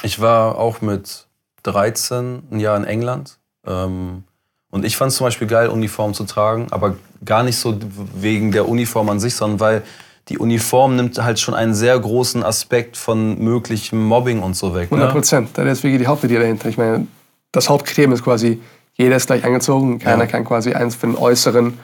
Ich 0.02 0.20
war 0.20 0.58
auch 0.58 0.80
mit 0.80 1.26
13 1.64 2.42
ein 2.50 2.60
Jahr 2.60 2.76
in 2.76 2.84
England. 2.84 3.38
Ähm, 3.66 4.24
und 4.70 4.84
ich 4.84 4.96
fand 4.96 5.10
es 5.10 5.16
zum 5.16 5.26
Beispiel 5.26 5.46
geil, 5.48 5.68
Uniform 5.68 6.14
zu 6.14 6.24
tragen, 6.24 6.66
aber 6.70 6.96
gar 7.24 7.42
nicht 7.42 7.56
so 7.56 7.78
wegen 8.14 8.52
der 8.52 8.68
Uniform 8.68 9.08
an 9.08 9.18
sich, 9.18 9.34
sondern 9.34 9.60
weil 9.60 9.82
die 10.28 10.38
Uniform 10.38 10.94
nimmt 10.96 11.18
halt 11.22 11.40
schon 11.40 11.54
einen 11.54 11.74
sehr 11.74 11.98
großen 11.98 12.42
Aspekt 12.44 12.96
von 12.98 13.38
möglichem 13.42 14.04
Mobbing 14.04 14.42
und 14.42 14.54
so 14.54 14.74
weg. 14.74 14.84
100 14.92 15.08
Ne? 15.08 15.12
Prozent. 15.12 15.48
Da 15.54 15.62
ist 15.62 15.82
wirklich 15.82 16.02
die 16.02 16.06
Hauptidee 16.06 16.38
dahinter. 16.38 16.68
Ich 16.68 16.76
meine, 16.76 17.06
das 17.50 17.70
Hauptkriterium 17.70 18.12
ist 18.12 18.22
quasi, 18.22 18.60
jeder 18.94 19.16
ist 19.16 19.26
gleich 19.26 19.42
angezogen. 19.44 19.98
Keiner 19.98 20.24
Ja. 20.24 20.30
kann 20.30 20.44
quasi 20.44 20.74
eins 20.74 20.94
für 20.96 21.06
den 21.06 21.16
Äußeren 21.16 21.78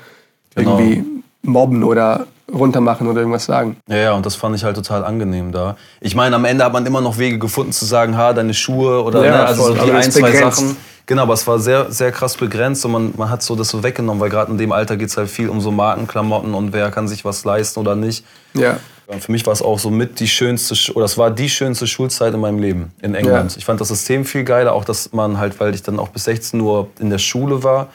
Genau. 0.54 0.78
irgendwie 0.78 1.04
mobben 1.42 1.82
oder 1.82 2.26
runtermachen 2.52 3.06
oder 3.06 3.20
irgendwas 3.20 3.46
sagen. 3.46 3.76
Ja, 3.88 3.96
ja, 3.96 4.12
und 4.12 4.26
das 4.26 4.36
fand 4.36 4.54
ich 4.56 4.64
halt 4.64 4.76
total 4.76 5.04
angenehm 5.04 5.52
da. 5.52 5.76
Ich 6.00 6.14
meine, 6.14 6.36
am 6.36 6.44
Ende 6.44 6.64
hat 6.64 6.72
man 6.72 6.84
immer 6.84 7.00
noch 7.00 7.18
Wege 7.18 7.38
gefunden 7.38 7.72
zu 7.72 7.84
sagen, 7.84 8.16
ha, 8.16 8.32
deine 8.32 8.54
Schuhe 8.54 9.02
oder 9.02 9.24
Ja, 9.24 9.30
ne, 9.30 9.46
also 9.46 9.64
voll, 9.64 9.76
so 9.78 9.84
die 9.84 9.92
ein, 9.92 10.10
zwei 10.10 10.30
begrenzt. 10.30 10.58
Sachen. 10.58 10.76
Genau, 11.06 11.22
aber 11.22 11.34
es 11.34 11.46
war 11.46 11.58
sehr, 11.58 11.90
sehr 11.90 12.12
krass 12.12 12.36
begrenzt 12.36 12.84
und 12.86 12.92
man, 12.92 13.14
man 13.16 13.28
hat 13.28 13.42
so 13.42 13.54
das 13.56 13.68
so 13.68 13.82
weggenommen, 13.82 14.20
weil 14.20 14.30
gerade 14.30 14.50
in 14.50 14.58
dem 14.58 14.72
Alter 14.72 14.96
geht 14.96 15.08
es 15.08 15.16
halt 15.16 15.28
viel 15.28 15.50
um 15.50 15.60
so 15.60 15.70
Markenklamotten 15.70 16.54
und 16.54 16.72
wer 16.72 16.90
kann 16.90 17.08
sich 17.08 17.24
was 17.26 17.44
leisten 17.44 17.80
oder 17.80 17.94
nicht. 17.94 18.24
Ja. 18.54 18.78
Und 19.06 19.22
für 19.22 19.32
mich 19.32 19.44
war 19.46 19.52
es 19.52 19.60
auch 19.60 19.78
so 19.78 19.90
mit 19.90 20.18
die 20.20 20.28
schönste, 20.28 20.74
Sch- 20.74 20.92
oder 20.94 21.04
es 21.04 21.18
war 21.18 21.30
die 21.30 21.50
schönste 21.50 21.86
Schulzeit 21.86 22.32
in 22.32 22.40
meinem 22.40 22.58
Leben 22.58 22.92
in 23.02 23.14
England. 23.14 23.52
Ja. 23.52 23.58
Ich 23.58 23.64
fand 23.64 23.80
das 23.80 23.88
System 23.88 24.24
viel 24.24 24.44
geiler, 24.44 24.72
auch 24.72 24.84
dass 24.84 25.12
man 25.12 25.38
halt, 25.38 25.60
weil 25.60 25.74
ich 25.74 25.82
dann 25.82 25.98
auch 25.98 26.08
bis 26.08 26.24
16 26.24 26.58
Uhr 26.60 26.88
in 26.98 27.10
der 27.10 27.18
Schule 27.18 27.62
war, 27.62 27.88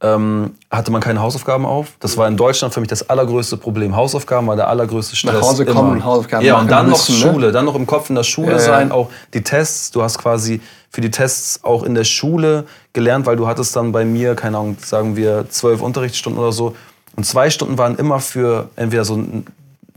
ähm, 0.00 0.50
hatte 0.70 0.90
man 0.90 1.00
keine 1.00 1.20
Hausaufgaben 1.20 1.66
auf. 1.66 1.88
Das 2.00 2.16
war 2.16 2.28
in 2.28 2.36
Deutschland 2.36 2.72
für 2.72 2.80
mich 2.80 2.88
das 2.88 3.08
allergrößte 3.08 3.56
Problem. 3.56 3.94
Hausaufgaben 3.96 4.46
war 4.46 4.56
der 4.56 4.68
allergrößte 4.68 5.16
Stress. 5.16 5.40
Hause 5.42 5.64
kommen 5.66 5.78
immer. 5.78 5.90
und 5.92 6.04
Hausaufgaben 6.04 6.44
Ja, 6.44 6.58
und 6.60 6.70
dann 6.70 6.88
noch 6.88 7.08
müssen, 7.08 7.24
ne? 7.26 7.32
Schule, 7.32 7.52
dann 7.52 7.64
noch 7.64 7.74
im 7.74 7.86
Kopf 7.86 8.08
in 8.08 8.16
der 8.16 8.22
Schule 8.24 8.48
Ja, 8.52 8.56
ja. 8.58 8.58
sein, 8.60 8.92
auch 8.92 9.10
die 9.34 9.42
Tests. 9.42 9.90
Du 9.90 10.02
hast 10.02 10.18
quasi 10.18 10.60
für 10.90 11.00
die 11.02 11.10
Tests 11.10 11.62
auch 11.64 11.82
in 11.82 11.94
der 11.94 12.04
Schule 12.04 12.64
gelernt, 12.94 13.26
weil 13.26 13.36
du 13.36 13.46
hattest 13.46 13.76
dann 13.76 13.92
bei 13.92 14.04
mir, 14.06 14.34
keine 14.34 14.56
Ahnung, 14.58 14.76
sagen 14.82 15.16
wir 15.16 15.46
zwölf 15.50 15.82
Unterrichtsstunden 15.82 16.40
oder 16.40 16.52
so. 16.52 16.74
Und 17.16 17.24
zwei 17.24 17.50
Stunden 17.50 17.76
waren 17.78 17.96
immer 17.96 18.20
für 18.20 18.70
entweder 18.76 19.04
so 19.04 19.16
ein 19.16 19.44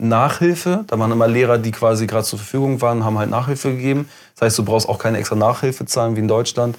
Nachhilfe. 0.02 0.84
Da 0.86 0.98
waren 0.98 1.10
immer 1.12 1.28
Lehrer, 1.28 1.58
die 1.58 1.70
quasi 1.70 2.06
gerade 2.06 2.24
zur 2.24 2.38
Verfügung 2.38 2.80
waren, 2.80 3.04
haben 3.04 3.18
halt 3.18 3.30
Nachhilfe 3.30 3.70
gegeben. 3.70 4.08
Das 4.34 4.46
heißt, 4.46 4.58
du 4.58 4.64
brauchst 4.64 4.88
auch 4.88 4.98
keine 4.98 5.18
extra 5.18 5.36
Nachhilfe 5.36 5.86
zahlen 5.86 6.16
wie 6.16 6.20
in 6.20 6.28
Deutschland. 6.28 6.76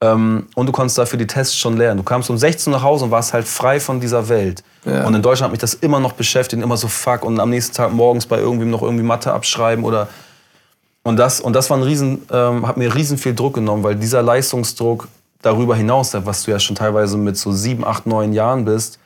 Ähm, 0.00 0.46
und 0.54 0.66
du 0.66 0.72
konntest 0.72 0.96
dafür 0.98 1.18
die 1.18 1.26
Tests 1.26 1.56
schon 1.56 1.76
lernen. 1.76 1.98
Du 1.98 2.04
kamst 2.04 2.30
um 2.30 2.38
16 2.38 2.72
Uhr 2.72 2.78
nach 2.78 2.84
Hause 2.84 3.06
und 3.06 3.10
warst 3.10 3.32
halt 3.32 3.48
frei 3.48 3.80
von 3.80 4.00
dieser 4.00 4.28
Welt. 4.28 4.62
Ja. 4.84 5.04
Und 5.06 5.14
in 5.14 5.22
Deutschland 5.22 5.48
hat 5.48 5.52
mich 5.52 5.60
das 5.60 5.74
immer 5.74 5.98
noch 5.98 6.12
beschäftigt, 6.12 6.62
immer 6.62 6.76
so 6.76 6.86
fuck 6.86 7.24
und 7.24 7.40
am 7.40 7.50
nächsten 7.50 7.74
Tag 7.74 7.92
morgens 7.92 8.26
bei 8.26 8.38
irgendwem 8.38 8.70
noch 8.70 8.82
irgendwie 8.82 9.04
Mathe 9.04 9.32
abschreiben 9.32 9.84
oder 9.84 10.08
und 11.02 11.16
das, 11.16 11.40
und 11.40 11.54
das 11.54 11.70
war 11.70 11.78
ein 11.78 11.82
riesen, 11.82 12.22
ähm, 12.30 12.66
hat 12.66 12.76
mir 12.76 12.94
riesen 12.94 13.16
viel 13.16 13.34
Druck 13.34 13.54
genommen, 13.54 13.82
weil 13.82 13.96
dieser 13.96 14.20
Leistungsdruck 14.20 15.08
darüber 15.40 15.74
hinaus, 15.74 16.12
was 16.12 16.42
du 16.42 16.50
ja 16.50 16.58
schon 16.58 16.76
teilweise 16.76 17.16
mit 17.16 17.36
so 17.38 17.50
sieben, 17.50 17.82
acht, 17.82 18.06
neun 18.06 18.34
Jahren 18.34 18.66
bist, 18.66 18.98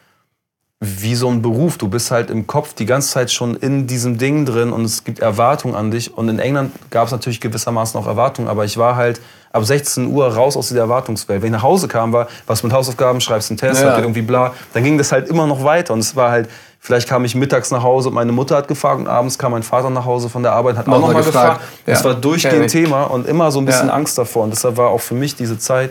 wie 0.85 1.15
so 1.15 1.29
ein 1.29 1.43
Beruf. 1.43 1.79
Du 1.79 1.87
bist 1.87 2.11
halt 2.11 2.29
im 2.29 2.49
Kopf 2.49 2.75
die 2.75 2.87
ganze 2.87 3.09
Zeit 3.11 3.31
schon 3.31 3.55
in 3.55 3.87
diesem 3.87 4.19
Ding 4.19 4.45
drin 4.45 4.73
und 4.73 4.85
es 4.85 5.05
gibt 5.05 5.21
Erwartungen 5.21 5.77
an 5.77 5.93
dich. 5.93 6.17
Und 6.19 6.29
in 6.29 6.41
England 6.41 6.73
gab 6.91 7.07
es 7.07 7.13
natürlich 7.13 7.41
gewissermaßen 7.41 8.01
auch 8.01 8.07
Erwartungen, 8.09 8.49
aber 8.49 8.65
ich 8.65 8.77
war 8.77 8.97
halt 8.97 9.21
ab 9.53 9.65
16 9.65 10.09
Uhr 10.09 10.27
raus 10.35 10.57
aus 10.57 10.69
dieser 10.69 10.81
Erwartungswelt. 10.81 11.41
Wenn 11.41 11.49
ich 11.49 11.53
nach 11.53 11.63
Hause 11.63 11.87
kam, 11.87 12.13
war 12.13 12.27
was 12.49 12.65
mit 12.65 12.73
Hausaufgaben, 12.73 13.21
schreibst 13.21 13.51
einen 13.51 13.59
Test, 13.59 13.81
Ja. 13.81 13.97
irgendwie 13.97 14.23
bla, 14.23 14.55
dann 14.73 14.83
ging 14.83 14.99
das 14.99 15.13
halt 15.13 15.29
immer 15.29 15.47
noch 15.47 15.63
weiter. 15.63 15.93
Und 15.95 16.01
es 16.01 16.17
war 16.17 16.33
halt, 16.33 16.49
vielleicht 16.81 17.09
kam 17.09 17.25
ich 17.25 17.37
mittags 17.37 17.71
nach 17.71 17.85
Hause 17.85 18.09
und 18.09 18.15
meine 18.17 18.33
Mutter 18.33 18.57
hat 18.57 18.67
gefragt 18.67 18.99
und 18.99 19.07
abends 19.07 19.39
kam 19.39 19.53
mein 19.53 19.63
Vater 19.63 19.89
nach 19.89 20.05
Hause 20.05 20.29
von 20.31 20.43
der 20.43 20.51
Arbeit, 20.53 20.77
hat 20.79 20.87
auch 20.89 20.93
Nochmal 20.95 21.11
noch 21.11 21.15
mal 21.19 21.23
gefragt. 21.25 21.61
gefragt. 21.61 21.73
Das 21.87 22.01
Ja. 22.01 22.05
war 22.07 22.15
durchgehend. 22.15 22.71
Thema 22.73 23.05
und 23.05 23.29
immer 23.29 23.53
so 23.53 23.61
ein 23.61 23.67
bisschen 23.67 23.87
Ja. 23.87 23.95
Angst 23.95 24.19
davor. 24.19 24.43
Und 24.43 24.51
deshalb 24.51 24.77
war 24.79 24.89
auch 24.89 25.01
für 25.01 25.15
mich 25.15 25.37
diese 25.37 25.59
Zeit 25.61 25.91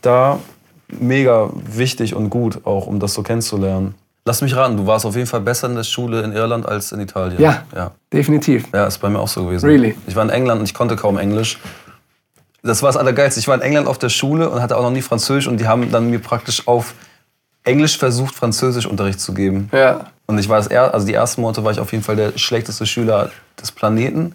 da 0.00 0.38
mega 0.88 1.50
wichtig 1.70 2.14
und 2.14 2.30
gut, 2.30 2.64
auch 2.64 2.86
um 2.86 3.00
das 3.00 3.12
so 3.12 3.22
kennenzulernen. 3.22 3.94
Lass 4.26 4.40
mich 4.40 4.56
raten, 4.56 4.78
du 4.78 4.86
warst 4.86 5.04
auf 5.04 5.16
jeden 5.16 5.26
Fall 5.26 5.42
besser 5.42 5.68
in 5.68 5.74
der 5.74 5.84
Schule 5.84 6.22
in 6.22 6.32
Irland 6.32 6.66
als 6.66 6.92
in 6.92 7.00
Italien. 7.00 7.40
Ja. 7.40 7.62
Ja, 7.74 7.90
Definitiv. 8.10 8.64
ja 8.72 8.86
ist 8.86 8.98
bei 8.98 9.10
mir 9.10 9.18
auch 9.18 9.28
so 9.28 9.44
gewesen. 9.44 9.66
Really? 9.66 9.94
Ich 10.06 10.16
war 10.16 10.24
in 10.24 10.30
England 10.30 10.60
und 10.60 10.66
ich 10.66 10.72
konnte 10.72 10.96
kaum 10.96 11.18
Englisch. 11.18 11.58
Das 12.62 12.82
war 12.82 12.88
das 12.88 12.96
Allergeilste. 12.96 13.38
Ich 13.38 13.48
war 13.48 13.54
in 13.54 13.60
England 13.60 13.86
auf 13.86 13.98
der 13.98 14.08
Schule 14.08 14.48
und 14.48 14.62
hatte 14.62 14.78
auch 14.78 14.82
noch 14.82 14.90
nie 14.90 15.02
Französisch 15.02 15.46
und 15.46 15.60
die 15.60 15.68
haben 15.68 15.92
dann 15.92 16.08
mir 16.08 16.20
praktisch 16.20 16.66
auf 16.66 16.94
Englisch 17.64 17.98
versucht, 17.98 18.34
Französischunterricht 18.34 19.20
zu 19.20 19.34
geben. 19.34 19.68
Ja. 19.72 20.06
Und 20.26 20.38
ich 20.38 20.48
war 20.48 20.56
das 20.56 20.68
er 20.68 20.94
also 20.94 21.06
die 21.06 21.12
ersten 21.12 21.42
Monate 21.42 21.62
war 21.62 21.72
ich 21.72 21.78
auf 21.78 21.92
jeden 21.92 22.02
Fall 22.02 22.16
der 22.16 22.38
schlechteste 22.38 22.86
Schüler 22.86 23.30
des 23.60 23.72
Planeten. 23.72 24.34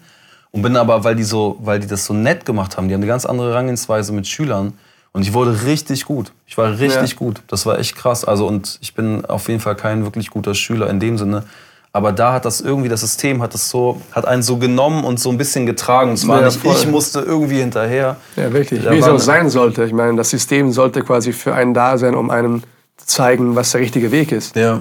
Und 0.52 0.62
bin 0.62 0.76
aber, 0.76 1.02
weil 1.02 1.16
die, 1.16 1.24
so, 1.24 1.56
weil 1.60 1.80
die 1.80 1.88
das 1.88 2.06
so 2.06 2.14
nett 2.14 2.44
gemacht 2.44 2.76
haben, 2.76 2.86
die 2.86 2.94
haben 2.94 3.00
eine 3.00 3.08
ganz 3.08 3.26
andere 3.26 3.50
Herangehensweise 3.50 4.12
mit 4.12 4.28
Schülern. 4.28 4.74
Und 5.12 5.22
ich 5.22 5.32
wurde 5.32 5.64
richtig 5.64 6.04
gut. 6.04 6.32
Ich 6.46 6.56
war 6.56 6.70
richtig 6.78 7.10
Ja. 7.12 7.16
gut. 7.16 7.42
Das 7.48 7.66
war 7.66 7.78
echt 7.78 7.96
krass. 7.96 8.24
Also, 8.24 8.46
und 8.46 8.78
ich 8.80 8.94
bin 8.94 9.24
auf 9.26 9.48
jeden 9.48 9.60
Fall 9.60 9.74
kein 9.74 10.04
wirklich 10.04 10.30
guter 10.30 10.54
Schüler 10.54 10.88
in 10.88 11.00
dem 11.00 11.18
Sinne. 11.18 11.44
Aber 11.92 12.12
da 12.12 12.32
hat 12.34 12.44
das 12.44 12.60
irgendwie, 12.60 12.88
das 12.88 13.00
System 13.00 13.42
hat 13.42 13.52
das 13.52 13.68
so, 13.68 14.00
hat 14.12 14.24
einen 14.24 14.44
so 14.44 14.58
genommen 14.58 15.02
und 15.02 15.18
so 15.18 15.28
ein 15.30 15.36
bisschen 15.38 15.66
getragen. 15.66 16.12
Es 16.12 16.28
war 16.28 16.38
Ja, 16.38 16.46
nicht, 16.46 16.60
voll. 16.60 16.76
ich 16.78 16.86
musste 16.86 17.18
irgendwie 17.20 17.58
hinterher. 17.58 18.16
Ja, 18.36 18.52
wirklich. 18.52 18.84
Da 18.84 18.92
Wie 18.92 18.98
es 18.98 19.08
auch 19.08 19.18
sein 19.18 19.50
sollte. 19.50 19.82
Ich 19.84 19.92
meine, 19.92 20.16
das 20.16 20.30
System 20.30 20.70
sollte 20.70 21.02
quasi 21.02 21.32
für 21.32 21.52
einen 21.52 21.74
da 21.74 21.98
sein, 21.98 22.14
um 22.14 22.30
einem 22.30 22.62
zu 22.96 23.06
zeigen, 23.06 23.56
was 23.56 23.72
der 23.72 23.80
richtige 23.80 24.12
Weg 24.12 24.30
ist. 24.30 24.54
Ja. 24.54 24.80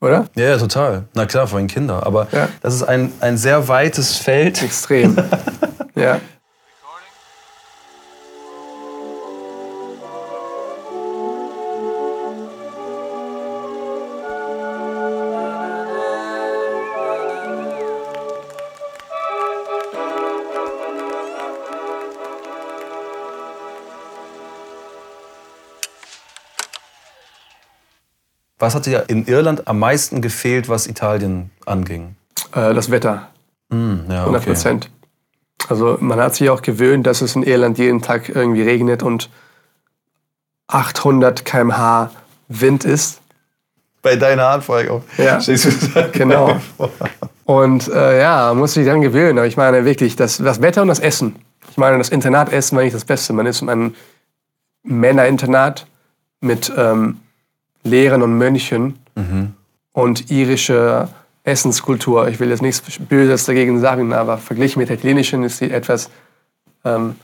Oder? 0.00 0.26
Ja, 0.34 0.44
ja, 0.46 0.58
total. 0.58 1.04
Na 1.14 1.26
klar, 1.26 1.46
vor 1.46 1.58
allem 1.58 1.68
Kinder. 1.68 2.04
Aber 2.04 2.26
Ja. 2.32 2.48
das 2.60 2.74
ist 2.74 2.82
ein, 2.82 3.12
ein 3.20 3.36
sehr 3.36 3.68
weites 3.68 4.16
Feld. 4.16 4.60
Extrem. 4.60 5.16
ja. 5.94 6.18
Was 28.58 28.74
hat 28.74 28.86
dir 28.86 29.04
in 29.08 29.26
Irland 29.26 29.68
am 29.68 29.78
meisten 29.78 30.20
gefehlt, 30.20 30.68
was 30.68 30.86
Italien 30.86 31.50
anging? 31.64 32.16
Äh, 32.52 32.74
das 32.74 32.90
Wetter. 32.90 33.28
Hm, 33.70 34.06
ja, 34.08 34.20
100 34.20 34.44
Prozent. 34.44 34.90
Also 35.68 35.98
man 36.00 36.18
hat 36.20 36.34
sich 36.34 36.50
auch 36.50 36.62
gewöhnt, 36.62 37.06
dass 37.06 37.20
es 37.20 37.36
in 37.36 37.42
Irland 37.42 37.78
jeden 37.78 38.02
Tag 38.02 38.28
irgendwie 38.28 38.62
regnet 38.62 39.02
und 39.02 39.28
800 40.68 41.44
km/h 41.44 42.10
Wind 42.48 42.84
ist. 42.84 43.20
Bei 44.02 44.16
deiner 44.16 44.50
Handfolge 44.50 44.92
auch. 44.92 45.02
Ja. 45.18 45.38
Genau. 46.12 46.60
Und 47.44 47.88
äh, 47.88 48.20
ja, 48.20 48.48
man 48.48 48.58
muss 48.58 48.74
sich 48.74 48.86
dann 48.86 49.00
gewöhnen. 49.00 49.38
Aber 49.38 49.46
ich 49.46 49.56
meine 49.56 49.84
wirklich, 49.84 50.16
das, 50.16 50.38
das 50.38 50.60
Wetter 50.60 50.82
und 50.82 50.88
das 50.88 51.00
Essen. 51.00 51.36
Ich 51.70 51.76
meine, 51.76 51.98
das 51.98 52.08
Internatessen 52.08 52.76
war 52.76 52.84
nicht 52.84 52.94
das 52.94 53.04
Beste. 53.04 53.32
Man 53.32 53.46
ist 53.46 53.62
in 53.62 53.68
einem 53.68 53.94
Männerinternat 54.82 55.86
mit 56.40 56.72
ähm, 56.76 57.20
Lehrern 57.88 58.22
und 58.22 58.36
Mönchen 58.36 58.98
und 59.92 60.30
irische 60.30 61.08
Essenskultur. 61.44 62.28
Ich 62.28 62.40
will 62.40 62.50
jetzt 62.50 62.62
nichts 62.62 62.82
Böses 62.98 63.46
dagegen 63.46 63.80
sagen, 63.80 64.12
aber 64.12 64.38
verglichen 64.38 64.80
mit 64.80 64.88
der 64.88 64.96
italienischen 64.96 65.42
ist 65.44 65.58
sie 65.58 65.70
etwas 65.70 66.10
ähm, 66.84 67.16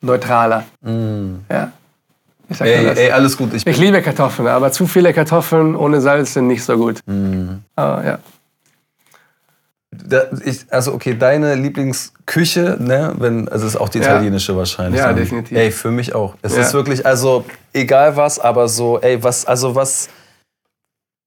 neutraler. 0.00 0.64
Ja. 1.50 1.72
Ich 2.48 2.60
Ey, 2.60 2.86
ey, 2.86 3.10
alles 3.10 3.36
gut. 3.36 3.54
Ich 3.54 3.66
Ich 3.66 3.78
liebe 3.78 4.02
Kartoffeln, 4.02 4.48
aber 4.48 4.70
zu 4.70 4.86
viele 4.86 5.12
Kartoffeln 5.14 5.74
ohne 5.74 6.00
Salz 6.00 6.34
sind 6.34 6.46
nicht 6.46 6.62
so 6.62 6.76
gut. 6.76 7.00
Aber 7.74 8.04
ja. 8.04 8.18
Da, 10.06 10.24
ich, 10.44 10.66
also 10.70 10.92
okay, 10.92 11.16
deine 11.18 11.54
Lieblingsküche, 11.54 12.76
ne, 12.78 13.14
wenn, 13.18 13.48
also 13.48 13.66
es 13.66 13.74
ist 13.74 13.80
auch 13.80 13.88
die 13.88 13.98
Ja. 14.00 14.04
italienische 14.04 14.54
wahrscheinlich. 14.54 15.00
Ja, 15.00 15.08
ne? 15.12 15.20
definitiv. 15.20 15.56
Ey, 15.56 15.70
für 15.70 15.90
mich 15.90 16.14
auch. 16.14 16.34
Es 16.42 16.54
Ja. 16.54 16.60
ist 16.62 16.74
wirklich, 16.74 17.06
also 17.06 17.44
egal 17.72 18.14
was, 18.16 18.38
aber 18.38 18.68
so, 18.68 19.00
ey, 19.00 19.22
was, 19.22 19.46
also 19.46 19.74
was 19.74 20.08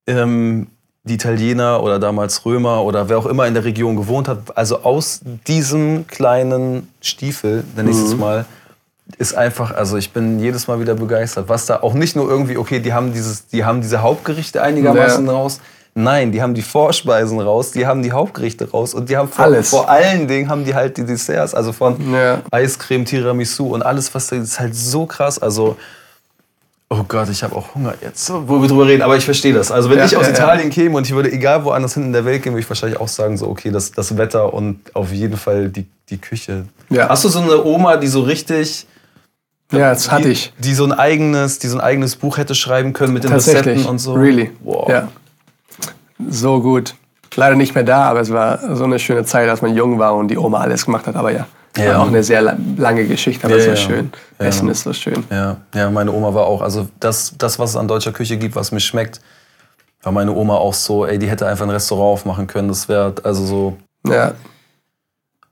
ähm, 0.07 0.67
die 1.03 1.15
Italiener 1.15 1.81
oder 1.81 1.99
damals 1.99 2.45
Römer 2.45 2.83
oder 2.83 3.09
wer 3.09 3.17
auch 3.17 3.25
immer 3.25 3.47
in 3.47 3.53
der 3.53 3.63
Region 3.63 3.95
gewohnt 3.95 4.27
hat, 4.27 4.55
also 4.57 4.83
aus 4.83 5.21
diesem 5.47 6.05
kleinen 6.07 6.87
Stiefel, 7.01 7.63
nenne 7.75 7.89
ich 7.89 7.97
es 7.97 8.13
Mhm. 8.13 8.19
mal, 8.19 8.45
ist 9.17 9.33
einfach, 9.35 9.71
also 9.73 9.95
ich 9.97 10.11
bin 10.11 10.39
jedes 10.39 10.67
Mal 10.67 10.79
wieder 10.81 10.93
begeistert. 10.95 11.47
Was 11.47 11.65
da 11.65 11.77
auch 11.81 11.93
nicht 11.93 12.15
nur 12.17 12.29
irgendwie, 12.29 12.57
okay, 12.57 12.79
die 12.79 12.93
haben 12.93 13.13
dieses, 13.13 13.47
die 13.47 13.63
haben 13.63 13.81
diese 13.81 14.01
Hauptgerichte 14.01 14.61
einigermaßen 14.61 15.25
Ja. 15.25 15.31
raus. 15.31 15.61
Nein, 15.99 16.31
die 16.31 16.43
haben 16.43 16.53
die 16.53 16.61
Vorspeisen 16.61 17.39
raus, 17.39 17.71
die 17.71 17.87
haben 17.87 18.03
die 18.03 18.11
Hauptgerichte 18.11 18.69
raus 18.69 18.93
und 18.93 19.09
die 19.09 19.17
haben 19.17 19.29
vor, 19.29 19.45
Alles. 19.45 19.71
vor 19.71 19.89
allen 19.89 20.27
Dingen 20.27 20.47
haben 20.47 20.63
die 20.63 20.75
halt 20.75 20.95
die 20.97 21.03
Desserts, 21.03 21.55
also 21.55 21.73
von 21.73 22.13
Ja. 22.13 22.43
Eiscreme, 22.51 23.03
Tiramisu 23.03 23.73
und 23.73 23.81
alles, 23.81 24.13
was 24.13 24.27
da 24.27 24.35
ist 24.35 24.59
halt 24.59 24.75
so 24.75 25.07
krass. 25.07 25.39
Also, 25.39 25.75
oh 26.89 27.03
Gott, 27.07 27.29
ich 27.29 27.41
habe 27.41 27.55
auch 27.55 27.73
Hunger 27.73 27.95
jetzt, 27.99 28.31
wo 28.31 28.61
wir 28.61 28.67
drüber 28.67 28.85
reden, 28.85 29.01
aber 29.01 29.17
ich 29.17 29.25
verstehe 29.25 29.55
das. 29.55 29.71
Also, 29.71 29.89
wenn 29.89 29.97
Ja, 29.97 30.05
ich 30.05 30.15
aus 30.15 30.27
ja, 30.27 30.33
ja. 30.33 30.35
Italien 30.37 30.69
käme 30.69 30.95
und 30.97 31.07
ich 31.07 31.15
würde 31.15 31.31
egal 31.31 31.65
woanders 31.65 31.95
hin 31.95 32.03
in 32.03 32.13
der 32.13 32.25
Welt 32.25 32.43
gehen, 32.43 32.53
würde 32.53 32.61
ich 32.61 32.69
wahrscheinlich 32.69 32.99
auch 32.99 33.07
sagen, 33.07 33.35
so, 33.35 33.47
okay, 33.47 33.71
das, 33.71 33.91
das 33.91 34.15
Wetter 34.17 34.53
und 34.53 34.79
auf 34.93 35.11
jeden 35.11 35.35
Fall 35.35 35.69
die, 35.69 35.87
die 36.09 36.19
Küche. 36.19 36.65
Ja. 36.91 37.09
Hast 37.09 37.23
du 37.23 37.29
so 37.29 37.39
eine 37.39 37.65
Oma, 37.65 37.97
die 37.97 38.07
so 38.07 38.21
richtig. 38.21 38.85
Ja, 39.71 39.89
das 39.89 40.11
hatte 40.11 40.25
die, 40.25 40.29
ich. 40.33 40.53
Die 40.59 40.75
so 40.75 40.83
ein 40.85 40.91
eigenes, 40.93 41.57
die 41.57 41.67
so 41.67 41.77
ein 41.77 41.81
eigenes 41.81 42.15
Buch 42.15 42.37
hätte 42.37 42.53
schreiben 42.53 42.93
können 42.93 43.13
mit 43.13 43.23
den. 43.23 43.33
Rezepten 43.33 43.83
und 43.87 43.97
so. 43.97 44.13
Really. 44.13 44.51
Wow. 44.63 44.87
Ja. 44.89 45.07
So 46.29 46.61
gut. 46.61 46.95
Leider 47.35 47.55
nicht 47.55 47.75
mehr 47.75 47.83
da, 47.83 48.03
aber 48.09 48.21
es 48.21 48.31
war 48.31 48.75
so 48.75 48.83
eine 48.85 48.97
schöne 48.99 49.23
Zeit, 49.25 49.47
als 49.49 49.61
man 49.61 49.75
jung 49.75 49.99
war 49.99 50.15
und 50.15 50.29
die 50.29 50.37
Oma 50.37 50.59
alles 50.61 50.85
gemacht 50.85 51.05
hat. 51.07 51.15
Aber 51.15 51.31
ja, 51.31 51.45
Ja. 51.77 51.99
auch 51.99 52.07
eine 52.07 52.23
sehr 52.23 52.41
la- 52.41 52.57
lange 52.77 53.05
Geschichte, 53.05 53.45
aber 53.45 53.55
Ja, 53.57 53.61
es 53.61 53.67
war 53.67 53.75
ja. 53.75 53.81
schön. 53.81 54.11
Ja. 54.39 54.45
Essen 54.47 54.69
ist 54.69 54.81
so 54.83 54.93
schön. 54.93 55.23
Ja, 55.29 55.57
ja, 55.75 55.89
meine 55.91 56.11
Oma 56.11 56.33
war 56.33 56.45
auch, 56.47 56.61
also 56.61 56.87
das, 56.99 57.33
das, 57.37 57.59
was 57.59 57.71
es 57.71 57.75
an 57.75 57.87
deutscher 57.87 58.11
Küche 58.11 58.37
gibt, 58.37 58.55
was 58.55 58.71
mir 58.71 58.79
schmeckt, 58.79 59.21
war 60.01 60.11
meine 60.11 60.31
Oma 60.33 60.55
auch 60.55 60.73
so, 60.73 61.05
ey, 61.05 61.19
die 61.19 61.29
hätte 61.29 61.45
einfach 61.45 61.65
ein 61.65 61.69
Restaurant 61.69 62.13
aufmachen 62.13 62.47
können. 62.47 62.69
Das 62.69 62.87
wäre, 62.89 63.13
also 63.23 63.45
so, 63.45 63.77
Ja, 64.07 64.33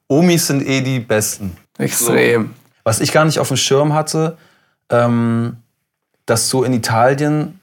Omis 0.07 0.47
sind 0.47 0.65
eh 0.65 0.81
die 0.81 0.99
Besten. 0.99 1.57
extrem. 1.77 2.51
Was 2.83 2.99
ich 3.01 3.11
gar 3.11 3.25
nicht 3.25 3.39
auf 3.39 3.47
dem 3.49 3.57
Schirm 3.57 3.93
hatte, 3.93 4.37
ähm, 4.89 5.57
dass 6.25 6.49
du 6.49 6.63
in 6.63 6.73
Italien 6.73 7.59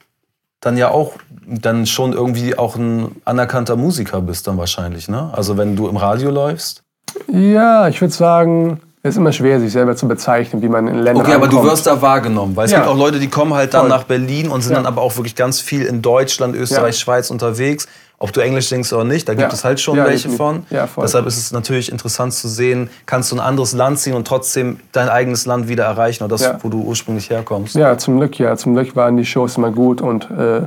dann 0.63 0.79
ja 0.79 0.91
auch 0.91 1.15
dann 1.45 1.85
schon 1.87 2.15
irgendwie 2.15 2.57
auch 2.57 2.77
ein 2.77 3.21
anerkannter 3.27 3.77
Musiker 3.77 4.23
bist 4.23 4.47
dann 4.47 4.57
wahrscheinlich, 4.57 5.09
ne? 5.09 5.31
Also 5.35 5.59
wenn 5.59 5.77
du 5.77 5.89
im 5.89 5.97
Radio 5.99 6.31
läufst. 6.31 6.83
Ja, 7.31 7.89
ich 7.89 8.01
würde 8.01 8.15
sagen, 8.15 8.81
es 9.05 9.11
ist 9.15 9.17
immer 9.19 9.33
schwer, 9.33 9.59
sich 9.61 9.73
selber 9.73 9.97
zu 9.97 10.07
bezeichnen, 10.07 10.63
wie 10.63 10.69
man 10.69 10.87
in 10.87 10.97
Ländern 10.97 11.25
Okay, 11.25 11.35
aber 11.35 11.49
du 11.49 11.63
wirst 11.65 11.87
da 11.87 12.01
wahrgenommen, 12.01 12.55
weil 12.55 12.67
es 12.67 12.71
Ja. 12.73 12.79
gibt 12.79 12.89
auch 12.89 12.97
Leute, 12.97 13.19
die 13.19 13.29
kommen 13.29 13.53
halt 13.55 13.75
dann 13.75 13.83
Voll. 13.83 13.89
nach 13.91 14.05
Berlin 14.05 14.49
und 14.49 14.61
sind 14.63 14.73
Ja. 14.73 14.79
dann 14.79 14.87
aber 14.87 15.03
auch 15.03 15.17
wirklich 15.17 15.35
ganz 15.35 15.61
viel 15.61 15.83
in 15.87 16.03
Deutschland, 16.03 16.55
Österreich, 16.55 16.97
Ja. 16.99 17.01
Schweiz 17.05 17.31
unterwegs. 17.31 17.87
Ob 18.19 18.33
du 18.33 18.41
Englisch 18.41 18.69
denkst 18.69 18.93
oder 18.93 19.03
nicht, 19.03 19.29
da 19.29 19.35
gibt 19.35 19.53
es 19.53 19.65
halt 19.65 19.81
schon 19.81 19.97
welche 19.97 20.29
von. 20.29 20.65
Deshalb 20.71 21.27
ist 21.27 21.37
es 21.39 21.51
natürlich 21.51 21.91
interessant 21.91 22.33
zu 22.33 22.47
sehen, 22.47 22.89
kannst 23.05 23.33
du 23.33 23.37
ein 23.37 23.41
anderes 23.41 23.73
Land 23.73 23.99
ziehen 23.99 24.15
und 24.15 24.29
trotzdem 24.29 24.79
dein 24.93 25.09
eigenes 25.09 25.45
Land 25.45 25.67
wieder 25.67 25.83
erreichen 25.85 26.23
oder 26.23 26.37
das, 26.37 26.49
wo 26.63 26.69
du 26.69 26.83
ursprünglich 26.83 27.31
herkommst. 27.31 27.75
Ja, 27.75 27.99
zum 27.99 28.19
Glück, 28.19 28.39
ja. 28.39 28.57
Zum 28.57 28.75
Glück 28.75 28.95
waren 28.95 29.17
die 29.17 29.27
Shows 29.27 29.57
immer 29.57 29.73
gut 29.73 30.01
und 30.01 30.31
äh, 30.31 30.63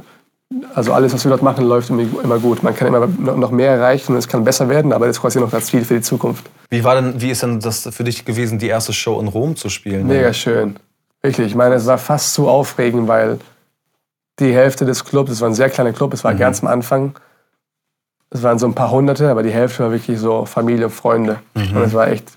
Also 0.73 0.93
alles, 0.93 1.13
was 1.13 1.25
wir 1.25 1.29
dort 1.29 1.41
machen, 1.41 1.65
läuft 1.65 1.89
immer 1.89 2.39
gut. 2.39 2.61
Man 2.61 2.75
kann 2.75 2.87
immer 2.87 3.07
noch 3.07 3.51
mehr 3.51 3.71
erreichen 3.71 4.13
und 4.13 4.19
es 4.19 4.27
kann 4.27 4.43
besser 4.43 4.69
werden, 4.69 4.93
aber 4.93 5.07
das 5.07 5.17
ist 5.17 5.21
quasi 5.21 5.39
noch 5.39 5.49
das 5.49 5.65
Ziel 5.65 5.83
für 5.83 5.95
die 5.95 6.01
Zukunft. 6.01 6.45
Wie, 6.69 6.83
war 6.83 6.95
denn, 6.95 7.19
wie 7.19 7.31
ist 7.31 7.41
denn 7.41 7.59
das 7.59 7.87
für 7.91 8.03
dich 8.03 8.25
gewesen, 8.25 8.59
die 8.59 8.67
erste 8.67 8.93
Show 8.93 9.19
in 9.19 9.27
Rom 9.27 9.55
zu 9.55 9.69
spielen? 9.69 10.07
Mega 10.07 10.33
schön. 10.33 10.75
Wirklich. 11.21 11.47
Ich 11.47 11.55
meine, 11.55 11.75
es 11.75 11.85
war 11.87 11.97
fast 11.97 12.33
zu 12.35 12.47
aufregend, 12.47 13.07
weil 13.07 13.39
die 14.39 14.53
Hälfte 14.53 14.85
des 14.85 15.03
Clubs, 15.03 15.31
es 15.31 15.41
war 15.41 15.49
ein 15.49 15.55
sehr 15.55 15.69
kleiner 15.69 15.93
Club, 15.93 16.13
es 16.13 16.23
war 16.23 16.35
ganz 16.35 16.61
am 16.61 16.67
Anfang. 16.67 17.15
Es 18.29 18.43
waren 18.43 18.59
so 18.59 18.67
ein 18.67 18.75
paar 18.75 18.91
Hunderte, 18.91 19.29
aber 19.29 19.43
die 19.43 19.51
Hälfte 19.51 19.83
war 19.83 19.91
wirklich 19.91 20.19
so 20.19 20.45
Familie, 20.45 20.89
Freunde. 20.89 21.39
Und 21.53 21.81
es 21.81 21.93
war 21.93 22.07
echt, 22.07 22.31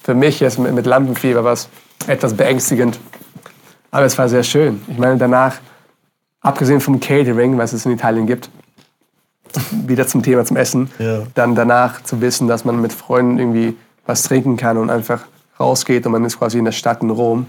für 0.00 0.14
mich 0.14 0.40
jetzt 0.40 0.58
mit, 0.58 0.72
mit 0.72 0.86
Lampenfieber 0.86 1.44
war 1.44 1.52
es 1.52 1.68
etwas 2.06 2.34
beängstigend. 2.34 2.98
Aber 3.90 4.06
es 4.06 4.16
war 4.16 4.28
sehr 4.28 4.42
schön. 4.42 4.82
Ich 4.88 4.98
meine, 4.98 5.16
danach, 5.18 5.56
abgesehen 6.44 6.80
vom 6.80 7.00
Catering, 7.00 7.58
was 7.58 7.72
es 7.72 7.84
in 7.84 7.92
Italien 7.92 8.26
gibt, 8.26 8.48
wieder 9.86 10.06
zum 10.06 10.22
Thema 10.22 10.44
zum 10.44 10.56
Essen, 10.56 10.90
Ja. 10.98 11.22
dann 11.34 11.54
danach 11.54 12.02
zu 12.02 12.20
wissen, 12.20 12.46
dass 12.46 12.64
man 12.64 12.80
mit 12.80 12.92
Freunden 12.92 13.38
irgendwie 13.38 13.76
was 14.06 14.22
trinken 14.22 14.56
kann 14.56 14.76
und 14.76 14.90
einfach 14.90 15.24
rausgeht 15.58 16.06
und 16.06 16.12
man 16.12 16.24
ist 16.24 16.38
quasi 16.38 16.58
in 16.58 16.64
der 16.64 16.72
Stadt 16.72 17.02
in 17.02 17.10
Rom. 17.10 17.46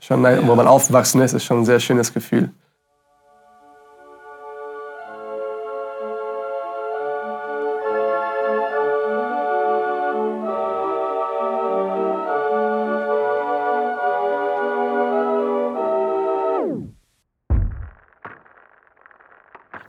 Schon, 0.00 0.22
wo 0.46 0.54
man 0.54 0.66
aufgewachsen 0.66 1.20
ist, 1.22 1.32
ist 1.32 1.44
schon 1.44 1.60
ein 1.60 1.64
sehr 1.64 1.80
schönes 1.80 2.12
Gefühl. 2.12 2.50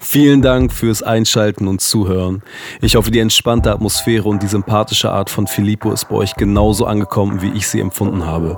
Vielen 0.10 0.42
Dank 0.42 0.72
fürs 0.72 1.04
Einschalten 1.04 1.68
und 1.68 1.82
Zuhören. 1.82 2.42
Ich 2.80 2.96
hoffe, 2.96 3.12
die 3.12 3.20
entspannte 3.20 3.74
Atmosphäre 3.74 4.24
und 4.24 4.42
die 4.42 4.48
sympathische 4.48 5.12
Art 5.12 5.30
von 5.30 5.48
Filippo 5.48 5.92
ist 5.92 6.08
bei 6.08 6.16
euch 6.16 6.34
genauso 6.36 6.86
angekommen, 6.86 7.42
wie 7.42 7.52
ich 7.52 7.68
sie 7.68 7.82
empfunden 7.82 8.26
habe. 8.26 8.56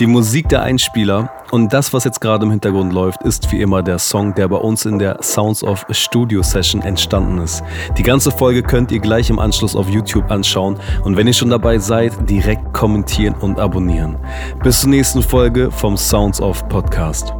Die 0.00 0.08
Musik 0.08 0.48
der 0.48 0.62
Einspieler 0.62 1.30
und 1.52 1.72
das, 1.72 1.92
was 1.92 2.02
jetzt 2.02 2.20
gerade 2.20 2.46
im 2.46 2.50
Hintergrund 2.50 2.92
läuft, 2.92 3.22
ist 3.22 3.52
wie 3.52 3.62
immer 3.62 3.84
der 3.84 4.00
Song, 4.00 4.34
der 4.34 4.48
bei 4.48 4.56
uns 4.56 4.86
in 4.86 4.98
der 4.98 5.22
Sounds 5.22 5.62
of 5.62 5.86
Studio 5.90 6.42
Session 6.42 6.82
entstanden 6.82 7.38
ist. 7.38 7.62
Die 7.96 8.02
ganze 8.02 8.32
Folge 8.32 8.64
könnt 8.64 8.90
ihr 8.90 8.98
gleich 8.98 9.30
im 9.30 9.38
Anschluss 9.38 9.76
auf 9.76 9.88
YouTube 9.88 10.28
anschauen 10.32 10.80
und 11.04 11.16
wenn 11.16 11.28
ihr 11.28 11.32
schon 11.32 11.50
dabei 11.50 11.78
seid, 11.78 12.12
direkt 12.28 12.72
kommentieren 12.72 13.36
und 13.36 13.60
abonnieren. 13.60 14.16
Bis 14.64 14.80
zur 14.80 14.90
nächsten 14.90 15.22
Folge 15.22 15.70
vom 15.70 15.96
Sounds 15.96 16.40
of 16.40 16.68
Podcast. 16.68 17.37